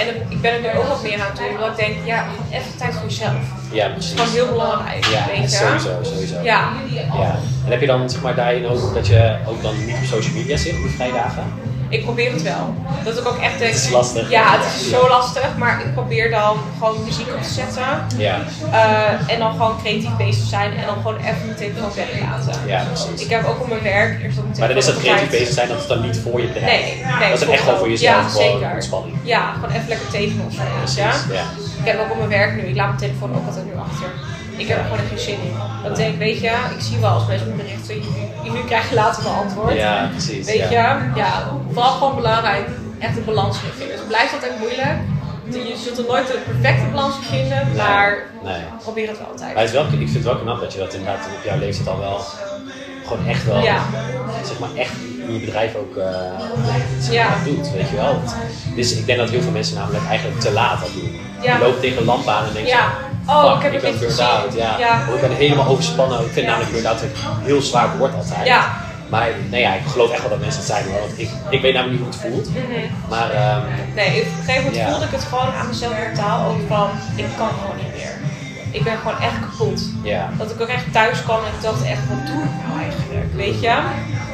[0.00, 2.76] En ik ben er nu ook wat meer aan doen, omdat ik denk, ja, even
[2.78, 3.42] tijd voor jezelf.
[3.72, 4.20] Ja, Dat is precies.
[4.20, 5.56] gewoon heel belangrijk, Ja, weet je.
[5.56, 6.40] sowieso, sowieso.
[6.42, 6.72] Ja.
[6.90, 7.38] Ja.
[7.64, 10.34] En heb je dan zeg maar daarin ook dat je ook dan niet op social
[10.34, 11.44] media zit op vrijdagen?
[11.88, 12.74] Ik probeer het wel.
[13.04, 14.30] Dat ik ook echt denk, Het is lastig.
[14.30, 17.82] ja, het is zo lastig, maar ik probeer dan gewoon muziek op te zetten.
[18.16, 18.38] Ja,
[18.72, 22.60] Eh, en dan gewoon creatief bezig zijn en dan gewoon even mijn telefoon weglaten.
[22.66, 23.24] ja precies.
[23.24, 25.38] Ik heb ook op mijn werk eerst op mijn Maar dan is dat telefoon creatief
[25.38, 26.70] bezig zijn, dat is dan niet voor je bedrijf.
[26.72, 27.30] Nee, nee.
[27.30, 28.70] dat is echt gewoon voor jezelf, Ja, gewoon zeker.
[28.74, 29.16] ontspanning.
[29.22, 31.00] Ja, gewoon even lekker tekenen of zo.
[31.00, 31.12] Ja?
[31.32, 31.44] ja.
[31.80, 34.08] Ik heb ook op mijn werk nu, ik laat mijn telefoon ook altijd nu achter.
[34.56, 35.52] Ik heb er gewoon echt geen zin in.
[35.82, 37.96] Dan denk ik, weet je, ik zie wel als mensen me berichten,
[38.52, 39.74] nu krijg je later wel antwoord.
[39.74, 40.46] Ja, precies.
[40.46, 40.70] Weet ja.
[40.70, 43.88] je, ja, vooral gewoon belangrijk, echt een balans in vinden.
[43.88, 44.96] Dus het blijft altijd moeilijk.
[45.50, 48.62] Je zult er nooit de perfecte balans in vinden, maar Nee.
[48.82, 49.52] probeer het wel altijd.
[49.54, 51.58] Maar het is wel, ik vind het wel knap dat je dat inderdaad op jouw
[51.58, 52.20] leeftijd al wel
[53.06, 53.78] gewoon echt wel, Ja.
[54.44, 54.92] zeg maar echt
[55.26, 55.94] in je bedrijf ook
[57.00, 57.28] zeg Ja.
[57.44, 58.22] doet, weet je wel.
[58.74, 61.20] Dus ik denk dat heel veel mensen namelijk eigenlijk te laat dat doen.
[61.42, 62.92] Je loopt tegen een lamp aan en denk je, Ja.
[63.26, 64.54] Oh, fuck, ik heb het ben burn-out.
[64.54, 64.98] Ja.
[65.14, 66.20] Ik ben helemaal overspannen.
[66.20, 66.50] Ik vind Ja.
[66.50, 67.10] namelijk burn-out een
[67.44, 68.46] heel zwaar woord altijd.
[68.46, 68.70] Ja.
[69.08, 71.00] Maar nee, ja, ik geloof echt wel dat mensen het zijn hoor.
[71.00, 72.48] Want ik, ik weet namelijk niet hoe het voelt.
[73.08, 73.60] Maar ehm,
[73.94, 77.26] Nee, op een gegeven moment voelde ik het gewoon aan mezelf mentaal ook van, ik
[77.36, 78.12] kan gewoon niet meer.
[78.70, 79.80] Ik ben gewoon echt kapot.
[80.38, 83.34] Dat ik ook echt thuis kwam en ik dacht echt, wat doe ik nou eigenlijk?
[83.34, 83.74] Weet je?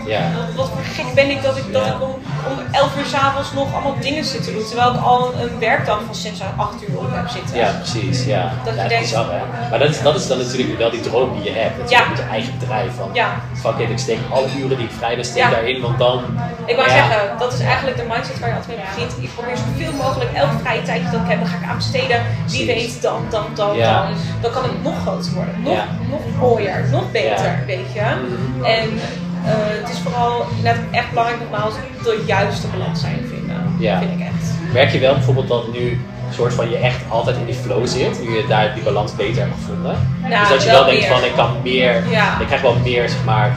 [0.07, 2.15] ja, Wat, wat voor gek ben ik dat ik, dat ik om,
[2.51, 4.65] om 11 uur s'avonds nog allemaal dingen zit te doen.
[4.67, 7.57] Terwijl ik al een, werkdag van 6 à 8 uur op heb zitten.
[7.57, 8.25] ja, precies.
[8.25, 9.69] Ja, Dat ja, is bizar hè.
[9.71, 11.79] Maar dat is, dat is dan natuurlijk wel die droom die je hebt.
[11.79, 12.09] Dat je Ja.
[12.09, 13.29] met je eigen bedrijf van, Ja.
[13.55, 15.51] fuck it, ik steek alle uren die ik vrij ben, steek Ja.
[15.51, 15.81] daarin.
[15.81, 16.25] Want dan,
[16.67, 19.13] Ik wou zeggen, dat is eigenlijk de mindset waar je altijd mee begint.
[19.23, 22.23] Ik probeer zoveel mogelijk elke vrije tijd dat ik heb, dan ga ik aan besteden.
[22.47, 24.07] Wie weet dan, dan, dan, dan.
[24.41, 25.55] Dan kan het nog groter worden.
[25.63, 25.79] Nog,
[26.11, 28.01] nog mooier, nog beter, weet je.
[28.01, 28.65] Mhm.
[28.65, 29.01] En
[29.45, 33.77] eh, het is vooral net echt belangrijk nogmaals de juiste balans zijn vinden.
[33.79, 33.99] Ja.
[33.99, 34.73] Vind ik echt.
[34.73, 35.91] merk je wel bijvoorbeeld dat nu
[36.29, 39.15] een soort van je echt altijd in die flow zit, nu je daar die balans
[39.17, 40.09] beter hebt gevonden.
[40.23, 41.11] Nou, dus dat je wel denkt meer.
[41.11, 42.41] van ik kan meer, Ja.
[42.41, 43.53] ik krijg wel meer zeg maar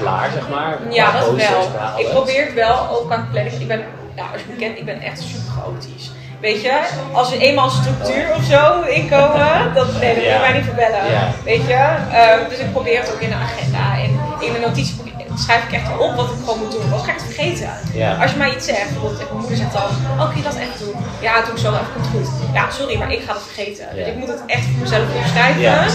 [0.00, 0.78] klaar zeg maar.
[0.90, 1.98] Ja, dat wel.
[1.98, 3.54] Ik probeer het wel ook aan planning.
[3.60, 3.82] Ik ben,
[4.16, 6.10] ja, als je me kent, ik ben echt super chaotisch.
[6.40, 6.80] Weet je,
[7.12, 10.38] als er eenmaal structuur of zo inkomen, dat, nee, je Ja.
[10.40, 11.10] mij niet verbellen.
[11.10, 11.30] Ja.
[11.44, 11.72] Weet je,
[12.12, 13.98] Ehm, dus ik probeer het ook in de agenda.
[14.04, 14.10] En
[14.46, 16.82] in de notitieboek schrijf ik echt op wat ik gewoon moet doen.
[16.82, 17.70] Anders ga ik het vergeten.
[17.92, 18.14] Ja.
[18.22, 19.88] Als je mij iets zegt, bijvoorbeeld mijn moeder zegt dan,
[20.20, 20.96] oh kun je dat echt doen?
[21.20, 22.28] Ja, doe ik zo, even komt goed.
[22.52, 23.86] Ja, sorry, maar ik ga het vergeten.
[23.94, 25.60] Dus ik moet het echt voor mezelf opschrijven.
[25.60, 25.86] Ja.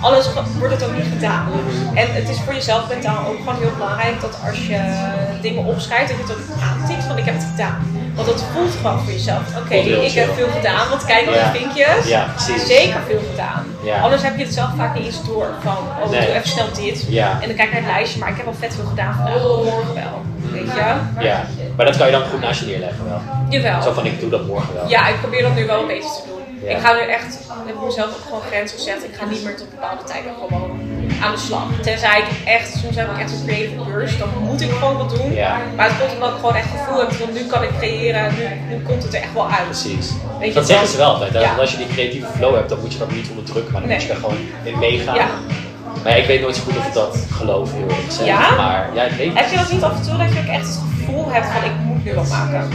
[0.00, 0.26] Alles
[0.58, 1.46] wordt het ook niet gedaan.
[1.94, 4.80] En het is voor jezelf mentaal ook gewoon heel belangrijk dat als je
[5.40, 7.95] dingen opschrijft, dat je het ook aantikt van ik heb het gedaan.
[8.16, 9.42] Want dat voelt gewoon voor jezelf.
[9.64, 11.50] Oké, ik heb veel gedaan, want kijk naar Ja.
[11.52, 12.08] de vinkjes.
[12.08, 12.66] Ja, precies.
[12.66, 13.64] Zeker veel gedaan.
[13.82, 14.00] Ja.
[14.00, 16.20] Anders heb je het zelf vaak niet eens door van, oh Nee.
[16.20, 17.04] doe even snel dit.
[17.08, 17.30] Ja.
[17.40, 19.42] En dan kijk ik naar het lijstje, maar ik heb al vet veel gedaan vandaag.
[19.42, 20.22] Morgen wel.
[20.52, 20.94] Weet je?
[21.26, 21.44] Ja,
[21.76, 23.20] maar dat kan je dan goed naast je neerleggen wel.
[23.48, 23.82] Jawel.
[23.82, 24.88] Zo van ik doe dat morgen wel.
[24.88, 26.34] Ja, ik probeer dat nu wel een beetje te doen.
[26.68, 26.76] Ja.
[26.76, 29.04] Ik ga nu echt, ik heb mezelf ook gewoon grenzen gezet.
[29.04, 30.80] Ik ga niet meer tot bepaalde tijden gewoon
[31.22, 31.62] aan de slag.
[31.82, 35.10] Tenzij ik echt, soms heb ik echt een creative burst, dan moet ik gewoon wat
[35.16, 35.32] doen.
[35.34, 35.58] Ja.
[35.76, 38.34] Maar het komt omdat ik gewoon echt het gevoel heb van nu kan ik creëren,
[38.38, 39.64] nu, nu komt het er echt wel uit.
[39.64, 40.10] Precies.
[40.38, 41.32] Weet je dat zeggen ze wel altijd.
[41.32, 41.54] Ja.
[41.54, 43.98] Als je die creatieve flow hebt, dan moet je dat niet onderdrukken, maar dan Nee.
[43.98, 45.14] moet je er gewoon in meegaan.
[45.14, 45.28] Ja.
[46.02, 48.26] Maar ja, ik weet nooit zo goed of ik dat geloof, heel eerlijk gezegd.
[48.26, 48.54] Ja?
[48.56, 50.66] Maar ja, ik weet Heb je dat niet af en toe dat je ook echt
[50.66, 52.68] het gevoel hebt van ik moet nu wat maken?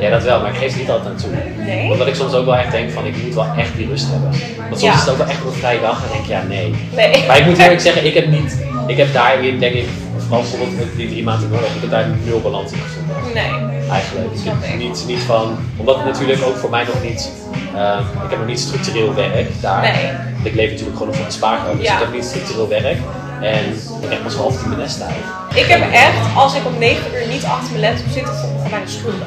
[0.00, 1.30] Ja, dat wel, maar ik geef er niet altijd aan toe.
[1.64, 1.90] Nee?
[1.92, 4.30] Omdat ik soms ook wel echt denk van, ik moet wel echt die rust hebben.
[4.68, 4.92] Want soms Ja.
[4.92, 6.74] is het ook wel echt op een vrije dag en denk ik, ja, nee.
[6.94, 7.26] Nee.
[7.26, 9.86] Maar ik moet eerlijk zeggen, ik heb niet, ik heb daarin denk ik,
[10.28, 13.16] vooral bijvoorbeeld met die drie maanden ik heb daar nul balans in gevonden.
[13.34, 13.88] Nee.
[13.90, 14.28] Eigenlijk.
[14.34, 14.78] Ik.
[14.78, 17.30] niet, niet van, omdat het natuurlijk ook voor mij nog niet,
[17.74, 19.80] ehm, ik heb nog niet structureel werk daar.
[19.80, 20.10] Nee.
[20.42, 21.94] Ik leef natuurlijk gewoon nog van de spaargeld, dus Ja.
[21.94, 22.98] ik heb niet structureel werk.
[23.40, 23.64] En
[24.02, 25.14] ik heb pas half tien mijn nest uit.
[25.54, 28.86] Ik heb echt, als ik om 9 uur niet achter mijn laptop zit, gewoon bijna
[28.86, 29.26] schuldig.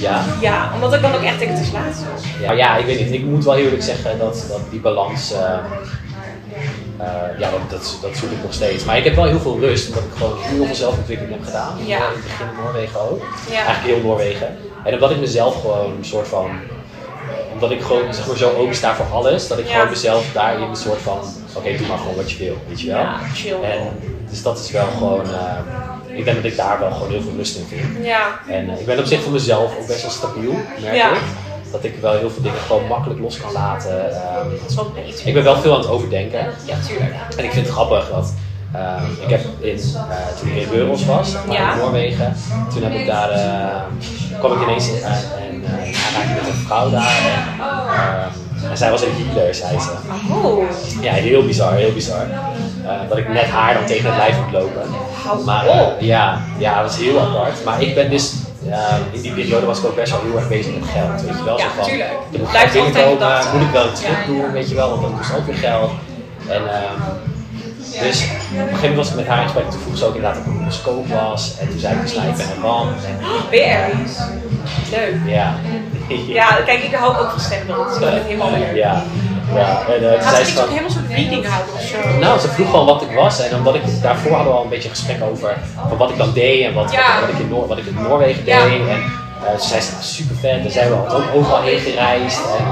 [0.00, 0.24] Ja.
[0.40, 2.04] Ja, omdat ik dan ook echt denk het is laat.
[2.40, 3.12] Ja, maar ja, ik weet niet.
[3.12, 5.58] Ik moet wel heel eerlijk zeggen dat, dat die balans, eh,
[6.98, 7.06] eh,
[7.38, 8.84] ja, dat, dat, dat zoek ik nog steeds.
[8.84, 11.78] Maar ik heb wel heel veel rust, omdat ik gewoon heel veel zelfontwikkeling heb gedaan.
[11.84, 11.96] Ja.
[11.96, 13.22] In het begin in Noorwegen ook.
[13.50, 13.54] Ja.
[13.64, 14.56] Eigenlijk heel Noorwegen.
[14.84, 16.50] En omdat ik mezelf gewoon een soort van,
[17.52, 19.72] omdat ik gewoon zeg maar, zo opensta voor alles, dat ik Ja.
[19.72, 21.18] gewoon mezelf daarin een soort van,
[21.54, 22.96] oké, doe maar gewoon wat je wil, weet je wel.
[23.00, 23.62] Ja, chill.
[23.62, 23.78] En
[24.30, 25.58] dus dat is wel gewoon, eh,
[26.18, 28.04] ik denk dat ik daar wel gewoon heel veel rust in vind.
[28.06, 28.38] Ja.
[28.48, 31.10] En eh, ik ben op zich voor mezelf ook best wel stabiel, merk Ja.
[31.12, 31.20] ik.
[31.76, 34.12] Dat ik wel heel veel dingen gewoon makkelijk los kan laten.
[34.14, 34.48] Ehm,
[35.24, 36.46] ik ben wel veel aan het overdenken.
[36.64, 37.14] Ja, tuurlijk.
[37.36, 38.34] En ik vind het grappig dat
[38.72, 41.72] ehm, ik heb in, eh, toen ik in Reuros was, Ja.
[41.72, 42.36] in Noorwegen,
[42.74, 45.68] toen heb ik daar, eh, kwam ik ineens in, eh, en uh,
[46.06, 47.16] aanraking met een vrouw daar.
[48.62, 49.90] En, en zij was een healer, zei ze.
[50.44, 50.64] Oeh.
[51.00, 52.22] Ja, heel bizar, heel bizar.
[52.86, 54.82] Eh, dat ik net haar dan tegen het lijf moet lopen.
[55.44, 57.64] Maar eh, ja, ja, dat is heel apart.
[57.64, 58.32] Maar ik ben dus,
[58.70, 61.38] eh, in die periode was ik ook best wel heel erg bezing met geld, weet
[61.38, 61.58] je wel.
[61.58, 62.10] Ja, Zo van, tuurlijk.
[62.32, 64.06] Er moet geld binnenkomen, moet ik wel iets Ja.
[64.06, 65.90] terug doen, weet je wel, want dat kost ook weer geld.
[66.48, 67.00] En ehm,
[68.02, 70.14] dus op een gegeven moment was ik met haar in gesprek, toen vroeg ze ook
[70.14, 71.56] inderdaad of ik een horoscoop was.
[71.60, 72.88] En toen zei ik dus, nou, ik ben een man.
[72.88, 73.18] En,
[73.50, 74.16] je Aries?
[74.90, 75.14] Leuk.
[75.26, 75.54] ja.
[76.26, 77.52] Ja, kijk, ik hou ook van.
[77.52, 78.74] Ik vind het helemaal leuk.
[78.74, 79.02] Ja,
[79.54, 79.82] ja.
[79.94, 82.18] En uh, Gaat ze ook helemaal zo'n reading houden of zo?
[82.20, 84.70] Nou, ze vroeg gewoon wat ik was en omdat ik daarvoor hadden we al een
[84.70, 85.56] beetje gesprek over
[85.88, 87.20] van wat ik dan deed en wat, Ja.
[87.20, 88.54] wat, ik, in Noor, wat ik in Noorwegen deed.
[88.54, 92.40] En eh, zei ze, super vet en zij had ook overal heen gereisd.
[92.58, 92.64] En,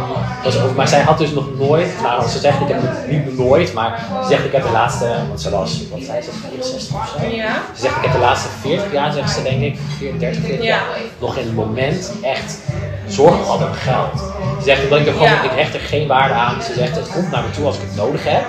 [0.46, 3.72] over, maar zij had dus nog nooit, nou ze zegt ik heb het niet nooit,
[3.72, 7.08] maar ze zegt ik heb de laatste, want ze was, wat zei ze, 64 of
[7.20, 7.26] zo.
[7.28, 7.52] Ja.
[7.74, 10.64] Ze zegt ik heb de laatste 40 jaar, zegt ze denk ik, 34, 30, 40
[10.66, 11.02] jaar, Ja.
[11.18, 12.58] nog in het moment echt
[13.06, 14.18] zorgen gehad over geld.
[14.58, 15.42] Ze zegt omdat ik er gewoon, Ja.
[15.42, 16.62] ik hecht er geen waarde aan.
[16.62, 18.44] Ze zegt het komt naar me toe als ik het nodig heb.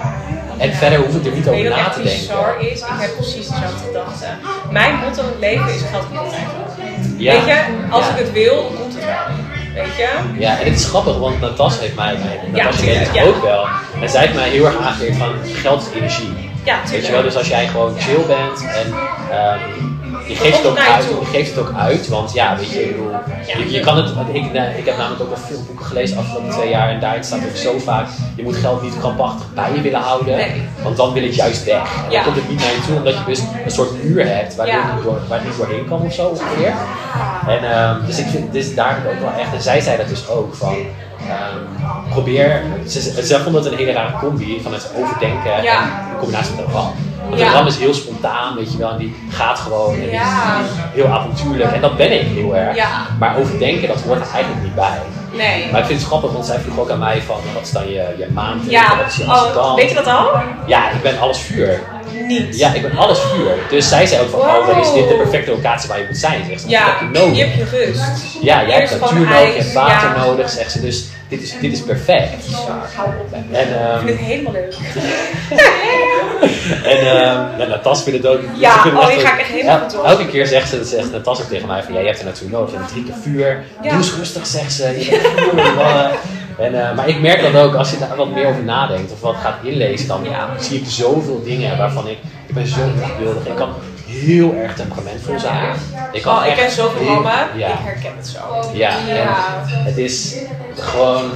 [0.57, 2.19] En verder hoef ik er niet over wat na te denken.
[2.19, 2.79] bizar is?
[2.79, 4.25] Ik heb precies dezelfde gedachte.
[4.71, 6.31] Mijn motto in het leven is geld komt wel.
[7.17, 7.31] Ja.
[7.33, 8.11] Weet je, als Ja.
[8.11, 9.83] ik het wil, dan komt het wel.
[9.83, 10.07] Weet je?
[10.39, 12.13] Ja, en het is grappig, want Natas heeft mij,
[12.53, 13.23] Ja, Natas heeft ja.
[13.23, 13.65] ook wel.
[14.01, 16.33] En zij heeft mij heel erg aangeleerd van geld is energie.
[16.63, 17.05] Ja, Weet tuurlijk.
[17.05, 18.93] je wel, dus als jij gewoon chill bent en
[19.31, 19.59] ehm,
[20.27, 22.83] je geeft het ook je uit, je geeft het ook uit, want ja, weet je,
[22.83, 23.11] ik bedoel,
[23.47, 26.15] je, je je- kan het, ik, nee, ik heb namelijk ook al veel boeken gelezen
[26.15, 29.53] de afgelopen twee jaar en daarin staat ook zo vaak, je moet geld niet krampachtig
[29.53, 30.37] bij je willen houden,
[30.83, 31.75] want dan wil het juist weg.
[32.05, 34.55] En dan komt het niet naar je toe, omdat je dus een soort muur hebt
[34.55, 36.73] waar, het, niet door, waar het niet doorheen kan of zo ongeveer.
[37.47, 40.29] En ehm, dus ik vind, dus daar ook wel echt, en zij zei dat dus
[40.29, 40.75] ook van,
[41.27, 46.17] ehm, probeer, ze, ze, vond het een hele rare combi van het overdenken en in
[46.19, 46.91] combinatie met ram.
[47.29, 47.49] Want Ja.
[47.49, 50.59] de ram is heel spontaan, weet je wel, en die gaat gewoon en Ja.
[50.63, 52.75] is heel avontuurlijk en dat ben ik heel erg.
[52.75, 53.05] Ja.
[53.19, 54.99] Maar overdenken, dat hoort er eigenlijk niet bij.
[55.31, 55.71] Nee.
[55.71, 57.87] Maar ik vind het grappig, want zij vroeg ook aan mij van, wat is dan
[57.89, 58.61] je, je maand?
[58.71, 60.29] Ja, wat is je oh, weet je dat al?
[60.65, 61.79] Ja, ik ben alles vuur.
[62.27, 62.57] Niet.
[62.57, 63.51] Ja, ik ben alles vuur.
[63.69, 66.17] Dus zij zei ook van, oh, dan is dit de perfecte locatie waar je moet
[66.17, 66.45] zijn.
[66.47, 67.37] Zegt ze, Ja, heb je nodig.
[67.37, 68.01] je hebt je rust.
[68.41, 70.25] Ja, jij hebt natuur nodig, je hebt water ja.
[70.25, 70.81] nodig, zegt ze.
[70.81, 72.45] Dus dit is, dit is perfect.
[72.51, 73.03] Hè.
[73.37, 74.75] En, Ik ehm vind het helemaal leuk.
[76.91, 78.39] en ja, Natas vindt het ook.
[78.57, 80.05] Ja, oh, die ga ik echt helemaal goed door.
[80.05, 82.49] Elke keer zegt ze, zegt Natas ook tegen mij van, ja, je hebt er natuur
[82.49, 82.75] nodig.
[82.75, 83.63] Hebt drie keer vuur.
[83.81, 83.89] Ja.
[83.89, 84.83] Doe eens rustig, zegt ze.
[84.83, 86.33] Je.
[86.59, 89.21] En, eh, maar ik merk dan ook, als je daar wat meer over nadenkt of
[89.21, 90.49] wat gaat inlezen, dan Ja.
[90.59, 92.17] zie ik zoveel dingen waarvan ik,
[92.47, 93.45] ik ben zo onbeeldig.
[93.45, 93.69] Ik kan
[94.25, 95.75] heel erg temperamentvol zijn.
[96.11, 97.67] Ik, kan Oh, ik ken zoveel mannen, Ja.
[97.67, 98.71] ik herken het zo.
[98.73, 99.15] Ja, Ja.
[99.15, 100.35] en het is
[100.77, 101.31] gewoon.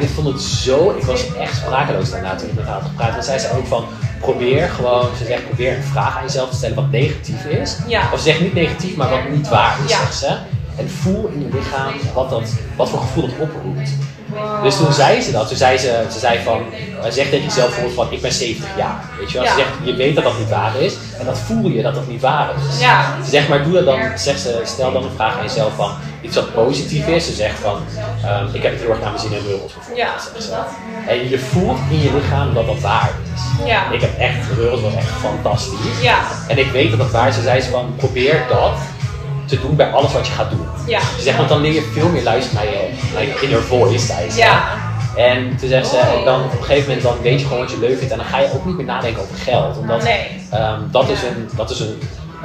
[0.00, 0.94] Ik vond het zo.
[0.98, 3.10] Ik was echt sprakeloos daarna toen ik met haar had gepraat.
[3.12, 3.84] Want zij zei ook van.
[4.20, 7.76] Probeer gewoon, ze zegt probeer een vraag aan jezelf te stellen wat negatief is.
[7.86, 8.02] Ja.
[8.12, 9.98] Of ze zegt niet negatief, maar wat niet waar is, Ja.
[9.98, 10.36] zegt ze.
[10.76, 12.42] En voel in je lichaam wat, dat,
[12.76, 13.90] wat voor gevoel dat oproept.
[14.62, 16.62] Dus toen zei ze dat, toen zei ze, ze zei van,
[17.02, 19.04] eh, zeg tegen jezelf bijvoorbeeld van, ik ben 70 jaar.
[19.18, 19.46] Weet je wel?
[19.46, 20.94] Ze zegt, je weet dat dat niet waar is.
[21.18, 22.80] En dat voel je dat dat niet waar is.
[22.80, 23.16] Ja.
[23.24, 25.90] Ze zegt maar, doe dat dan, zegt ze, stel dan een vraag aan jezelf van,
[26.20, 27.26] iets wat positief is.
[27.26, 27.82] Ze zegt van,
[28.24, 29.96] ehm, ik heb het heel erg naar mijn zin in Reels bijvoorbeeld.
[29.96, 30.14] Ja.
[31.06, 33.66] En je voelt in je lichaam dat dat waar is.
[33.66, 33.90] Ja.
[33.90, 36.02] Ik heb echt, Reels was echt fantastisch.
[36.02, 36.18] Ja.
[36.48, 37.34] En ik weet dat dat waar is.
[37.34, 38.72] Ze zei ze van, probeer dat
[39.50, 40.66] te doen bij alles wat je gaat doen.
[40.86, 41.00] Ja.
[41.16, 44.06] Ze zegt, want dan leer je veel meer luisteren naar je, naar je inner voice,
[44.06, 44.38] zei ze.
[44.38, 44.62] Ja.
[45.16, 47.78] En toen zegt ze, dan op een gegeven moment dan weet je gewoon wat je
[47.78, 48.12] leuk vindt.
[48.12, 49.76] En dan ga je ook niet meer nadenken over geld.
[49.78, 50.26] Omdat Nee.
[50.50, 51.98] ehm, dat, is een, dat, is een,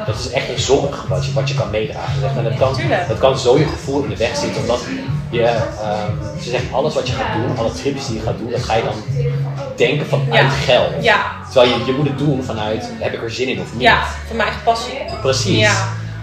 [0.06, 2.14] dat is echt een zorg wat je, wat je kan meedragen.
[2.14, 2.76] Ze zegt, en dat, kan,
[3.08, 4.62] dat kan zo je gevoel in de weg zitten.
[4.62, 4.80] Omdat
[5.30, 8.52] je, ehm, ze zegt, alles wat je gaat doen, alle trips die je gaat doen,
[8.52, 8.96] dat ga je dan
[9.76, 10.50] denken vanuit Ja.
[10.50, 11.04] geld.
[11.04, 11.18] Ja.
[11.52, 13.82] Terwijl je, je moet het doen vanuit, heb ik er zin in of niet?
[13.82, 14.94] Ja, voor mijn eigen passie.
[15.22, 15.60] Precies.
[15.60, 15.74] Ja.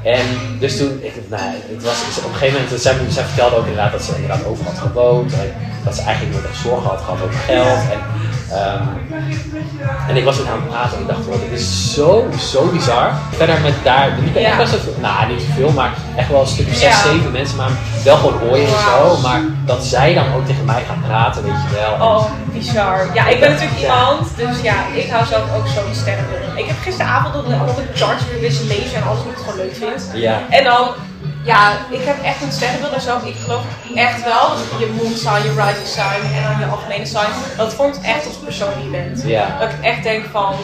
[0.05, 0.27] En
[0.59, 1.43] dus toen, ik, nou,
[1.75, 4.65] het was, op een gegeven moment, zij, zij vertelde ook inderdaad dat ze inderdaad over
[4.65, 5.33] had gewoond.
[5.33, 7.91] En dat ze eigenlijk nooit echt zorgen had gehad over geld.
[7.91, 8.01] En,
[8.55, 8.83] ehm,
[10.09, 12.67] en ik was haar aan het praten en ik dacht, wow, dit is zo, zo
[12.73, 13.11] bizar.
[13.31, 14.57] Verder met daar, liepen Ja.
[14.57, 17.03] wel veel, nou niet veel, maar echt wel een stuk of zes, Ja.
[17.03, 17.71] zeven mensen, maar
[18.05, 19.17] wel gewoon hooien en zo.
[19.23, 22.09] Maar dat zij dan ook tegen mij gaat praten, weet je wel.
[22.09, 23.07] Oh, bizar.
[23.15, 23.87] Ja, ik ben natuurlijk Ja.
[23.87, 26.57] iemand, dus ja, ik hou zelf ook zo van sterrenbeelden.
[26.57, 29.57] Ik heb gisteravond dat dat ik charts weer wist lezen en alles wat ik gewoon
[29.57, 30.11] leuk vind.
[30.15, 30.41] Ja.
[30.51, 30.89] En dan,
[31.45, 33.19] ja, ik heb echt een sterrenbeeld en zo.
[33.25, 33.63] Ik geloof
[33.95, 37.75] echt wel dat je moon sign, je rising sign en dan je algemene sign, dat
[37.75, 39.23] vormt echt de persoon die je bent.
[39.25, 39.57] Ja.
[39.61, 40.55] Dat ik echt denk van,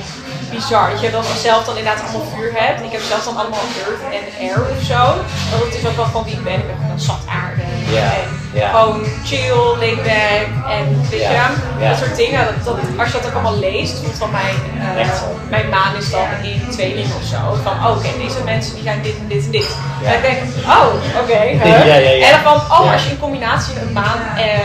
[0.51, 0.91] bizar.
[0.91, 2.83] Dat je dan zelf dan inderdaad allemaal vuur hebt.
[2.83, 5.03] Ik heb zelf dan allemaal earth en air of zo.
[5.51, 6.55] Want het is ook wel van wie ik ben.
[6.55, 7.63] Ik ben gewoon zat aarde.
[7.93, 8.69] Ja, En ja.
[8.71, 11.89] gewoon chill, laid back en weet Ja, je, ja.
[11.89, 12.45] dat soort dingen.
[12.45, 14.57] Dat, dat, als je dat ook allemaal leest, voelt van mijn,
[14.97, 15.07] eh,
[15.49, 17.59] mijn maan is dan in tweeling of zo.
[17.63, 19.77] Van oh, oké, deze mensen die zijn dit en dit en dit.
[20.03, 20.09] Ja.
[20.09, 20.39] En ik denk,
[20.77, 21.41] oh, oké.
[21.43, 21.65] huh?
[21.87, 22.27] Ja, ja, ja.
[22.27, 24.61] En dan van, oh, als je in combinatie een maan en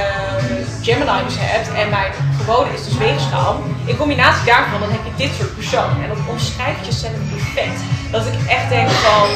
[0.82, 3.62] Gemini dus hebt en mijn gewone is dus weegschaal.
[3.86, 5.90] In combinatie daarvan dan heb je dit soort persoon.
[6.04, 7.80] En dat omschrijft jezelf perfect.
[8.12, 9.28] Dat ik echt denk van,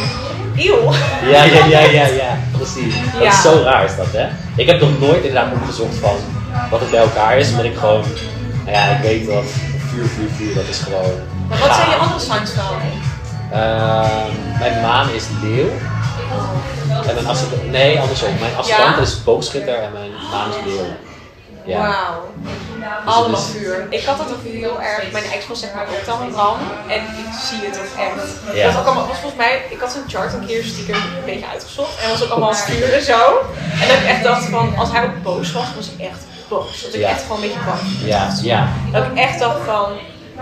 [0.56, 0.94] eeuw.
[1.32, 2.94] Ja, ja, ja, ja, ja, precies.
[3.14, 4.28] Dat is zo raar is dat, hè?
[4.56, 6.16] Ik heb nog nooit inderdaad opgezocht van
[6.70, 8.04] wat het bij elkaar is, omdat ik gewoon,
[8.66, 9.44] nou ja, ik weet dat
[9.90, 11.16] vuur, vuur, vuur, dat is gewoon.
[11.50, 12.76] Maar wat zijn je andere signs dan?
[13.52, 15.70] Ehm, mijn maan is leeuw.
[17.08, 18.30] En mijn ascendant, nee, andersom.
[18.40, 18.98] Mijn Ja?
[18.98, 20.86] is boogschutter en mijn maan is leeuw.
[21.66, 21.78] Ja.
[21.80, 22.32] Wauw.
[23.06, 23.88] Allemaal is- vuur.
[23.90, 25.12] Ik had dat ook heel erg.
[25.12, 26.58] Mijn ex was zeg maar ook dan een ram.
[26.88, 28.28] En ik zie het ook echt.
[28.56, 28.64] Ja.
[28.64, 31.26] Dat was, ook allemaal, was volgens mij, ik had zijn chart een keer stiekem een
[31.26, 32.02] beetje uitgezocht.
[32.04, 33.20] En was ook allemaal vuur en zo.
[33.82, 36.82] En dat ik echt dacht van, als hij ook boos was, was ik echt boos.
[36.84, 37.10] Dat ik Ja.
[37.10, 38.68] echt gewoon een beetje bang Ja, ja.
[38.92, 39.92] Dat ik echt dacht van,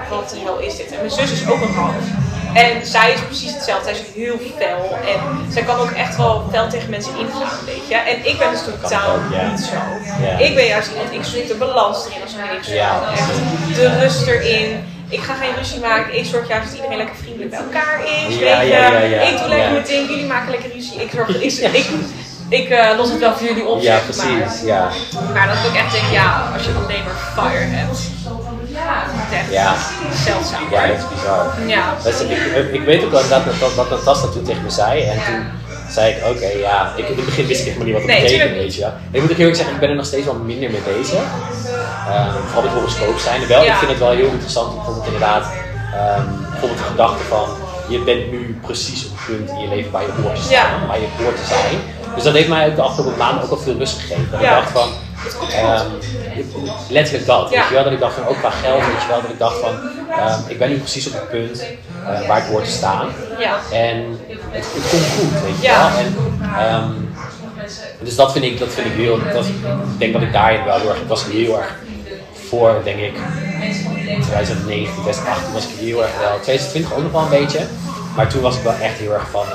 [0.10, 0.92] wat de hel is dit?
[0.92, 1.94] En mijn zus is ook een ram.
[2.56, 3.84] En zij is precies hetzelfde.
[3.84, 4.98] Zij is heel fel.
[5.14, 7.96] En zij kan ook echt wel fel tegen mensen ingaan, weet je.
[7.96, 9.18] En ik ben dus totaal
[9.50, 9.80] niet zo.
[10.44, 12.80] Ik ben juist iemand, ik zoek de balans erin als ik doe.
[13.12, 14.84] Echt de rust erin.
[15.10, 16.18] Ik ga geen ruzie maken.
[16.18, 18.36] Ik zorg juist dat iedereen lekker vriendelijk bij elkaar is.
[18.36, 18.74] Ja, weet je.
[18.74, 19.22] ja, ja, ja.
[19.22, 20.10] Ik doe lekker mijn ding.
[20.10, 21.02] Jullie maken lekker ruzie.
[21.02, 21.86] Ik zorg ik, ik,
[22.50, 23.82] ik eh, los het wel voor jullie op.
[23.82, 24.66] Ja, precies, Maar.
[24.66, 24.90] ja.
[25.34, 28.00] Maar dat ik ook echt denk, ja, als je alleen maar fire hebt.
[28.80, 29.76] Ja, dat is echt Ja.
[30.26, 30.64] zeldzaam.
[30.72, 31.46] Ja, dat is bizar.
[31.68, 31.84] Ja.
[32.04, 35.02] Dat ik, ik weet ook wel dat, dat, dat Natasja toen tegen me zei.
[35.04, 35.44] En toen
[35.90, 36.92] zei ik, oké, ja.
[36.96, 38.88] Ik, in het begin wist ik helemaal niet wat het Nee, betekent, tuurlijk weet je.
[39.12, 41.22] Ik moet ook heel erg zeggen, ik ben er nog steeds wel minder mee bezig.
[42.10, 43.48] Ehm, vooral met horoscoop zijn.
[43.48, 43.72] Wel, Ja.
[43.72, 45.46] ik vind het wel heel interessant, bijvoorbeeld inderdaad,
[45.94, 47.48] ehm, bijvoorbeeld de gedachte van,
[47.88, 50.80] je bent nu precies op het punt in je leven waar je hoort te staan,
[50.82, 50.88] Ja.
[50.88, 51.76] waar je hoort te zijn.
[52.16, 54.28] Dus dat heeft mij ook de afgelopen maanden ook al veel rust gegeven.
[54.32, 54.50] Dat Ja.
[54.50, 54.90] ik dacht van,
[55.34, 55.54] Goed.
[56.90, 57.60] letterlijk dat, Ja.
[57.60, 59.40] weet je wel, dat ik dacht van ook qua geld, weet je wel, dat ik
[59.40, 59.74] dacht van,
[60.18, 61.64] ehm, ik ben nu precies op het punt
[62.08, 63.08] eh, waar ik hoor te staan.
[63.40, 63.58] Ja.
[63.72, 64.20] En
[64.52, 65.90] het, het komt goed, weet je Ja.
[65.92, 66.00] wel.
[66.00, 66.16] En,
[66.68, 66.90] ehm,
[68.04, 69.54] dus dat vind ik, dat vind ik heel, dat, ik
[70.00, 71.76] denk dat ik daarin wel heel erg, ik was heel erg
[72.50, 73.14] voor, denk ik,
[74.22, 77.60] 2019, 2018 was ik heel erg wel, 2020 ook nog wel een beetje.
[78.16, 79.46] Maar toen was ik wel echt heel erg van,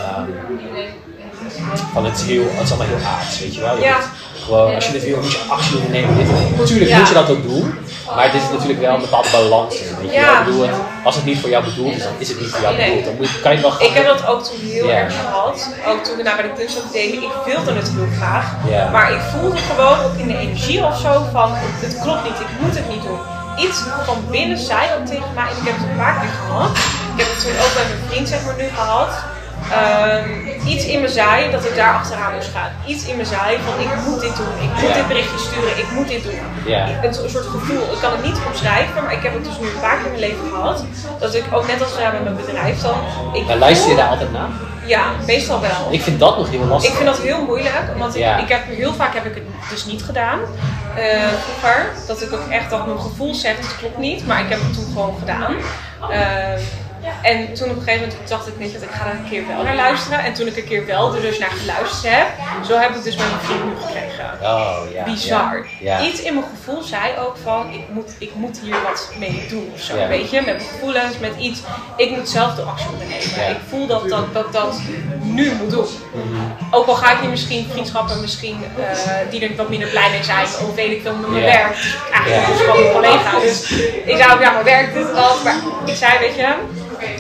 [1.93, 3.77] van het, heel, het is allemaal heel aards, weet je wel.
[3.77, 3.99] Je Ja.
[4.43, 6.17] Gewoon, als je dit wil, moet je actie ondernemen.
[6.17, 6.27] Dit,
[6.59, 6.99] natuurlijk Ja.
[6.99, 7.75] moet je dat ook doen,
[8.15, 9.97] maar het is natuurlijk wel een bepaalde balans in.
[10.01, 10.27] Weet je Ja.
[10.33, 10.39] wel.
[10.41, 12.61] Ik bedoel, het, als het niet voor jou bedoeld is, dan is het niet voor
[12.61, 12.87] jou Nee.
[12.89, 13.05] bedoeld.
[13.05, 15.57] Dan moet, je- kan je wel Ik heb dat ook toen heel erg gehad.
[15.91, 17.23] Ook toen we naar bij de kunstacademie.
[17.31, 18.47] Ik wilde het heel graag.
[18.93, 22.51] Maar ik voelde gewoon ook in de energie of zo van het klopt niet, ik
[22.61, 23.19] moet het niet doen.
[23.67, 26.71] Iets van binnen zei ook tegen mij, en ik heb het een paar keer gehad.
[27.13, 29.11] Ik heb het toen ook bij mijn vriend zeg maar nu gehad.
[29.71, 30.29] Ehm,
[30.67, 32.71] iets in me zei dat ik daar achteraan moest gaan.
[32.87, 35.91] Iets in me zei van ik moet dit doen, ik moet dit berichtje sturen, ik
[35.95, 36.39] moet dit doen.
[36.67, 36.87] Ja.
[37.03, 39.67] Een so- soort gevoel, ik kan het niet omschrijven, maar ik heb het dus nu
[39.67, 40.85] een paar keer in mijn leven gehad.
[41.21, 42.95] Dat ik ook net als gedaan met mijn bedrijf dan.
[43.33, 44.49] Ik Maar luister je daar altijd naar?
[44.87, 45.89] ja, meestal wel.
[45.91, 46.91] Ik vind dat nog heel lastig.
[46.91, 49.85] Ik vind dat heel moeilijk, want ik, ik heb, heel vaak heb ik het dus
[49.85, 50.39] niet gedaan.
[50.97, 54.49] eh, vroeger, dat ik ook echt dat mijn gevoel zegt, het klopt niet, maar ik
[54.49, 55.55] heb het toen gewoon gedaan.
[56.11, 56.59] Ehm,
[57.23, 59.29] en toen op een gegeven moment dacht ik, weet je wat, ik ga er een
[59.31, 60.19] keer wel naar luisteren.
[60.19, 62.27] En toen ik een keer wel er dus naar geluisterd heb,
[62.67, 64.39] zo heb ik dus mijn vriend nu gekregen.
[64.43, 65.05] Oh ja.
[65.05, 65.67] Bizar.
[65.81, 65.99] Ja.
[65.99, 66.07] ja.
[66.07, 69.71] Iets in mijn gevoel zei ook van, ik moet, ik moet hier wat mee doen
[69.75, 70.09] of zo, Ja.
[70.09, 70.37] weet je.
[70.37, 71.61] Met mijn gevoelens, met iets.
[71.97, 73.51] Ik moet zelf de actie ondernemen.
[73.51, 74.81] Ik voel dat dat, dat dat
[75.23, 75.87] nu moet doen.
[76.13, 76.75] Mhm.
[76.75, 80.23] Ook al ga ik hier misschien vriendschappen misschien, eh, die er wat minder blij mee
[80.25, 81.69] zijn, of weet ik veel, met mijn werk.
[81.77, 83.41] Dus eigenlijk is het gewoon mijn collega.
[83.41, 83.71] Dus
[84.05, 85.45] ik zei ook, ja, mijn werk, dat.
[85.45, 85.55] Maar
[85.85, 86.55] ik zei, weet je,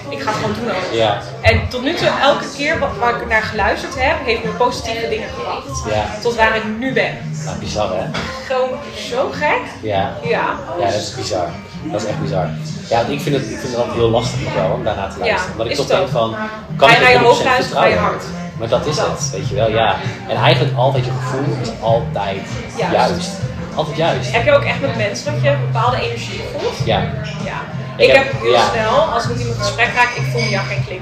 [0.09, 0.93] ik ga het gewoon doen ook.
[0.93, 1.20] Ja.
[1.40, 5.28] En tot nu toe, elke keer waar ik naar geluisterd heb, heeft me positieve dingen
[5.28, 5.85] gebracht.
[5.94, 6.05] Ja.
[6.23, 7.19] Tot waar ik nu ben.
[7.44, 8.05] Nou, bizar hè?
[8.47, 8.70] Gewoon
[9.11, 9.61] zo gek.
[9.82, 10.12] Ja.
[10.23, 10.44] Ja.
[10.78, 11.48] Ja, dat is bizar.
[11.82, 12.48] Dat is echt bizar.
[12.89, 15.19] Ja, ik vind het, ik vind het altijd heel lastig nog wel om daarna te
[15.19, 15.52] luisteren.
[15.52, 17.44] Omdat ik toch het denk van, Ga kan je ik naar je het hoofd 100%
[17.44, 18.24] luisteren, ga je hart.
[18.59, 19.07] Maar dat is Dat.
[19.07, 19.97] het, weet je wel, ja.
[20.28, 22.40] En eigenlijk altijd je gevoel is altijd
[22.77, 22.93] Juist.
[22.94, 23.31] juist.
[23.74, 24.32] Altijd juist.
[24.32, 26.74] Heb je ook echt met mensen dat je een bepaalde energie voelt?
[26.85, 26.98] Ja,
[27.44, 27.61] Ja.
[28.05, 28.64] Ik heb- heel ja.
[28.72, 31.01] snel, als ik met iemand in gesprek raak, ik voel me jou geen klik.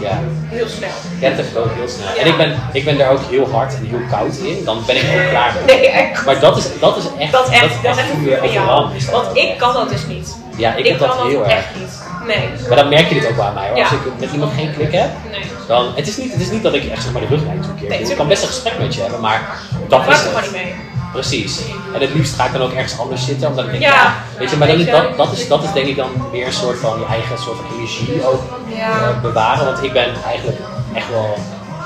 [0.00, 0.18] ja.
[0.48, 0.96] Heel snel.
[1.20, 2.06] Ja, dat heb ik ook heel snel.
[2.14, 2.20] Ja.
[2.20, 4.64] En ik ben, ik ben daar ook heel hard en heel koud in.
[4.64, 5.76] Dan ben ik ook klaar mee.
[5.76, 6.24] Nee, echt.
[6.24, 8.94] Maar dat is, dat is echt, Dat echt, dat is echt vuur jou.
[8.96, 10.36] is dat Want ik kan dat dus niet.
[10.56, 11.58] Ja, ik, Ik heb dat heel dat erg.
[11.58, 11.92] echt niet.
[12.26, 12.48] Nee.
[12.68, 13.78] Maar dan merk je dit ook wel aan mij hoor.
[13.78, 13.96] Als Ja.
[13.96, 15.40] ik met iemand geen klik heb, Nee.
[15.66, 15.92] dan.
[15.94, 17.60] Het is niet, het is niet dat ik echt zeg maar de rug naar je
[17.60, 17.88] toe keer.
[17.88, 19.58] Nee, ik kan best een gesprek met je hebben, maar
[19.88, 20.74] dat Dat is er gewoon niet mee.
[21.12, 21.60] Precies.
[21.94, 23.90] En het liefst ga ik dan ook ergens anders zitten, omdat ik denk, Ja.
[23.92, 26.52] ja, weet je, maar dan, dat, dat, is, dat is denk ik dan meer een
[26.52, 28.42] soort van je eigen soort van energie ook
[28.76, 28.90] Ja.
[28.90, 29.64] eh, bewaren.
[29.64, 30.58] Want ik ben eigenlijk
[30.94, 31.38] echt wel,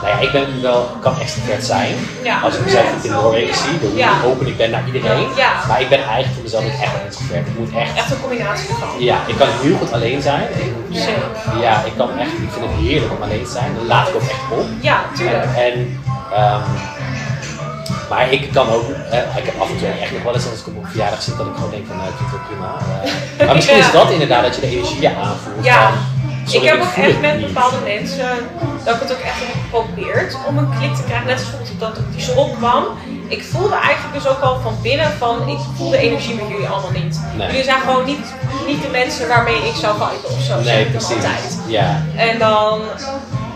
[0.02, 1.94] nou ja, ik ben wel, kan extrovert zijn.
[2.22, 2.40] Ja.
[2.40, 4.10] Als ik mezelf goed in de horeca zie, hoe Ja.
[4.24, 5.26] open ik ben naar iedereen.
[5.68, 7.46] Maar ik ben eigenlijk voor mezelf ook echt wel introvert.
[7.46, 8.88] Ik moet echt, Echt een combinatie van.
[8.98, 10.46] ja, ik kan heel goed alleen zijn.
[11.60, 13.74] Ja, ik kan echt, ik vind het heerlijk om alleen te zijn.
[13.76, 14.66] Dan laat ik ook echt op.
[14.80, 15.44] Ja, tuurlijk.
[15.44, 16.00] En, en,
[16.32, 16.60] ehm,
[18.08, 20.60] maar ik kan ook, eh, ik heb af en toe echt nog wel eens als
[20.60, 22.46] ik op een verjaardag zit dat ik gewoon denk van nou ik vind het wel
[22.48, 22.70] prima.
[23.38, 23.86] Eh, maar misschien Ja.
[23.86, 25.64] is dat inderdaad dat je de energie aanvoelt.
[25.64, 25.90] Ja.
[25.90, 27.46] van, Ik heb ook echt met niet.
[27.46, 28.28] bepaalde mensen
[28.84, 31.26] dat ik het ook echt heb geprobeerd om een klik te krijgen.
[31.26, 32.84] Net zoals dat toen die zon kwam.
[33.28, 36.66] Ik voelde eigenlijk dus ook al van binnen van ik voel de energie met jullie
[36.68, 37.20] allemaal niet.
[37.36, 37.46] Nee.
[37.46, 38.26] Jullie zijn gewoon niet,
[38.66, 40.60] niet de mensen waarmee ik zou viben of zo.
[40.60, 41.14] Nee, precies.
[41.14, 41.58] altijd.
[41.66, 42.80] Ja, En dan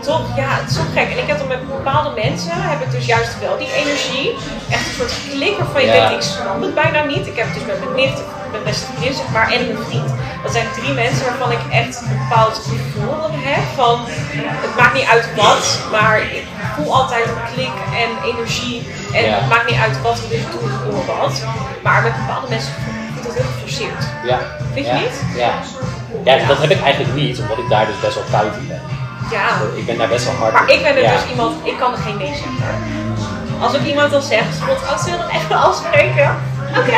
[0.01, 1.09] toch, ja, het is zo gek.
[1.11, 4.35] En ik heb dan met bepaalde mensen, heb ik dus juist wel die energie.
[4.69, 5.93] Echt een soort klik waarvan je Ja.
[6.09, 7.27] denkt, ik snap het bijna niet.
[7.27, 8.19] Ik heb het dus met mijn nicht,
[8.51, 10.09] mijn beste vriendin zeg maar, en mijn vriend.
[10.43, 13.99] Dat zijn drie mensen waarvan ik echt een bepaald gevoel heb van,
[14.65, 16.45] het maakt niet uit wat, maar ik
[16.75, 18.87] voel altijd een klik en energie.
[19.13, 19.29] En Ja.
[19.39, 21.33] het maakt niet uit wat we dus doen door wat.
[21.83, 22.73] Maar met bepaalde mensen
[23.17, 24.03] ik dat heel geforceerd.
[24.25, 24.37] ja.
[24.73, 24.99] Vind je ja.
[24.99, 25.15] niet?
[25.35, 25.51] Ja.
[26.23, 28.81] ja, dat heb ik eigenlijk niet, omdat ik daar dus best wel koud in ben.
[29.31, 29.47] Ja.
[29.75, 30.75] Ik ben daar best wel hard Maar in.
[30.75, 32.99] ik ben er dus iemand, ik kan er geen nee zeggen.
[33.61, 36.35] Als ook iemand dan zegt, bijvoorbeeld, als ze dan even afspreken,
[36.79, 36.91] oké.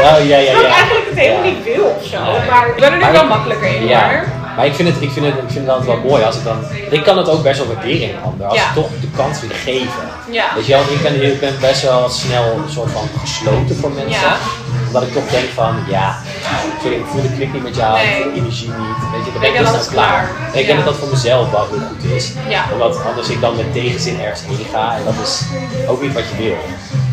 [0.00, 0.74] Ja, ja, ja, Terwijl ik ja.
[0.74, 1.50] eigenlijk het helemaal Ja.
[1.50, 2.18] niet wil of zo.
[2.50, 4.22] Maar ik ben er nu wel ik- makkelijker in Ja,
[4.56, 6.44] maar ik vind, het, ik, vind het, ik vind het altijd wel mooi als ik
[6.44, 6.58] dan.
[6.90, 8.66] Ik kan het ook best wel waarderen in een ander, als Ja.
[8.68, 10.02] ze toch de kans willen geven.
[10.30, 10.44] Ja.
[10.54, 13.90] Weet je wel, ik ben, ik ben best wel snel een soort van gesloten voor
[13.90, 14.10] mensen.
[14.28, 14.36] Ja.
[14.86, 16.16] Omdat ik toch denk van, ja,
[16.82, 18.98] sorry, ik voel de klik niet met jou, ik voel de energie niet.
[19.12, 19.90] Weet je, dan ben Ik ik snel klaar.
[19.90, 20.28] klaar.
[20.52, 20.84] En ik denk Ja.
[20.84, 22.32] dat dat voor mezelf wel heel goed is.
[22.48, 22.64] Ja.
[22.72, 25.42] Omdat anders ik dan met tegenzin ergens heen ga en dat is
[25.88, 26.56] ook niet wat je wil.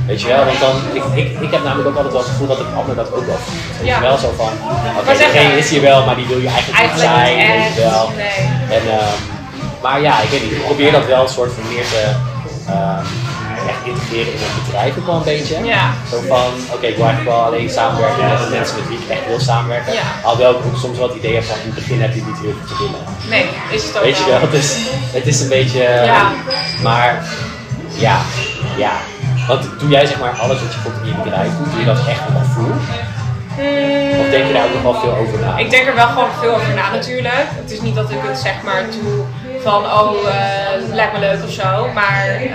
[0.08, 2.48] Weet je wel, want dan, ik, ik, ik heb namelijk ook altijd wel het gevoel
[2.48, 3.78] dat de ander dat ook wel voelt.
[3.80, 3.96] Weet Ja.
[3.96, 4.52] je wel, zo van,
[5.00, 7.66] oké, diegene maar- is hier wel, maar die wil je eigenlijk, Eigenlijk niet zijn, niet
[7.66, 8.12] weet je wel.
[8.16, 8.78] Nee.
[8.78, 9.18] En, ehm,
[9.82, 12.02] maar ja, ik weet niet, ik probeer dat wel een soort van meer te
[12.68, 13.06] ehm,
[13.72, 15.56] echt integreren in het bedrijf ook wel een beetje.
[15.64, 15.84] Ja.
[16.12, 19.10] Zo van, oké, ik wil eigenlijk wel alleen samenwerken met de mensen met wie ik
[19.10, 19.94] echt wil samenwerken.
[19.94, 20.08] Ja.
[20.24, 22.40] Alhoewel ik ook soms wel het idee heb van, in het begin heb je niet
[22.42, 23.02] heel veel te winnen.
[23.30, 23.46] Nee,
[23.78, 24.70] is het ook Weet je wel, het is,
[25.18, 25.84] het is een beetje.
[26.06, 26.32] Ja.
[26.84, 27.26] Maar
[27.98, 28.18] ja,
[28.78, 28.92] ja.
[29.52, 31.86] Want doe jij zeg maar alles wat je bijvoorbeeld in je bedrijf doet, doe je
[31.86, 32.74] dat echt met gevoel?
[34.22, 35.58] Of denk je daar ook nog wel veel over na?
[35.58, 37.48] Ik denk er wel gewoon veel over na natuurlijk.
[37.62, 39.24] Het is niet dat ik het zeg maar doe
[39.62, 41.88] van oh, eh lijkt me leuk of zo.
[41.94, 42.52] Maar eh,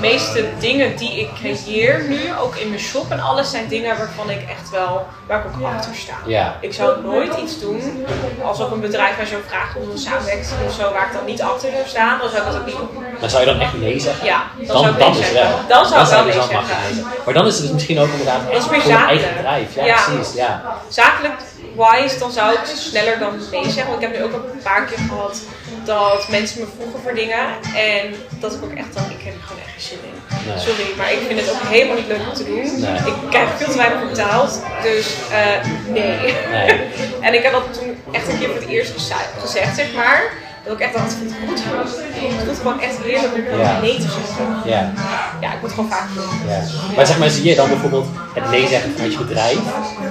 [0.00, 4.30] meeste dingen die ik creëer nu, ook in mijn shop en alles, zijn dingen waarvan
[4.30, 6.14] ik echt wel, waar ik ook achter sta.
[6.26, 6.56] Ja.
[6.60, 8.06] Ik zou nooit iets doen
[8.42, 11.24] als ook een bedrijf mij zo vraagt om een samenwerking of zo, waar ik dan
[11.24, 13.04] niet achter zou staan, dan zou ik dat ook niet doen.
[13.20, 14.26] Maar zou je dan echt nee zeggen?
[14.26, 15.48] Ja, dan, Dan, zou ik dan nee is zeggen.
[15.48, 15.58] wel.
[15.68, 16.76] Dan zou ik wel nee dus zeggen.
[16.82, 17.12] nee zeggen.
[17.24, 19.34] Maar dan is het dus misschien ook inderdaad Dat is echt meer voor je eigen
[19.36, 19.74] bedrijf.
[19.74, 19.98] Ja, Ja.
[20.04, 20.34] precies.
[20.34, 20.62] Ja.
[20.88, 21.34] zakelijk
[21.76, 23.86] wise, dan zou ik sneller dan nee zeggen.
[23.86, 25.40] Want ik heb nu ook een paar keer gehad
[25.84, 27.44] dat mensen me vroegen voor dingen.
[27.76, 30.14] En dat ik ook echt dan, ik heb er gewoon echt geen zin in.
[30.46, 30.58] Nee.
[30.58, 32.80] Sorry, maar ik vind het ook helemaal niet leuk om te doen.
[32.80, 32.96] Nee.
[33.12, 34.60] Ik krijg veel te weinig betaald.
[34.82, 36.34] Dus eh, nee.
[36.50, 36.80] Nee.
[37.26, 40.22] en ik heb dat toen echt een keer voor het eerst geze- gezegd, zeg maar.
[40.66, 41.64] Dat ik echt dacht, vind het goed.
[41.64, 43.80] Het voelt gewoon echt heerlijk om Ja.
[43.80, 44.46] nee te zeggen.
[44.64, 44.92] Ja.
[45.40, 46.48] Ja, ik moet gewoon vaak doen.
[46.48, 46.60] Ja.
[46.96, 49.58] Maar zeg maar, zie je dan bijvoorbeeld het nee zeggen vanuit je bedrijf?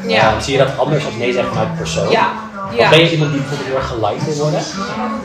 [0.08, 0.32] Ja.
[0.36, 2.10] Eh, zie je dat anders als nee zeggen vanuit de persoon?
[2.10, 2.32] Ja.
[2.76, 2.90] Ja.
[2.90, 4.64] ben je iemand die bijvoorbeeld heel erg geliked wil worden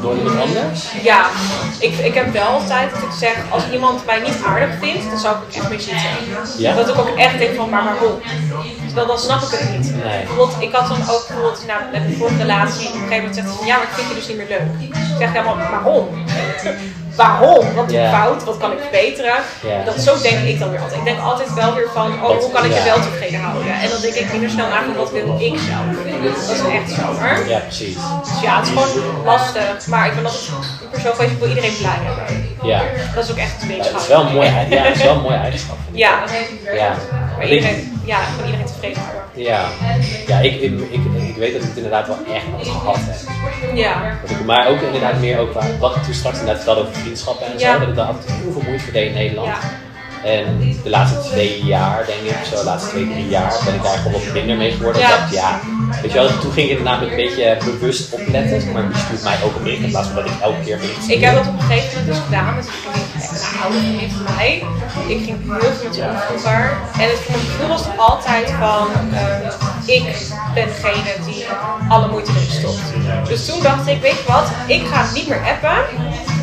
[0.00, 0.80] door iemand anders?
[1.02, 1.26] Ja,
[1.78, 5.18] ik, ik heb wel altijd dat ik zeg, als iemand mij niet aardig vindt, dan
[5.18, 6.10] zou ik er echt mee zitten.
[6.58, 6.74] Ja?
[6.74, 8.20] Dat ik ook echt denk van, maar waarom?
[8.86, 9.94] Terwijl dan snap ik het niet.
[9.94, 10.24] Nee.
[10.24, 13.34] Bijvoorbeeld, ik had dan ook bijvoorbeeld nou, met mijn vorige relatie, op een gegeven moment
[13.34, 14.88] zegt van, ja, maar ik vind je dus niet meer leuk.
[14.88, 16.08] Ik zeg, ja, maar waarom?
[17.16, 17.74] Waarom?
[17.74, 18.10] Wat doe ik Ja.
[18.20, 18.44] fout?
[18.44, 19.34] Wat kan ik verbeteren?
[19.84, 20.98] Dat, zo denk ik dan weer altijd.
[20.98, 23.72] Ik denk altijd wel weer van, oh, hoe kan ik je wel tevreden houden?
[23.82, 25.84] En dan denk ik minder snel na van, wat wil ik zelf?
[26.24, 27.48] Dat is echt zo hoor.
[27.48, 27.94] Ja, precies.
[28.24, 29.86] Dus ja, het is gewoon lastig.
[29.86, 30.48] Maar ik ben altijd
[30.82, 32.54] een persoon van, ik wil iedereen blij hebben.
[32.62, 32.80] Ja.
[33.14, 35.02] Dat is ook echt een Ja, beetje het is wel een mooie, ja, het is
[35.02, 35.76] wel een mooie eigenschap.
[35.92, 36.18] Ja,
[36.74, 36.94] Ja.
[37.40, 39.22] Maar iedereen, ja, gewoon iedereen tevreden houden.
[39.34, 39.68] Ja,
[40.26, 43.76] ja ik, ik, ik, ik weet dat ik het inderdaad wel echt wat gehad heb.
[43.76, 44.18] Ja.
[44.22, 47.00] Dat ik, maar ook inderdaad meer ook waar, wat ik toen straks inderdaad vertelde over
[47.02, 47.72] vriendschappen en Ja.
[47.72, 49.48] zo, dat ik daar af en toe heel veel moeite voor deed in Nederland.
[49.48, 49.58] Ja.
[50.24, 53.82] En de laatste twee jaar, denk ik, zo, de laatste twee, drie jaar, ben ik
[53.82, 55.00] daar gewoon wat minder mee geworden.
[55.00, 55.08] Ja.
[55.08, 55.60] Ik dacht, ja,
[56.02, 59.36] weet je wel, toen ging ik inderdaad een beetje bewust opletten, maar wie stuurt mij
[59.44, 61.52] ook een bericht in plaats van dat ik elke keer bericht Ik heb dat op
[61.52, 64.62] een gegeven moment dus gedaan met een vriendin, een oude vriendin van mij.
[65.08, 66.62] Ik ging heel veel met om vroeger.
[67.02, 70.04] En het gevoel was altijd van, eh, ik
[70.54, 71.44] ben degene die
[71.88, 72.82] alle moeite erin stopt.
[73.28, 75.78] Dus toen dacht ik, weet je wat, ik ga niet meer appen.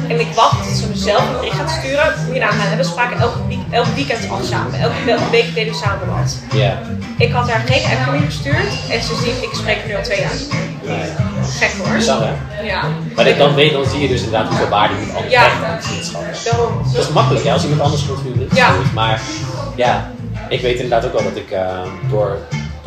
[0.07, 2.13] En ik wacht tot ze mezelf een bericht gaat sturen.
[2.25, 4.79] Moet je nagaan, we spraken elke, week, weekend al samen.
[4.79, 6.37] Elke, week deden we samen wat.
[6.53, 6.79] Ja,
[7.17, 8.69] Ik had haar geen app meer gestuurd.
[8.89, 10.31] En ze ziet, ik spreek nu al twee jaar.
[10.83, 11.09] nee.
[11.59, 11.95] Gek hoor.
[11.95, 12.61] Bizar, hè?
[12.63, 12.83] Ja.
[13.15, 15.47] Maar dan weet, dan zie je dus inderdaad hoeveel waarde iemand anders Ja.
[16.43, 16.81] Daarom.
[16.93, 18.57] Dat is makkelijk hè, als iemand anders goed is.
[18.57, 18.69] Ja.
[18.93, 19.21] Maar
[19.75, 20.11] ja,
[20.49, 22.37] ik weet inderdaad ook wel dat ik eh, door,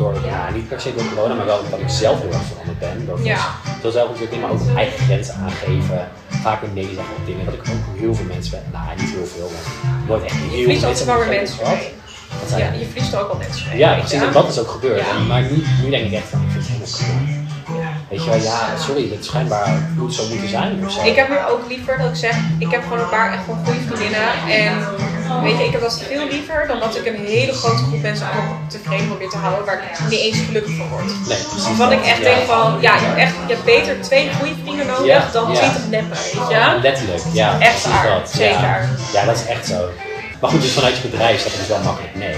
[0.01, 2.79] door ja, niet per se door corona, maar wel dat ik zelf heel erg veranderd
[2.79, 3.05] ben.
[3.05, 3.39] Door Ja.
[3.81, 6.07] veel zelfontwikkeling, maar ook eigen grenzen aangeven.
[6.47, 7.45] Vaker nee zeggen op dingen.
[7.45, 8.63] Dat ik ook heel veel mensen ben.
[8.71, 9.65] Nou, niet heel veel, maar
[10.07, 11.65] nooit echt heel Je verliest altijd wel weer een mensen
[12.57, 12.85] Ja, je?
[12.91, 13.77] verliest er ook al mensen mee.
[13.77, 14.21] Ja, precies.
[14.21, 15.03] En dat is ook gebeurd.
[15.27, 17.40] Maar nu, nu denk ik echt van, ik vind het helemaal cool.
[18.11, 21.03] Weet je wel, ja, sorry, het schijnbaar moet zo moeten zijn of zo.
[21.03, 23.65] Ik heb nu ook liever dat ik zeg, ik heb gewoon een paar echt gewoon
[23.65, 24.29] goede vriendinnen.
[24.49, 24.73] En
[25.43, 28.27] weet je, ik heb dat veel liever dan dat ik een hele grote groep mensen
[28.31, 31.03] allemaal tevreden probeer te houden waar ik niet eens gelukkig van word.
[31.05, 31.63] Nee, precies.
[31.67, 32.23] Waarvan ik echt Ja.
[32.23, 35.51] denk van, ja, je hebt, echt, je hebt beter twee goede vrienden nodig Ja, dan
[35.51, 35.57] ja.
[35.59, 36.79] twintig neppen, weet je.
[36.81, 37.59] Letterlijk, ja.
[37.59, 38.31] Echt waar, dat.
[38.35, 38.61] zeker.
[38.61, 38.85] Ja.
[39.13, 39.89] ja, dat is echt zo.
[40.39, 42.35] Maar goed, dus vanuit je bedrijf staat het dus wel makkelijk nee.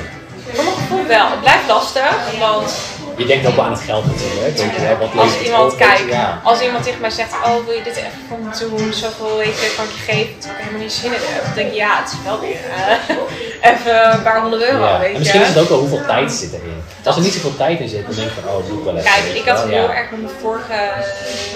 [0.53, 1.29] Voor mijn gevoel wel.
[1.29, 2.73] Het blijft lastig, want
[3.17, 4.41] Je denkt ook wel aan het geld natuurlijk.
[4.41, 6.41] Weet je, hè, wat als iemand je, kijkt, Ja.
[6.43, 9.59] als iemand tegen mij zegt, oh wil je dit even voor me doen, zoveel weet
[9.61, 11.43] je, kan ik je geven, terwijl ik helemaal niet zin in heb.
[11.43, 13.15] Dan denk ik, ja, het is wel weer eh,
[13.71, 14.99] even een paar honderd euro, Ja.
[14.99, 15.19] weet En je.
[15.19, 16.81] misschien is het ook wel hoeveel tijd zit erin.
[17.05, 18.97] Als er niet zoveel tijd in zit, dan denk je van, oh, doe ik wel
[18.97, 19.11] even.
[19.11, 19.93] Kijk, ik had heel ja.
[19.95, 20.79] erg met mijn vorige,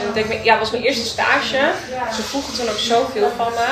[0.07, 1.59] ik denk, ja, het was mijn eerste stage.
[2.15, 3.69] Ze vroegen toen ook zoveel van me.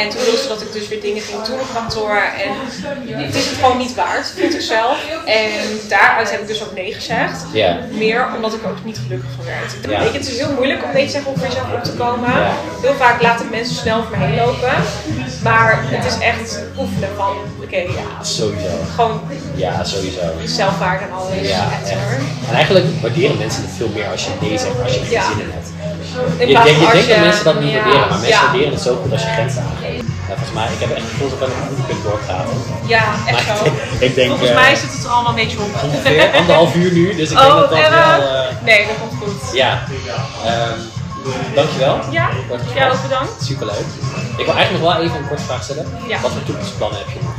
[0.00, 2.16] En toen wilden ze dat ik dus weer dingen ging doen op kantoor.
[2.44, 2.50] En
[3.24, 4.98] het is het gewoon niet waard, vind ik zelf.
[5.24, 5.50] En
[5.88, 7.19] daaruit heb ik dus ook nee gezegd.
[7.52, 7.78] Ja.
[7.90, 10.00] Meer omdat ik er ook niet gelukkig van werd.
[10.02, 11.92] Weet je, het is heel moeilijk om nee te zeggen om voor jezelf op te
[11.92, 12.30] komen.
[12.82, 14.72] Heel vaak laten mensen snel over me heen lopen.
[15.42, 17.32] Maar het is echt oefenen van,
[17.64, 18.68] oké, ja, Sowieso.
[18.94, 19.20] gewoon
[19.54, 20.20] Ja, sowieso.
[20.44, 21.48] zelfwaarde en alles.
[21.48, 21.90] Ja, echt.
[22.48, 25.22] En eigenlijk waarderen mensen het veel meer als je nee zegt, als je geen Ja.
[25.30, 25.68] zin in hebt.
[26.38, 28.96] In Je, van je denkt dat mensen dat niet waarderen, maar mensen waarderen het zo
[29.02, 30.04] goed als je grenzen aangeeft.
[30.30, 32.56] Ja, volgens mij, ik heb echt het gevoel dat ik een kunt doorpraten.
[32.86, 33.64] Ja, echt Maar zo.
[34.06, 35.82] ik denk Volgens eh, mij zit het er allemaal een beetje op.
[35.84, 38.00] ongeveer anderhalf uur nu, dus ik denk dat Oh, dat en, wel...
[38.00, 39.54] eh, eh, nee, dat komt goed.
[39.54, 39.82] ja,
[40.44, 40.80] Ehm
[41.54, 41.98] dankjewel.
[42.10, 42.28] Ja,
[42.74, 43.42] jij ook bedankt.
[43.42, 43.86] Superleuk.
[44.36, 45.86] Ik wil eigenlijk nog wel even een korte vraag stellen.
[46.08, 46.20] Ja.
[46.20, 47.34] Wat voor toekomstplannen heb je nog?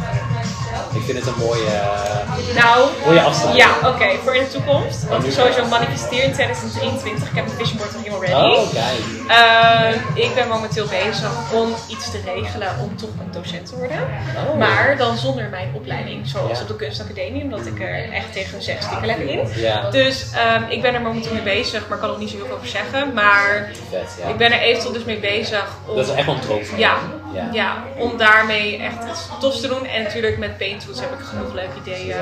[0.94, 1.66] Ik vind het een mooie...
[1.66, 3.66] eh, Nou, Mooie afsluiting.
[3.66, 5.04] ja, oké, voor in de toekomst.
[5.04, 7.30] Oh, Want nu ik sowieso manifesteer in 2023.
[7.30, 8.60] Ik heb een vision board al helemaal ready.
[8.60, 9.00] Oh, kijk.
[9.28, 14.02] Ehm, ik ben momenteel bezig om iets te regelen om toch een docent te worden.
[14.50, 14.58] Oh.
[14.58, 16.62] Maar dan zonder mijn opleiding, zoals Ja.
[16.62, 19.48] op de kunstacademie, omdat ik er echt tegen zeg, stik er lekker in.
[19.56, 22.30] Ja, Dus ehm, ik ben er momenteel mee bezig, maar ik kan er nog niet
[22.30, 23.14] zo heel veel over zeggen.
[23.14, 24.16] Maar vet.
[24.22, 24.28] Ja.
[24.28, 26.94] ik ben er eventueel dus mee bezig om, Dat is echt wel een droom ja.
[27.34, 27.50] Ja.
[27.52, 29.86] ja, om daarmee echt iets tofs te doen.
[29.86, 32.16] En natuurlijk met Paint Tools heb ik genoeg leuke ideeën.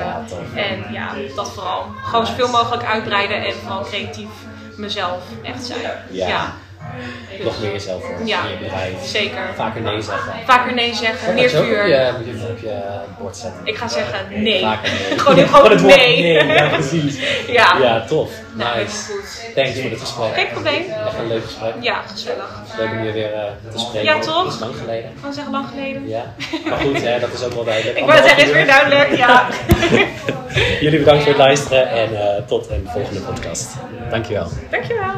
[0.54, 1.86] En ja, dat vooral.
[2.02, 4.30] Gewoon zoveel mogelijk uitbreiden en vooral creatief
[4.76, 5.80] mezelf echt zijn.
[6.10, 6.52] Ja.
[7.38, 7.44] Ja.
[7.44, 8.42] Nog meer jezelf voor Ja.
[8.44, 8.92] in je bedrijf.
[9.04, 9.38] Zeker.
[9.54, 10.32] Vaker nee zeggen.
[10.44, 11.88] Vaker nee zeggen, meer vuur.
[11.88, 12.80] Je, moet je op je
[13.18, 13.60] bord zetten.
[13.64, 14.60] Ik ga zeggen nee.
[14.60, 15.18] Vaker nee.
[15.20, 16.22] Gewoon Gewoon het nee.
[16.22, 16.46] nee.
[16.46, 17.18] Ja, precies.
[17.46, 17.76] Ja.
[17.80, 18.30] Ja, tof.
[18.54, 18.96] Nou, Nice.
[19.04, 19.54] goed.
[19.54, 20.34] Thanks voor het gesprek.
[20.34, 20.82] Geen probleem.
[21.06, 21.74] Echt een leuk gesprek.
[21.80, 22.62] Ja, gezellig.
[22.78, 23.42] Leuk om je weer eh,
[23.72, 24.04] te spreken.
[24.14, 24.44] Ja, toch?
[24.44, 25.10] Dat is lang geleden.
[25.10, 26.08] Ik kan zeggen lang geleden.
[26.08, 26.34] Ja.
[26.68, 27.98] Maar goed, hè, dat is ook wel duidelijk.
[28.00, 29.16] Ik wou het zeggen, is weer duidelijk.
[29.16, 29.46] Ja.
[30.80, 33.68] Jullie bedankt voor het luisteren en eh, tot een volgende podcast.
[34.10, 34.48] Dankjewel.
[34.70, 35.12] Dankjewel.